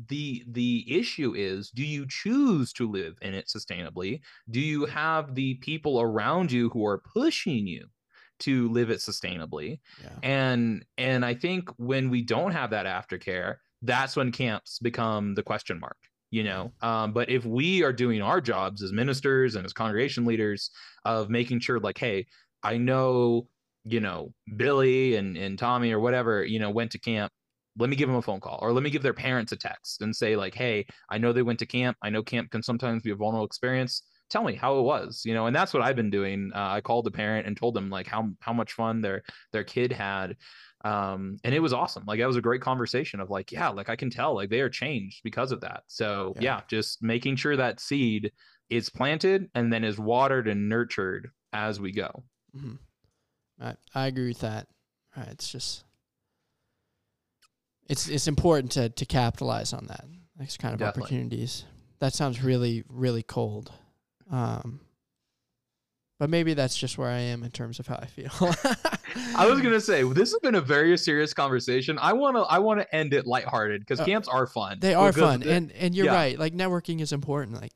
The 0.09 0.45
the 0.49 0.87
issue 0.89 1.35
is 1.37 1.71
do 1.71 1.85
you 1.85 2.07
choose 2.09 2.73
to 2.75 2.89
live 2.89 3.17
in 3.23 3.35
it 3.35 3.49
sustainably? 3.49 4.21
Do 4.51 4.61
you 4.61 4.87
have 4.87 5.35
the 5.35 5.55
people 5.55 6.01
around 6.01 6.53
you 6.53 6.71
who 6.71 6.87
are 6.87 6.99
pushing 6.99 7.67
you 7.67 7.87
to 8.41 8.69
live 8.71 8.91
it 8.91 8.99
sustainably? 8.99 9.81
Yeah. 10.01 10.11
and 10.23 10.85
and 10.97 11.25
i 11.25 11.35
think 11.35 11.69
when 11.77 12.09
we 12.11 12.23
don't 12.23 12.53
have 12.53 12.71
that 12.71 12.87
aftercare 12.87 13.57
that's 13.83 14.17
when 14.17 14.33
camps 14.33 14.79
become 14.79 15.35
the 15.35 15.43
question 15.43 15.81
mark 15.81 15.97
you 16.31 16.45
know 16.45 16.73
um, 16.83 17.13
but 17.13 17.31
if 17.31 17.45
we 17.45 17.83
are 17.83 17.93
doing 17.93 18.23
our 18.23 18.41
jobs 18.41 18.83
as 18.83 18.93
ministers 18.93 19.55
and 19.55 19.65
as 19.65 19.73
congregation 19.73 20.25
leaders 20.25 20.71
of 21.05 21.31
making 21.31 21.61
sure 21.61 21.81
like 21.81 21.99
hey 21.99 22.27
i 22.63 22.77
know 22.77 23.47
you 23.85 24.01
know 24.01 24.33
billy 24.57 25.17
and, 25.17 25.37
and 25.37 25.59
tommy 25.59 25.93
or 25.93 26.01
whatever 26.01 26.45
you 26.45 26.59
know 26.59 26.71
went 26.71 26.91
to 26.91 26.99
camp 26.99 27.33
let 27.79 27.89
me 27.89 27.97
give 27.97 28.09
them 28.09 28.17
a 28.19 28.23
phone 28.23 28.41
call 28.41 28.59
or 28.61 28.73
let 28.73 28.83
me 28.83 28.91
give 28.91 29.03
their 29.03 29.15
parents 29.15 29.53
a 29.53 29.57
text 29.57 30.03
and 30.03 30.15
say 30.15 30.37
like 30.37 30.55
hey 30.55 30.85
i 31.11 31.17
know 31.17 31.33
they 31.33 31.43
went 31.43 31.59
to 31.59 31.67
camp. 31.67 31.97
I 32.03 32.11
know 32.11 32.23
camp 32.23 32.51
can 32.51 32.63
sometimes 32.63 33.03
be 33.03 33.11
a 33.11 33.17
vulnerable 33.17 33.47
experience. 33.47 34.03
Tell 34.31 34.45
me 34.45 34.55
how 34.55 34.79
it 34.79 34.83
was 34.83 35.23
you 35.25 35.33
know 35.33 35.47
and 35.47 35.57
that's 35.57 35.73
what 35.73 35.83
i've 35.83 35.97
been 35.97 36.11
doing. 36.11 36.51
Uh, 36.55 36.69
i 36.71 36.81
called 36.81 37.07
the 37.07 37.11
parent 37.11 37.47
and 37.47 37.57
told 37.57 37.75
them 37.75 37.89
like 37.89 38.07
how 38.07 38.29
how 38.41 38.53
much 38.53 38.73
fun 38.73 39.01
their 39.01 39.23
their 39.53 39.65
kid 39.65 39.93
had 39.93 40.37
um 40.85 41.37
and 41.43 41.55
it 41.55 41.61
was 41.61 41.73
awesome. 41.73 42.05
Like 42.07 42.21
that 42.21 42.27
was 42.27 42.37
a 42.37 42.43
great 42.43 42.61
conversation 42.61 43.21
of 43.21 43.31
like 43.31 43.51
yeah 43.51 43.69
like 43.69 43.89
i 43.89 43.97
can 43.97 44.11
tell 44.11 44.35
like 44.35 44.51
they 44.51 44.61
are 44.61 44.71
changed 44.71 45.23
because 45.25 45.53
of 45.53 45.61
that. 45.63 45.83
So 45.87 46.35
yeah, 46.37 46.43
yeah 46.43 46.61
just 46.69 47.03
making 47.03 47.37
sure 47.37 47.57
that 47.57 47.81
seed 47.81 48.33
is 48.71 48.91
planted 48.91 49.51
and 49.55 49.73
then 49.73 49.85
is 49.85 49.99
watered 49.99 50.47
and 50.47 50.69
nurtured 50.69 51.31
as 51.53 51.81
we 51.81 51.93
go. 51.93 52.23
Mm-hmm. 52.57 52.75
I, 53.61 53.75
I 53.95 54.07
agree 54.07 54.29
with 54.29 54.41
that. 54.41 54.69
Right 55.17 55.29
it's 55.29 55.51
just 55.51 55.85
it's 57.89 58.09
it's 58.09 58.29
important 58.29 58.73
to 58.73 58.89
to 58.89 59.07
capitalize 59.07 59.73
on 59.73 59.87
that. 59.87 60.05
These 60.39 60.57
kind 60.57 60.75
of 60.75 60.79
Definitely. 60.79 61.03
opportunities. 61.03 61.65
That 61.99 62.15
sounds 62.15 62.43
really 62.43 62.85
really 62.89 63.23
cold. 63.25 63.73
Um 64.31 64.81
but 66.19 66.31
maybe 66.31 66.55
that's 66.55 66.77
just 66.77 66.99
where 66.99 67.11
I 67.11 67.19
am 67.19 67.43
in 67.43 67.51
terms 67.51 67.79
of 67.79 67.87
how 67.87 67.97
I 67.97 68.07
feel. 68.07 68.31
I 69.37 69.47
was 69.47 69.61
gonna 69.61 69.81
say 69.81 70.03
this 70.03 70.33
has 70.33 70.41
been 70.41 70.55
a 70.55 70.61
very 70.61 70.97
serious 70.99 71.33
conversation. 71.35 71.99
I 72.01 72.13
wanna 72.13 72.43
I 72.43 72.59
wanna 72.59 72.87
end 72.93 73.15
it 73.15 73.27
lighthearted 73.27 73.81
because 73.81 74.01
Uh, 74.01 74.05
camps 74.05 74.29
are 74.29 74.47
fun. 74.47 74.79
They 74.81 74.95
are 74.95 75.13
fun, 75.13 75.43
and 75.43 75.73
and 75.73 75.95
you're 75.95 76.07
yeah. 76.07 76.15
right. 76.15 76.39
Like 76.39 76.55
networking 76.55 77.01
is 77.01 77.13
important. 77.13 77.61
Like 77.61 77.73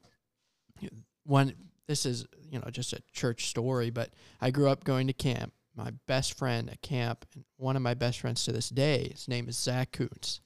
one, 1.25 1.55
this 1.87 2.05
is 2.07 2.27
you 2.51 2.59
know 2.59 2.69
just 2.71 2.93
a 2.93 3.03
church 3.13 3.47
story, 3.47 3.91
but 3.91 4.11
I 4.41 4.51
grew 4.51 4.69
up 4.69 4.85
going 4.85 5.07
to 5.07 5.13
camp. 5.13 5.53
My 5.75 5.93
best 6.07 6.37
friend 6.37 6.69
at 6.69 6.83
camp, 6.83 7.25
and 7.35 7.45
one 7.57 7.77
of 7.77 7.83
my 7.83 7.95
best 7.95 8.21
friends 8.21 8.45
to 8.45 8.53
this 8.53 8.69
day, 8.69 9.09
his 9.13 9.27
name 9.27 9.49
is 9.49 9.59
Zach 9.59 9.93
Koontz. 9.93 10.41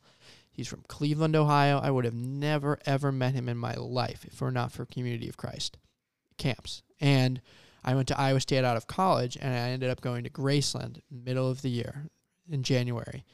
He's 0.52 0.68
from 0.68 0.84
Cleveland, 0.86 1.34
Ohio. 1.34 1.78
I 1.78 1.90
would 1.90 2.04
have 2.04 2.14
never 2.14 2.78
ever 2.86 3.10
met 3.10 3.34
him 3.34 3.48
in 3.48 3.56
my 3.56 3.74
life 3.74 4.24
if 4.24 4.34
it 4.34 4.40
were 4.40 4.52
not 4.52 4.72
for 4.72 4.86
Community 4.86 5.28
of 5.28 5.36
Christ 5.36 5.78
camps. 6.38 6.82
And 7.00 7.40
I 7.86 7.94
went 7.94 8.08
to 8.08 8.20
Iowa 8.20 8.40
State 8.40 8.64
out 8.64 8.76
of 8.76 8.88
college, 8.88 9.38
and 9.40 9.54
I 9.54 9.70
ended 9.70 9.90
up 9.90 10.00
going 10.00 10.24
to 10.24 10.30
Graceland 10.30 11.00
middle 11.10 11.48
of 11.48 11.62
the 11.62 11.70
year 11.70 12.06
in 12.50 12.64
January. 12.64 13.24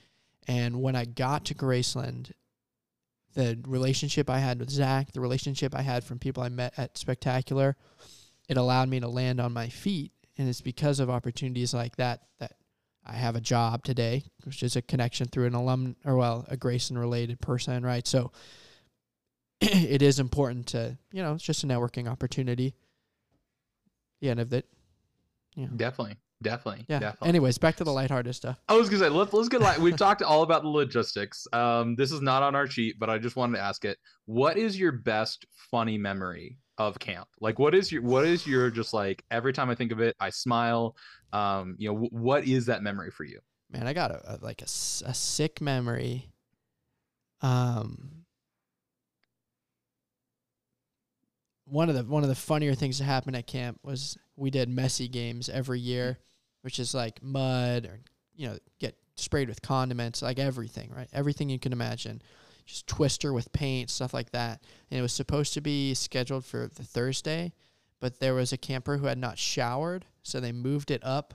And 0.47 0.83
when 0.83 0.95
I 0.95 1.07
got 1.07 1.47
to 1.47 1.55
Graceland, 1.55 2.33
the 3.35 3.59
relationship 3.67 4.29
I 4.29 4.41
had 4.41 4.59
with 4.59 4.69
Zach, 4.69 5.13
the 5.13 5.21
relationship 5.21 5.75
I 5.75 5.81
had 5.81 6.05
from 6.05 6.19
people 6.19 6.43
I 6.43 6.51
met 6.51 6.75
at 6.77 6.99
Spectacular, 6.99 7.77
it 8.49 8.59
allowed 8.59 8.91
me 8.91 9.01
to 9.01 9.09
land 9.09 9.41
on 9.41 9.55
my 9.55 9.69
feet. 9.69 10.13
And 10.37 10.49
it's 10.49 10.61
because 10.61 11.01
of 11.01 11.09
opportunities 11.09 11.73
like 11.73 11.97
that 11.97 12.23
that 12.39 12.53
I 13.07 13.15
have 13.15 13.37
a 13.37 13.41
job 13.41 13.85
today, 13.85 14.25
which 14.45 14.63
is 14.63 14.77
a 14.77 14.83
connection 14.83 15.29
through 15.29 15.47
an 15.47 15.55
alum 15.55 15.97
or 16.05 16.17
well, 16.17 16.45
a 16.49 16.57
Grayson 16.57 16.99
related 16.99 17.41
person, 17.41 17.85
right? 17.85 18.07
So 18.07 18.33
it 19.61 20.03
is 20.03 20.19
important 20.19 20.67
to, 20.69 20.99
you 21.13 21.23
know, 21.23 21.35
it's 21.35 21.45
just 21.45 21.65
a 21.65 21.67
networking 21.67 22.09
opportunity. 22.09 22.75
End 24.31 24.41
of 24.41 24.53
it. 24.53 24.67
Yeah. 25.55 25.67
definitely, 25.77 26.17
definitely, 26.43 26.87
Yeah. 26.89 26.99
definitely. 27.01 27.29
Anyways, 27.29 27.59
back 27.59 27.77
to 27.77 27.85
the 27.85 27.93
lighthearted 27.93 28.35
stuff. 28.35 28.59
I 28.69 28.75
was 28.77 28.89
gonna 28.89 29.01
say 29.05 29.09
let's 29.11 29.33
let's 29.35 29.49
get 29.51 29.61
like 29.61 29.79
we've 29.79 29.97
talked 29.97 30.23
all 30.23 30.43
about 30.43 30.63
the 30.63 30.69
logistics. 30.69 31.47
Um, 31.53 31.95
this 31.97 32.11
is 32.13 32.23
not 32.23 32.43
on 32.43 32.55
our 32.55 32.67
sheet, 32.67 32.99
but 32.99 33.11
I 33.11 33.19
just 33.19 33.37
wanted 33.37 33.59
to 33.59 33.63
ask 33.63 33.85
it. 33.85 33.99
What 34.25 34.57
is 34.57 34.79
your 34.79 34.93
best 34.93 35.45
funny 35.71 35.99
memory 35.99 36.59
of 36.79 36.99
camp? 36.99 37.29
Like, 37.41 37.59
what 37.59 37.75
is 37.75 37.93
your 37.93 38.01
what 38.03 38.25
is 38.25 38.47
your 38.47 38.71
just 38.71 38.95
like 38.95 39.23
every 39.31 39.53
time 39.53 39.69
I 39.69 39.75
think 39.75 39.93
of 39.93 40.01
it, 40.01 40.17
I 40.21 40.31
smile. 40.31 40.97
Um, 41.35 41.77
you 41.79 41.89
know, 41.93 41.97
wh- 41.99 42.13
what 42.13 42.47
is 42.47 42.67
that 42.67 42.83
memory 42.83 43.11
for 43.11 43.25
you? 43.25 43.41
Man, 43.71 43.87
I 43.87 43.93
got 43.93 44.11
a, 44.11 44.35
a 44.35 44.39
like 44.41 44.63
a, 44.63 44.67
a 44.67 45.15
sick 45.15 45.61
memory. 45.61 46.29
Um, 47.41 48.22
one 51.73 51.89
of 51.89 51.95
the 51.95 52.05
one 52.05 52.23
of 52.23 52.29
the 52.29 52.35
funnier 52.35 52.75
things 52.75 52.99
that 52.99 53.05
happened 53.05 53.35
at 53.35 53.47
camp 53.47 53.81
was 53.83 54.19
we 54.37 54.51
did 54.51 54.69
messy 54.69 55.09
games 55.09 55.49
every 55.49 55.81
year, 55.81 56.19
which 56.61 56.79
is 56.79 56.95
like 56.95 57.23
mud 57.23 57.87
or 57.87 58.01
you 58.37 58.49
know 58.49 58.59
get 58.79 58.95
sprayed 59.17 59.49
with 59.49 59.63
condiments, 59.63 60.21
like 60.21 60.39
everything, 60.39 60.91
right? 60.95 61.09
Everything 61.13 61.49
you 61.49 61.59
can 61.59 61.73
imagine. 61.73 62.21
Just 62.67 62.87
twister 62.87 63.33
with 63.33 63.53
paint, 63.53 63.91
stuff 63.91 64.13
like 64.13 64.31
that. 64.33 64.63
And 64.91 64.99
it 64.99 65.03
was 65.03 65.13
supposed 65.13 65.55
to 65.55 65.61
be 65.61 65.95
scheduled 65.95 66.45
for 66.45 66.69
the 66.75 66.85
Thursday, 66.85 67.53
but 68.01 68.21
there 68.21 68.35
was 68.35 68.53
a 68.53 68.59
camper 68.59 68.99
who 68.99 69.07
had 69.07 69.19
not 69.19 69.39
showered, 69.39 70.05
so 70.23 70.39
they 70.39 70.53
moved 70.53 70.91
it 70.91 71.03
up 71.03 71.35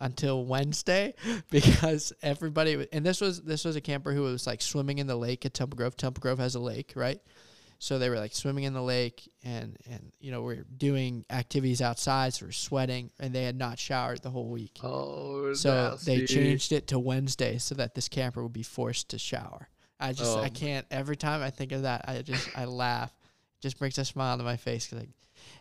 until 0.00 0.46
Wednesday 0.46 1.14
because 1.50 2.12
everybody 2.22 2.86
and 2.92 3.04
this 3.04 3.20
was 3.20 3.42
this 3.42 3.64
was 3.64 3.74
a 3.74 3.80
camper 3.80 4.12
who 4.12 4.22
was 4.22 4.46
like 4.46 4.62
swimming 4.62 4.98
in 4.98 5.08
the 5.08 5.16
lake 5.16 5.44
at 5.44 5.54
Temple 5.54 5.76
Grove. 5.76 5.96
Temple 5.96 6.20
Grove 6.20 6.38
has 6.38 6.54
a 6.54 6.60
lake, 6.60 6.92
right? 6.94 7.20
So 7.78 7.98
they 7.98 8.08
were 8.08 8.18
like 8.18 8.34
swimming 8.34 8.64
in 8.64 8.72
the 8.72 8.82
lake 8.82 9.30
and 9.44 9.76
and 9.90 10.12
you 10.18 10.30
know 10.30 10.42
we're 10.42 10.64
doing 10.76 11.24
activities 11.30 11.82
outside, 11.82 12.34
so 12.34 12.46
we're 12.46 12.52
sweating, 12.52 13.10
and 13.20 13.34
they 13.34 13.44
had 13.44 13.56
not 13.56 13.78
showered 13.78 14.22
the 14.22 14.30
whole 14.30 14.48
week. 14.48 14.78
Oh, 14.82 15.52
So 15.54 15.96
they 16.04 16.24
changed 16.26 16.72
it 16.72 16.86
to 16.88 16.98
Wednesday 16.98 17.58
so 17.58 17.74
that 17.74 17.94
this 17.94 18.08
camper 18.08 18.42
would 18.42 18.52
be 18.52 18.62
forced 18.62 19.10
to 19.10 19.18
shower. 19.18 19.68
I 20.00 20.12
just 20.12 20.36
Oh. 20.36 20.42
I 20.42 20.48
can't 20.48 20.86
every 20.90 21.16
time 21.16 21.42
I 21.42 21.50
think 21.50 21.72
of 21.72 21.82
that 21.82 22.04
I 22.08 22.22
just 22.22 22.48
I 22.56 22.64
laugh. 22.64 23.14
It 23.58 23.62
just 23.62 23.78
brings 23.78 23.98
a 23.98 24.04
smile 24.04 24.36
to 24.38 24.44
my 24.44 24.56
face 24.56 24.86
because 24.86 25.00
like 25.00 25.10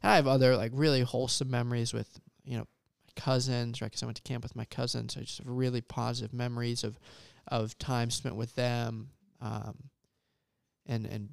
I 0.03 0.15
have 0.15 0.27
other 0.27 0.55
like 0.55 0.71
really 0.73 1.01
wholesome 1.01 1.49
memories 1.49 1.93
with 1.93 2.19
you 2.43 2.57
know 2.57 2.67
my 3.07 3.21
cousins 3.21 3.81
right 3.81 3.87
because 3.87 4.03
I 4.03 4.05
went 4.05 4.17
to 4.17 4.23
camp 4.23 4.43
with 4.43 4.55
my 4.55 4.65
cousins. 4.65 5.13
So 5.13 5.19
I 5.19 5.23
just 5.23 5.39
have 5.39 5.47
really 5.47 5.81
positive 5.81 6.33
memories 6.33 6.83
of 6.83 6.97
of 7.47 7.77
time 7.77 8.09
spent 8.09 8.35
with 8.35 8.55
them, 8.55 9.09
um, 9.41 9.75
and 10.87 11.05
and 11.05 11.29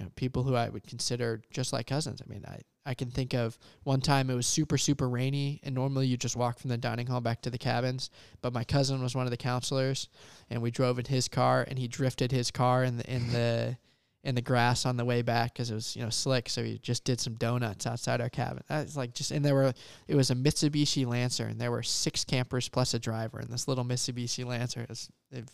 you 0.00 0.06
know 0.06 0.12
people 0.16 0.42
who 0.42 0.54
I 0.54 0.70
would 0.70 0.86
consider 0.86 1.42
just 1.50 1.74
like 1.74 1.86
cousins. 1.86 2.22
I 2.24 2.32
mean 2.32 2.42
I 2.48 2.60
I 2.86 2.94
can 2.94 3.10
think 3.10 3.34
of 3.34 3.58
one 3.82 4.00
time 4.00 4.30
it 4.30 4.34
was 4.34 4.46
super 4.46 4.78
super 4.78 5.06
rainy 5.10 5.60
and 5.62 5.74
normally 5.74 6.06
you 6.06 6.16
just 6.16 6.36
walk 6.36 6.58
from 6.58 6.70
the 6.70 6.78
dining 6.78 7.06
hall 7.06 7.20
back 7.20 7.42
to 7.42 7.50
the 7.50 7.58
cabins 7.58 8.08
but 8.40 8.54
my 8.54 8.64
cousin 8.64 9.02
was 9.02 9.14
one 9.14 9.26
of 9.26 9.30
the 9.30 9.36
counselors 9.36 10.08
and 10.48 10.62
we 10.62 10.70
drove 10.70 10.98
in 10.98 11.04
his 11.04 11.28
car 11.28 11.66
and 11.68 11.78
he 11.78 11.86
drifted 11.86 12.32
his 12.32 12.50
car 12.50 12.82
in 12.82 12.96
the 12.96 13.12
in 13.12 13.30
the 13.32 13.76
in 14.24 14.34
the 14.34 14.42
grass 14.42 14.86
on 14.86 14.96
the 14.96 15.04
way 15.04 15.20
back 15.20 15.52
because 15.52 15.70
it 15.70 15.74
was 15.74 15.94
you 15.94 16.02
know 16.02 16.10
slick 16.10 16.48
so 16.48 16.62
he 16.62 16.78
just 16.78 17.04
did 17.04 17.20
some 17.20 17.34
donuts 17.34 17.86
outside 17.86 18.22
our 18.22 18.28
cabin. 18.28 18.62
That's 18.68 18.96
like 18.96 19.14
just 19.14 19.30
and 19.30 19.44
there 19.44 19.54
were 19.54 19.74
it 20.08 20.14
was 20.14 20.30
a 20.30 20.34
mitsubishi 20.34 21.06
lancer 21.06 21.44
and 21.44 21.60
there 21.60 21.70
were 21.70 21.82
six 21.82 22.24
campers 22.24 22.70
plus 22.70 22.94
a 22.94 22.98
driver 22.98 23.40
in 23.40 23.50
this 23.50 23.68
little 23.68 23.84
mitsubishi 23.84 24.46
lancer. 24.46 24.80
It 24.80 24.88
was 24.88 25.10
it, 25.30 25.44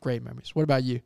great 0.00 0.22
memories. 0.22 0.50
What 0.54 0.62
about 0.62 0.82
you 0.82 1.00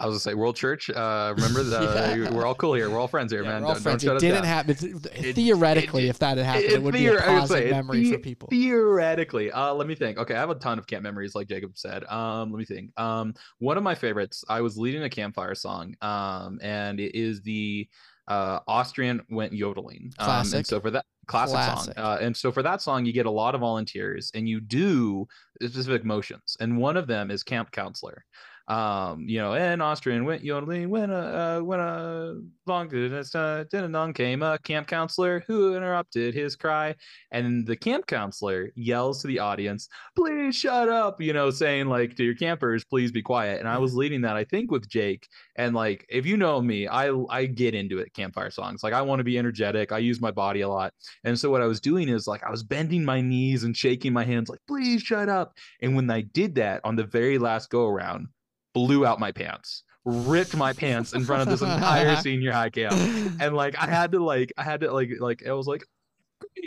I 0.00 0.06
was 0.06 0.14
gonna 0.14 0.20
say 0.20 0.34
World 0.34 0.56
Church. 0.56 0.90
Uh, 0.90 1.32
remember 1.36 1.62
that 1.64 2.18
Yeah. 2.18 2.30
we're 2.32 2.44
all 2.46 2.54
cool 2.54 2.74
here. 2.74 2.90
We're 2.90 2.98
all 2.98 3.08
friends 3.08 3.32
here, 3.32 3.42
Yeah, 3.42 3.50
man. 3.50 3.62
we're 3.62 3.68
all 3.68 3.74
Don't, 3.74 3.82
friends. 3.82 4.02
don't 4.04 4.16
it 4.16 4.20
didn't 4.20 4.44
happen 4.44 4.76
It- 5.14 5.34
theoretically 5.34 6.06
it- 6.06 6.10
if 6.10 6.18
that 6.18 6.36
had 6.38 6.46
happened 6.46 6.64
it- 6.72 6.82
would 6.82 6.92
be 6.94 7.06
a 7.06 7.10
theor- 7.10 7.14
was 7.14 7.20
gonna 7.24 7.40
positive 7.40 7.68
say, 7.68 7.70
memory 7.70 8.12
for 8.12 8.18
people 8.18 8.48
Theoretically, 8.50 9.50
uh, 9.52 9.72
let 9.74 9.86
me 9.86 9.94
think. 9.94 10.18
Okay, 10.18 10.34
I 10.34 10.38
have 10.40 10.50
a 10.50 10.54
ton 10.56 10.78
of 10.78 10.86
camp 10.86 11.02
memories, 11.02 11.34
like 11.34 11.48
Jacob 11.48 11.72
said. 11.76 12.04
Um, 12.04 12.50
let 12.50 12.58
me 12.58 12.64
think. 12.64 12.90
Um, 12.98 13.34
one 13.58 13.76
of 13.76 13.82
my 13.82 13.94
favorites. 13.94 14.44
I 14.48 14.60
was 14.60 14.76
leading 14.76 15.04
a 15.04 15.10
campfire 15.10 15.54
song. 15.54 15.94
Um, 16.02 16.58
and 16.62 16.98
it 17.00 17.14
is 17.14 17.40
the 17.42 17.88
uh 18.26 18.58
Austrian 18.66 19.20
went 19.28 19.52
yodeling. 19.52 20.10
Um, 20.18 20.24
Classic. 20.24 20.56
and 20.58 20.66
so 20.66 20.80
for 20.80 20.90
that 20.90 21.04
classic, 21.26 21.54
Classic. 21.56 21.94
song, 21.94 22.04
uh, 22.04 22.18
and 22.22 22.34
so 22.36 22.50
for 22.50 22.62
that 22.62 22.80
song, 22.80 23.04
you 23.04 23.12
get 23.12 23.26
a 23.26 23.30
lot 23.30 23.54
of 23.54 23.60
volunteers, 23.60 24.30
and 24.34 24.48
you 24.48 24.60
do 24.62 25.26
specific 25.62 26.04
motions, 26.06 26.56
and 26.58 26.78
one 26.78 26.96
of 26.96 27.06
them 27.06 27.30
is 27.30 27.42
camp 27.42 27.70
counselor 27.70 28.24
um 28.68 29.26
you 29.28 29.38
know 29.38 29.52
and 29.52 29.82
austrian 29.82 30.24
went 30.24 30.42
yodeling 30.42 30.88
when 30.88 31.10
a 31.10 31.14
uh, 31.14 31.60
when 31.60 31.78
a 31.78 32.34
long 32.66 32.86
uh, 33.34 33.64
ding 33.64 34.12
came 34.14 34.42
a 34.42 34.58
camp 34.60 34.86
counselor 34.86 35.44
who 35.46 35.76
interrupted 35.76 36.32
his 36.32 36.56
cry 36.56 36.94
and 37.30 37.66
the 37.66 37.76
camp 37.76 38.06
counselor 38.06 38.70
yells 38.74 39.20
to 39.20 39.26
the 39.26 39.38
audience 39.38 39.88
please 40.16 40.56
shut 40.56 40.88
up 40.88 41.20
you 41.20 41.34
know 41.34 41.50
saying 41.50 41.88
like 41.88 42.16
to 42.16 42.24
your 42.24 42.34
campers 42.34 42.84
please 42.86 43.12
be 43.12 43.20
quiet 43.20 43.60
and 43.60 43.68
i 43.68 43.76
was 43.76 43.94
leading 43.94 44.22
that 44.22 44.34
i 44.34 44.44
think 44.44 44.70
with 44.70 44.88
jake 44.88 45.28
and 45.56 45.74
like 45.74 46.06
if 46.08 46.24
you 46.24 46.38
know 46.38 46.62
me 46.62 46.88
i 46.88 47.10
i 47.28 47.44
get 47.44 47.74
into 47.74 47.98
it 47.98 48.14
campfire 48.14 48.50
songs 48.50 48.82
like 48.82 48.94
i 48.94 49.02
want 49.02 49.20
to 49.20 49.24
be 49.24 49.36
energetic 49.38 49.92
i 49.92 49.98
use 49.98 50.22
my 50.22 50.30
body 50.30 50.62
a 50.62 50.68
lot 50.68 50.94
and 51.24 51.38
so 51.38 51.50
what 51.50 51.60
i 51.60 51.66
was 51.66 51.82
doing 51.82 52.08
is 52.08 52.26
like 52.26 52.42
i 52.42 52.50
was 52.50 52.62
bending 52.62 53.04
my 53.04 53.20
knees 53.20 53.64
and 53.64 53.76
shaking 53.76 54.12
my 54.12 54.24
hands 54.24 54.48
like 54.48 54.60
please 54.66 55.02
shut 55.02 55.28
up 55.28 55.52
and 55.82 55.94
when 55.94 56.10
i 56.10 56.22
did 56.22 56.54
that 56.54 56.80
on 56.82 56.96
the 56.96 57.04
very 57.04 57.36
last 57.36 57.68
go 57.68 57.86
around 57.86 58.26
blew 58.74 59.06
out 59.06 59.18
my 59.18 59.32
pants 59.32 59.84
ripped 60.04 60.54
my 60.54 60.72
pants 60.72 61.14
in 61.14 61.24
front 61.24 61.42
of 61.42 61.48
this 61.48 61.62
entire 61.62 62.14
senior 62.20 62.52
high 62.52 62.68
camp. 62.68 62.92
And 63.40 63.54
like 63.56 63.74
I 63.78 63.86
had 63.86 64.12
to 64.12 64.22
like 64.22 64.52
I 64.58 64.62
had 64.62 64.80
to 64.80 64.92
like 64.92 65.10
like 65.18 65.46
I 65.46 65.52
was 65.52 65.66
like 65.66 65.82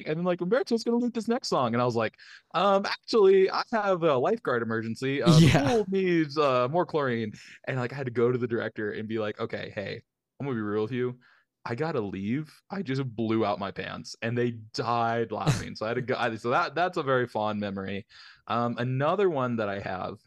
and 0.08 0.18
then 0.18 0.24
like 0.24 0.42
Roberto's 0.42 0.84
gonna 0.84 0.98
lead 0.98 1.14
this 1.14 1.28
next 1.28 1.48
song. 1.50 1.74
And 1.74 1.82
I 1.82 1.86
was 1.86 1.96
like 1.96 2.16
um 2.56 2.86
actually 2.86 3.50
I 3.52 3.62
have 3.72 4.02
a 4.04 4.18
lifeguard 4.18 4.64
emergency. 4.64 5.22
Uh, 5.22 5.40
the 5.40 5.46
Yeah. 5.48 5.68
pool 5.68 5.86
needs 5.90 6.38
uh 6.38 6.68
more 6.70 6.86
chlorine. 6.86 7.32
And 7.68 7.78
like 7.78 7.94
I 7.94 7.96
had 7.96 8.08
to 8.08 8.12
go 8.12 8.32
to 8.32 8.38
the 8.38 8.48
director 8.48 8.92
and 8.92 9.08
be 9.08 9.20
like 9.20 9.40
okay 9.40 9.72
hey 9.76 10.02
I'm 10.40 10.48
gonna 10.48 10.56
be 10.56 10.62
real 10.62 10.82
with 10.82 10.92
you. 10.92 11.20
I 11.64 11.76
gotta 11.76 12.02
leave. 12.02 12.52
I 12.72 12.82
just 12.82 13.04
blew 13.16 13.46
out 13.46 13.60
my 13.60 13.70
pants. 13.70 14.16
And 14.24 14.36
they 14.36 14.52
died 14.74 15.32
laughing. 15.32 15.76
So 15.76 15.86
I 15.86 15.90
had 15.90 15.96
to 15.96 16.02
go 16.02 16.36
so 16.38 16.50
that 16.50 16.74
that's 16.74 16.98
a 16.98 17.04
very 17.04 17.28
fond 17.28 17.60
memory. 17.60 18.08
Um 18.48 18.76
another 18.80 19.30
one 19.30 19.58
that 19.58 19.70
I 19.70 19.80
have 19.80 20.18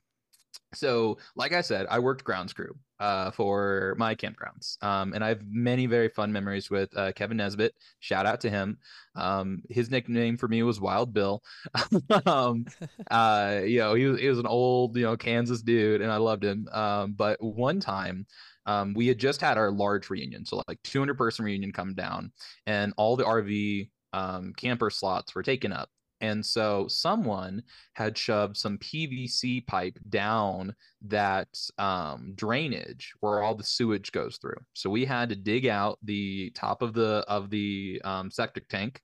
so 0.75 1.19
like 1.37 1.53
i 1.53 1.61
said 1.61 1.87
i 1.91 1.99
worked 1.99 2.25
grounds 2.25 2.53
crew 2.53 2.75
uh, 3.01 3.31
for 3.31 3.95
my 3.99 4.15
campgrounds 4.15 4.83
um, 4.85 5.15
and 5.15 5.25
i 5.25 5.29
have 5.29 5.41
many 5.49 5.87
very 5.87 6.09
fun 6.09 6.31
memories 6.31 6.71
with 6.71 6.95
uh, 6.97 7.13
kevin 7.13 7.39
nesbitt. 7.39 7.75
Shout 8.01 8.27
out 8.27 8.41
to 8.43 8.51
him. 8.51 8.79
Um, 9.15 9.63
his 9.69 9.91
nickname 9.91 10.37
for 10.37 10.49
me 10.49 10.63
was 10.63 10.81
wild 10.81 11.13
bill. 11.13 11.43
Um, 12.27 12.67
uh, 13.11 13.61
you 13.65 13.79
know 13.79 13.95
he 13.95 14.07
was, 14.07 14.21
he 14.21 14.29
was 14.29 14.39
an 14.39 14.47
old 14.47 14.97
you 14.97 15.05
know 15.05 15.17
kansas 15.17 15.63
dude 15.63 16.03
and 16.03 16.13
i 16.13 16.17
loved 16.17 16.45
him. 16.45 16.69
Um, 16.73 17.13
but 17.13 17.43
one 17.43 17.81
time 17.81 18.27
um, 18.67 18.95
we 18.95 19.07
had 19.07 19.19
just 19.19 19.41
had 19.41 19.57
our 19.57 19.71
large 19.71 20.11
reunion 20.11 20.45
so 20.45 20.63
like 20.69 20.79
200 20.85 21.17
person 21.17 21.45
reunion 21.45 21.73
come 21.73 21.95
down 21.95 22.33
and 22.67 22.93
all 22.97 23.17
the 23.17 23.25
rv 23.25 23.89
um, 24.13 24.53
camper 24.57 24.91
slots 24.91 25.35
were 25.35 25.43
taken 25.43 25.73
up 25.73 25.89
and 26.21 26.45
so 26.45 26.87
someone 26.89 27.63
had 27.95 28.17
shoved 28.17 28.57
some 28.57 28.79
PVC 28.79 29.67
pipe 29.67 29.99
down 30.09 30.75
that 31.03 31.49
um, 31.79 32.33
drainage 32.35 33.13
where 33.21 33.43
all 33.43 33.55
the 33.55 33.65
sewage 33.65 34.13
goes 34.13 34.37
through. 34.37 34.61
So 34.75 34.91
we 34.91 35.05
had 35.05 35.31
to 35.31 35.37
dig 35.37 35.67
out 35.67 35.99
the 36.03 36.51
top 36.51 36.83
of 36.83 36.93
the 36.93 37.25
of 37.29 37.51
the 37.51 38.01
um, 38.05 38.31
septic 38.31 38.69
tank, 38.69 39.01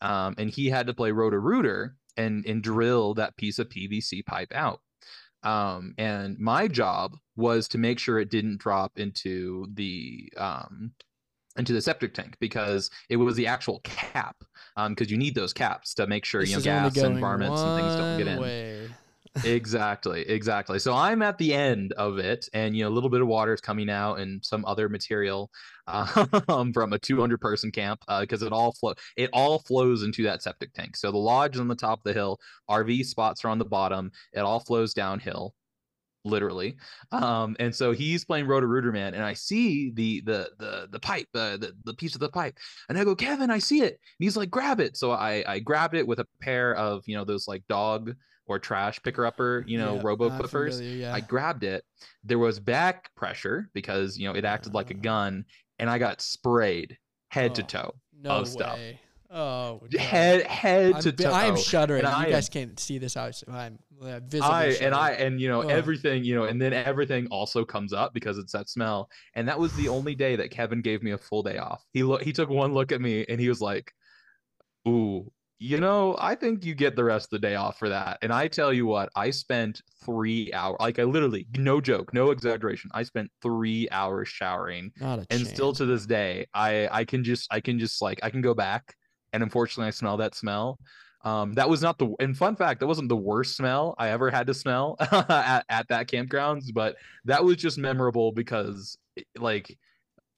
um, 0.00 0.34
and 0.38 0.50
he 0.50 0.68
had 0.68 0.86
to 0.86 0.94
play 0.94 1.12
Roto-Rooter 1.12 1.96
and 2.16 2.46
and 2.46 2.62
drill 2.62 3.14
that 3.14 3.36
piece 3.36 3.58
of 3.58 3.68
PVC 3.68 4.24
pipe 4.24 4.52
out. 4.54 4.80
Um, 5.42 5.94
and 5.98 6.38
my 6.38 6.68
job 6.68 7.16
was 7.34 7.66
to 7.68 7.78
make 7.78 7.98
sure 7.98 8.20
it 8.20 8.30
didn't 8.30 8.58
drop 8.58 8.98
into 8.98 9.66
the 9.74 10.32
um, 10.36 10.92
into 11.56 11.72
the 11.72 11.82
septic 11.82 12.14
tank 12.14 12.36
because 12.40 12.90
it 13.08 13.16
was 13.16 13.36
the 13.36 13.46
actual 13.46 13.80
cap. 13.84 14.36
Um, 14.76 14.94
because 14.94 15.10
you 15.10 15.18
need 15.18 15.34
those 15.34 15.52
caps 15.52 15.92
to 15.94 16.06
make 16.06 16.24
sure 16.24 16.40
This 16.40 16.50
you 16.50 16.56
know 16.56 16.62
gas 16.62 16.96
and 16.96 17.18
varmints 17.20 17.60
and 17.60 17.80
things 17.80 17.94
don't 17.94 18.18
get 18.18 18.26
in 18.26 18.40
way. 18.40 18.88
exactly 19.44 20.22
exactly 20.28 20.78
so 20.78 20.92
i'm 20.94 21.22
at 21.22 21.38
the 21.38 21.54
end 21.54 21.92
of 21.94 22.18
it 22.18 22.48
and 22.52 22.76
you 22.76 22.84
know 22.84 22.90
a 22.90 22.92
little 22.92 23.08
bit 23.08 23.22
of 23.22 23.26
water 23.28 23.52
is 23.54 23.60
coming 23.62 23.88
out 23.88 24.18
and 24.18 24.44
some 24.44 24.62
other 24.66 24.88
material 24.90 25.50
um, 26.48 26.72
from 26.72 26.92
a 26.92 26.98
200 26.98 27.40
person 27.40 27.70
camp 27.70 28.00
because 28.20 28.42
it 28.42 28.52
all 28.52 28.72
flow 28.72 28.92
it 29.16 29.30
all 29.32 29.58
flows 29.60 30.02
into 30.02 30.22
that 30.22 30.42
septic 30.42 30.72
tank 30.74 30.96
so 30.96 31.10
the 31.10 31.18
lodge 31.18 31.54
is 31.54 31.60
on 31.60 31.68
the 31.68 31.74
top 31.74 32.00
of 32.00 32.04
the 32.04 32.12
hill 32.12 32.38
rv 32.70 33.04
spots 33.04 33.44
are 33.44 33.48
on 33.48 33.58
the 33.58 33.64
bottom 33.64 34.10
it 34.32 34.40
all 34.40 34.60
flows 34.60 34.92
downhill 34.94 35.54
literally 36.24 36.76
um 37.10 37.56
and 37.58 37.74
so 37.74 37.90
he's 37.92 38.24
playing 38.24 38.46
Roto-Rooter 38.46 38.92
man 38.92 39.14
and 39.14 39.24
i 39.24 39.32
see 39.34 39.90
the 39.90 40.20
the 40.24 40.50
the 40.58 40.88
the 40.92 41.00
pipe 41.00 41.26
uh, 41.34 41.56
the 41.56 41.72
the 41.84 41.94
piece 41.94 42.14
of 42.14 42.20
the 42.20 42.28
pipe 42.28 42.56
and 42.88 42.96
i 42.96 43.02
go 43.04 43.14
kevin 43.16 43.50
i 43.50 43.58
see 43.58 43.80
it 43.82 43.92
and 43.94 43.98
he's 44.20 44.36
like 44.36 44.50
grab 44.50 44.78
it 44.78 44.96
so 44.96 45.10
i 45.10 45.42
i 45.48 45.58
grabbed 45.58 45.94
it 45.96 46.06
with 46.06 46.20
a 46.20 46.26
pair 46.40 46.74
of 46.76 47.02
you 47.06 47.16
know 47.16 47.24
those 47.24 47.48
like 47.48 47.62
dog 47.68 48.14
or 48.46 48.58
trash 48.58 49.02
picker 49.02 49.26
upper 49.26 49.64
you 49.66 49.78
know 49.78 49.96
Yeah, 49.96 50.00
robo 50.04 50.30
I'm 50.30 50.38
clippers 50.38 50.78
familiar, 50.78 50.96
yeah. 50.98 51.14
I 51.14 51.20
grabbed 51.20 51.62
it. 51.64 51.84
There 52.24 52.38
was 52.40 52.58
back 52.60 53.10
pressure 53.16 53.68
because 53.72 54.18
you 54.18 54.28
know 54.28 54.34
it 54.34 54.44
acted 54.44 54.74
like 54.74 54.90
a 54.90 54.96
Ah. 54.96 55.00
gun, 55.00 55.44
and 55.78 55.88
I 55.88 55.98
got 55.98 56.20
sprayed 56.20 56.98
head 57.28 57.54
to 57.54 57.62
Oh, 57.62 57.66
toe, 57.66 57.94
no 58.20 58.30
of 58.30 58.48
stuff. 58.48 58.76
way. 58.76 59.00
Oh, 59.30 59.80
no. 59.90 59.98
head 59.98 60.42
head 60.46 60.94
I'm, 60.94 61.02
to 61.02 61.12
toe. 61.12 61.32
I'm 61.32 61.56
shuddering. 61.56 62.04
and 62.04 62.10
You 62.16 62.26
I 62.26 62.30
guys 62.30 62.48
can't 62.48 62.78
see 62.78 62.98
this. 62.98 63.16
I'm 63.16 63.78
visibly 64.28 64.42
I 64.42 64.64
and. 64.80 64.94
I 64.94 65.12
and 65.12 65.40
you 65.40 65.48
know 65.48 65.62
Ugh. 65.62 65.70
everything 65.70 66.24
you 66.24 66.34
know, 66.34 66.44
and 66.44 66.60
then 66.60 66.72
everything 66.72 67.26
also 67.30 67.64
comes 67.64 67.92
up 67.92 68.12
because 68.14 68.38
it's 68.38 68.52
that 68.52 68.68
smell. 68.68 69.10
And 69.34 69.48
that 69.48 69.58
was 69.58 69.74
the 69.74 69.88
only 69.88 70.14
day 70.14 70.36
that 70.36 70.50
Kevin 70.50 70.82
gave 70.82 71.02
me 71.02 71.12
a 71.12 71.18
full 71.18 71.42
day 71.42 71.58
off. 71.58 71.84
He 71.92 72.02
look 72.02 72.22
he 72.22 72.32
took 72.32 72.48
one 72.50 72.74
look 72.74 72.92
at 72.92 73.00
me 73.00 73.24
and 73.28 73.40
he 73.40 73.48
was 73.48 73.60
like, 73.60 73.92
"Ooh." 74.88 75.32
You 75.58 75.78
know, 75.78 76.16
I 76.18 76.34
think 76.34 76.64
you 76.64 76.74
get 76.74 76.96
the 76.96 77.04
rest 77.04 77.26
of 77.26 77.30
the 77.40 77.46
day 77.48 77.54
off 77.54 77.78
for 77.78 77.88
that. 77.88 78.18
And 78.22 78.32
I 78.32 78.48
tell 78.48 78.72
you 78.72 78.84
what, 78.84 79.10
I 79.14 79.30
spent 79.30 79.80
three 80.04 80.52
hours, 80.52 80.76
like 80.80 80.98
I 80.98 81.04
literally, 81.04 81.46
no 81.56 81.80
joke, 81.80 82.12
no 82.12 82.32
exaggeration. 82.32 82.90
I 82.94 83.04
spent 83.04 83.30
three 83.40 83.88
hours 83.92 84.28
showering 84.28 84.90
Not 84.96 85.20
a 85.20 85.26
and 85.30 85.46
still 85.46 85.72
to 85.74 85.86
this 85.86 86.04
day 86.06 86.46
i 86.54 86.88
i 86.90 87.04
can 87.04 87.24
just 87.24 87.52
i 87.52 87.60
can 87.60 87.78
just 87.78 88.02
like 88.02 88.18
i 88.22 88.30
can 88.30 88.40
go 88.42 88.54
back 88.54 88.94
and 89.32 89.42
unfortunately 89.42 89.86
i 89.86 89.90
smell 89.90 90.16
that 90.16 90.34
smell 90.34 90.78
um 91.24 91.52
that 91.54 91.68
was 91.68 91.82
not 91.82 91.98
the 91.98 92.12
and 92.20 92.36
fun 92.36 92.56
fact 92.56 92.80
that 92.80 92.86
wasn't 92.86 93.08
the 93.08 93.16
worst 93.16 93.56
smell 93.56 93.94
i 93.98 94.08
ever 94.08 94.30
had 94.30 94.46
to 94.46 94.54
smell 94.54 94.96
at, 95.00 95.64
at 95.68 95.88
that 95.88 96.08
campgrounds 96.08 96.72
but 96.72 96.96
that 97.24 97.42
was 97.44 97.56
just 97.56 97.78
memorable 97.78 98.32
because 98.32 98.98
like 99.38 99.78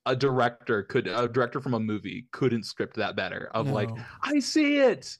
a 0.06 0.14
director 0.14 0.82
could 0.82 1.06
a 1.06 1.28
director 1.28 1.60
from 1.60 1.74
a 1.74 1.80
movie 1.80 2.26
couldn't 2.32 2.64
script 2.64 2.96
that 2.96 3.16
better 3.16 3.50
of 3.54 3.68
like 3.70 3.90
i 4.22 4.38
see 4.38 4.78
it 4.78 5.18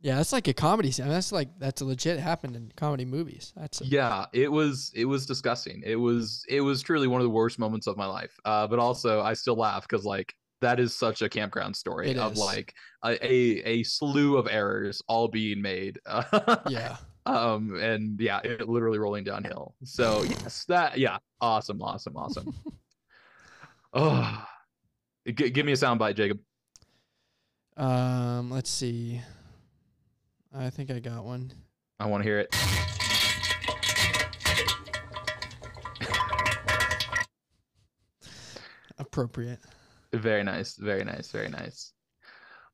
yeah, 0.00 0.16
that's 0.16 0.32
like 0.32 0.46
a 0.46 0.54
comedy 0.54 0.92
scene. 0.92 1.08
That's 1.08 1.32
like 1.32 1.48
that's 1.58 1.80
a 1.80 1.84
legit 1.84 2.20
happened 2.20 2.54
in 2.54 2.70
comedy 2.76 3.04
movies. 3.04 3.52
That's 3.56 3.80
a, 3.80 3.84
yeah 3.84 4.26
it 4.32 4.50
was 4.50 4.92
it 4.94 5.06
was 5.06 5.26
disgusting 5.26 5.82
it 5.84 5.96
was 5.96 6.44
it 6.48 6.60
was 6.60 6.82
truly 6.82 7.08
one 7.08 7.20
of 7.20 7.24
the 7.24 7.30
worst 7.30 7.58
moments 7.58 7.86
of 7.86 7.96
my 7.96 8.06
life 8.06 8.38
uh 8.44 8.66
but 8.66 8.78
also 8.78 9.20
i 9.22 9.34
still 9.34 9.56
laugh 9.56 9.86
because 9.88 10.04
like 10.04 10.34
that 10.60 10.80
is 10.80 10.94
such 10.94 11.22
a 11.22 11.28
campground 11.28 11.76
story 11.76 12.10
It 12.10 12.18
of 12.18 12.32
is. 12.32 12.38
like 12.38 12.74
a, 13.04 13.10
a 13.24 13.62
a 13.64 13.82
slew 13.84 14.36
of 14.36 14.48
errors 14.50 15.02
all 15.08 15.28
being 15.28 15.62
made 15.62 15.98
yeah. 16.68 16.96
um 17.26 17.76
and 17.80 18.20
yeah 18.20 18.40
it 18.42 18.68
literally 18.68 18.98
rolling 18.98 19.24
downhill 19.24 19.74
so 19.84 20.22
yes 20.24 20.64
that 20.68 20.98
yeah 20.98 21.18
awesome 21.40 21.80
awesome 21.82 22.16
awesome 22.16 22.52
oh 23.94 24.44
G- 25.26 25.50
give 25.50 25.64
me 25.66 25.72
a 25.72 25.76
soundbite 25.76 26.16
jacob 26.16 26.38
Um, 27.76 28.50
let's 28.50 28.70
see. 28.70 29.20
I 30.52 30.70
think 30.70 30.90
I 30.90 30.98
got 30.98 31.24
one. 31.24 31.52
i 32.00 32.06
want 32.06 32.22
to 32.24 32.28
hear 32.28 32.40
it 32.40 32.52
Appropriate. 38.98 39.60
Very 40.12 40.42
nice, 40.42 40.76
very 40.76 41.04
nice, 41.04 41.30
very 41.30 41.48
nice. 41.48 41.92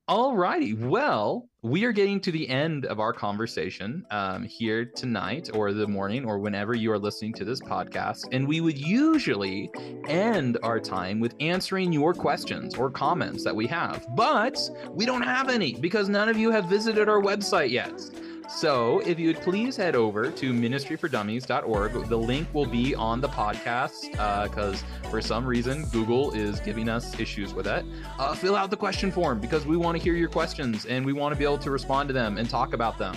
All 0.06 0.36
righty. 0.36 0.74
Well, 0.74 1.48
we 1.62 1.84
are 1.84 1.92
getting 1.92 2.20
to 2.20 2.30
the 2.30 2.46
end 2.46 2.84
of 2.84 3.00
our 3.00 3.14
conversation 3.14 4.04
um, 4.10 4.42
here 4.44 4.84
tonight, 4.84 5.48
or 5.54 5.72
the 5.72 5.88
morning, 5.88 6.26
or 6.26 6.38
whenever 6.38 6.74
you 6.74 6.92
are 6.92 6.98
listening 6.98 7.32
to 7.34 7.44
this 7.44 7.58
podcast. 7.60 8.24
And 8.30 8.46
we 8.46 8.60
would 8.60 8.76
usually 8.76 9.70
end 10.06 10.58
our 10.62 10.78
time 10.78 11.20
with 11.20 11.34
answering 11.40 11.90
your 11.90 12.12
questions 12.12 12.74
or 12.74 12.90
comments 12.90 13.44
that 13.44 13.56
we 13.56 13.66
have. 13.68 14.06
But 14.14 14.58
we 14.90 15.06
don't 15.06 15.22
have 15.22 15.48
any 15.48 15.74
because 15.74 16.10
none 16.10 16.28
of 16.28 16.36
you 16.36 16.50
have 16.50 16.66
visited 16.66 17.08
our 17.08 17.22
website 17.22 17.70
yet. 17.70 17.98
So, 18.48 19.00
if 19.00 19.18
you 19.18 19.28
would 19.28 19.40
please 19.40 19.76
head 19.76 19.96
over 19.96 20.30
to 20.30 20.52
ministryfordummies.org, 20.52 22.08
the 22.08 22.16
link 22.16 22.48
will 22.52 22.66
be 22.66 22.94
on 22.94 23.20
the 23.20 23.28
podcast 23.28 24.12
because 24.48 24.84
for 25.10 25.20
some 25.20 25.46
reason 25.46 25.84
Google 25.86 26.32
is 26.32 26.60
giving 26.60 26.88
us 26.88 27.18
issues 27.18 27.54
with 27.54 27.66
it. 27.66 27.84
Uh, 28.18 28.34
fill 28.34 28.54
out 28.54 28.70
the 28.70 28.76
question 28.76 29.10
form 29.10 29.40
because 29.40 29.66
we 29.66 29.76
want 29.76 29.96
to 29.96 30.02
hear 30.02 30.14
your 30.14 30.28
questions 30.28 30.84
and 30.86 31.04
we 31.04 31.12
want 31.12 31.32
to 31.32 31.38
be 31.38 31.44
able 31.44 31.58
to 31.58 31.70
respond 31.70 32.08
to 32.08 32.12
them 32.12 32.38
and 32.38 32.48
talk 32.48 32.74
about 32.74 32.98
them. 32.98 33.16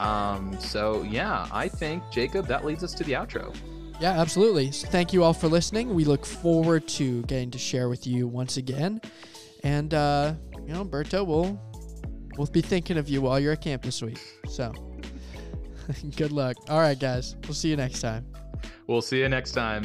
Um, 0.00 0.58
so, 0.58 1.02
yeah, 1.02 1.46
I 1.52 1.68
think, 1.68 2.02
Jacob, 2.10 2.46
that 2.48 2.64
leads 2.64 2.82
us 2.82 2.94
to 2.94 3.04
the 3.04 3.12
outro. 3.12 3.54
Yeah, 4.00 4.20
absolutely. 4.20 4.72
So 4.72 4.88
thank 4.88 5.12
you 5.12 5.22
all 5.22 5.32
for 5.32 5.48
listening. 5.48 5.94
We 5.94 6.04
look 6.04 6.26
forward 6.26 6.88
to 6.88 7.22
getting 7.22 7.50
to 7.52 7.58
share 7.58 7.88
with 7.88 8.06
you 8.06 8.26
once 8.26 8.56
again. 8.56 9.00
And 9.62 9.94
uh, 9.94 10.34
you 10.66 10.72
know, 10.72 10.84
Berto, 10.84 11.24
we'll 11.24 11.60
we'll 12.36 12.46
be 12.48 12.60
thinking 12.60 12.96
of 12.98 13.08
you 13.08 13.22
while 13.22 13.38
you're 13.40 13.52
at 13.52 13.60
camp 13.60 13.82
this 13.82 14.02
week. 14.02 14.20
So 14.48 14.72
good 16.16 16.32
luck. 16.32 16.56
All 16.68 16.80
right, 16.80 16.98
guys. 16.98 17.36
We'll 17.44 17.54
see 17.54 17.68
you 17.70 17.76
next 17.76 18.00
time. 18.00 18.26
We'll 18.86 19.02
see 19.02 19.20
you 19.20 19.28
next 19.28 19.52
time. 19.52 19.84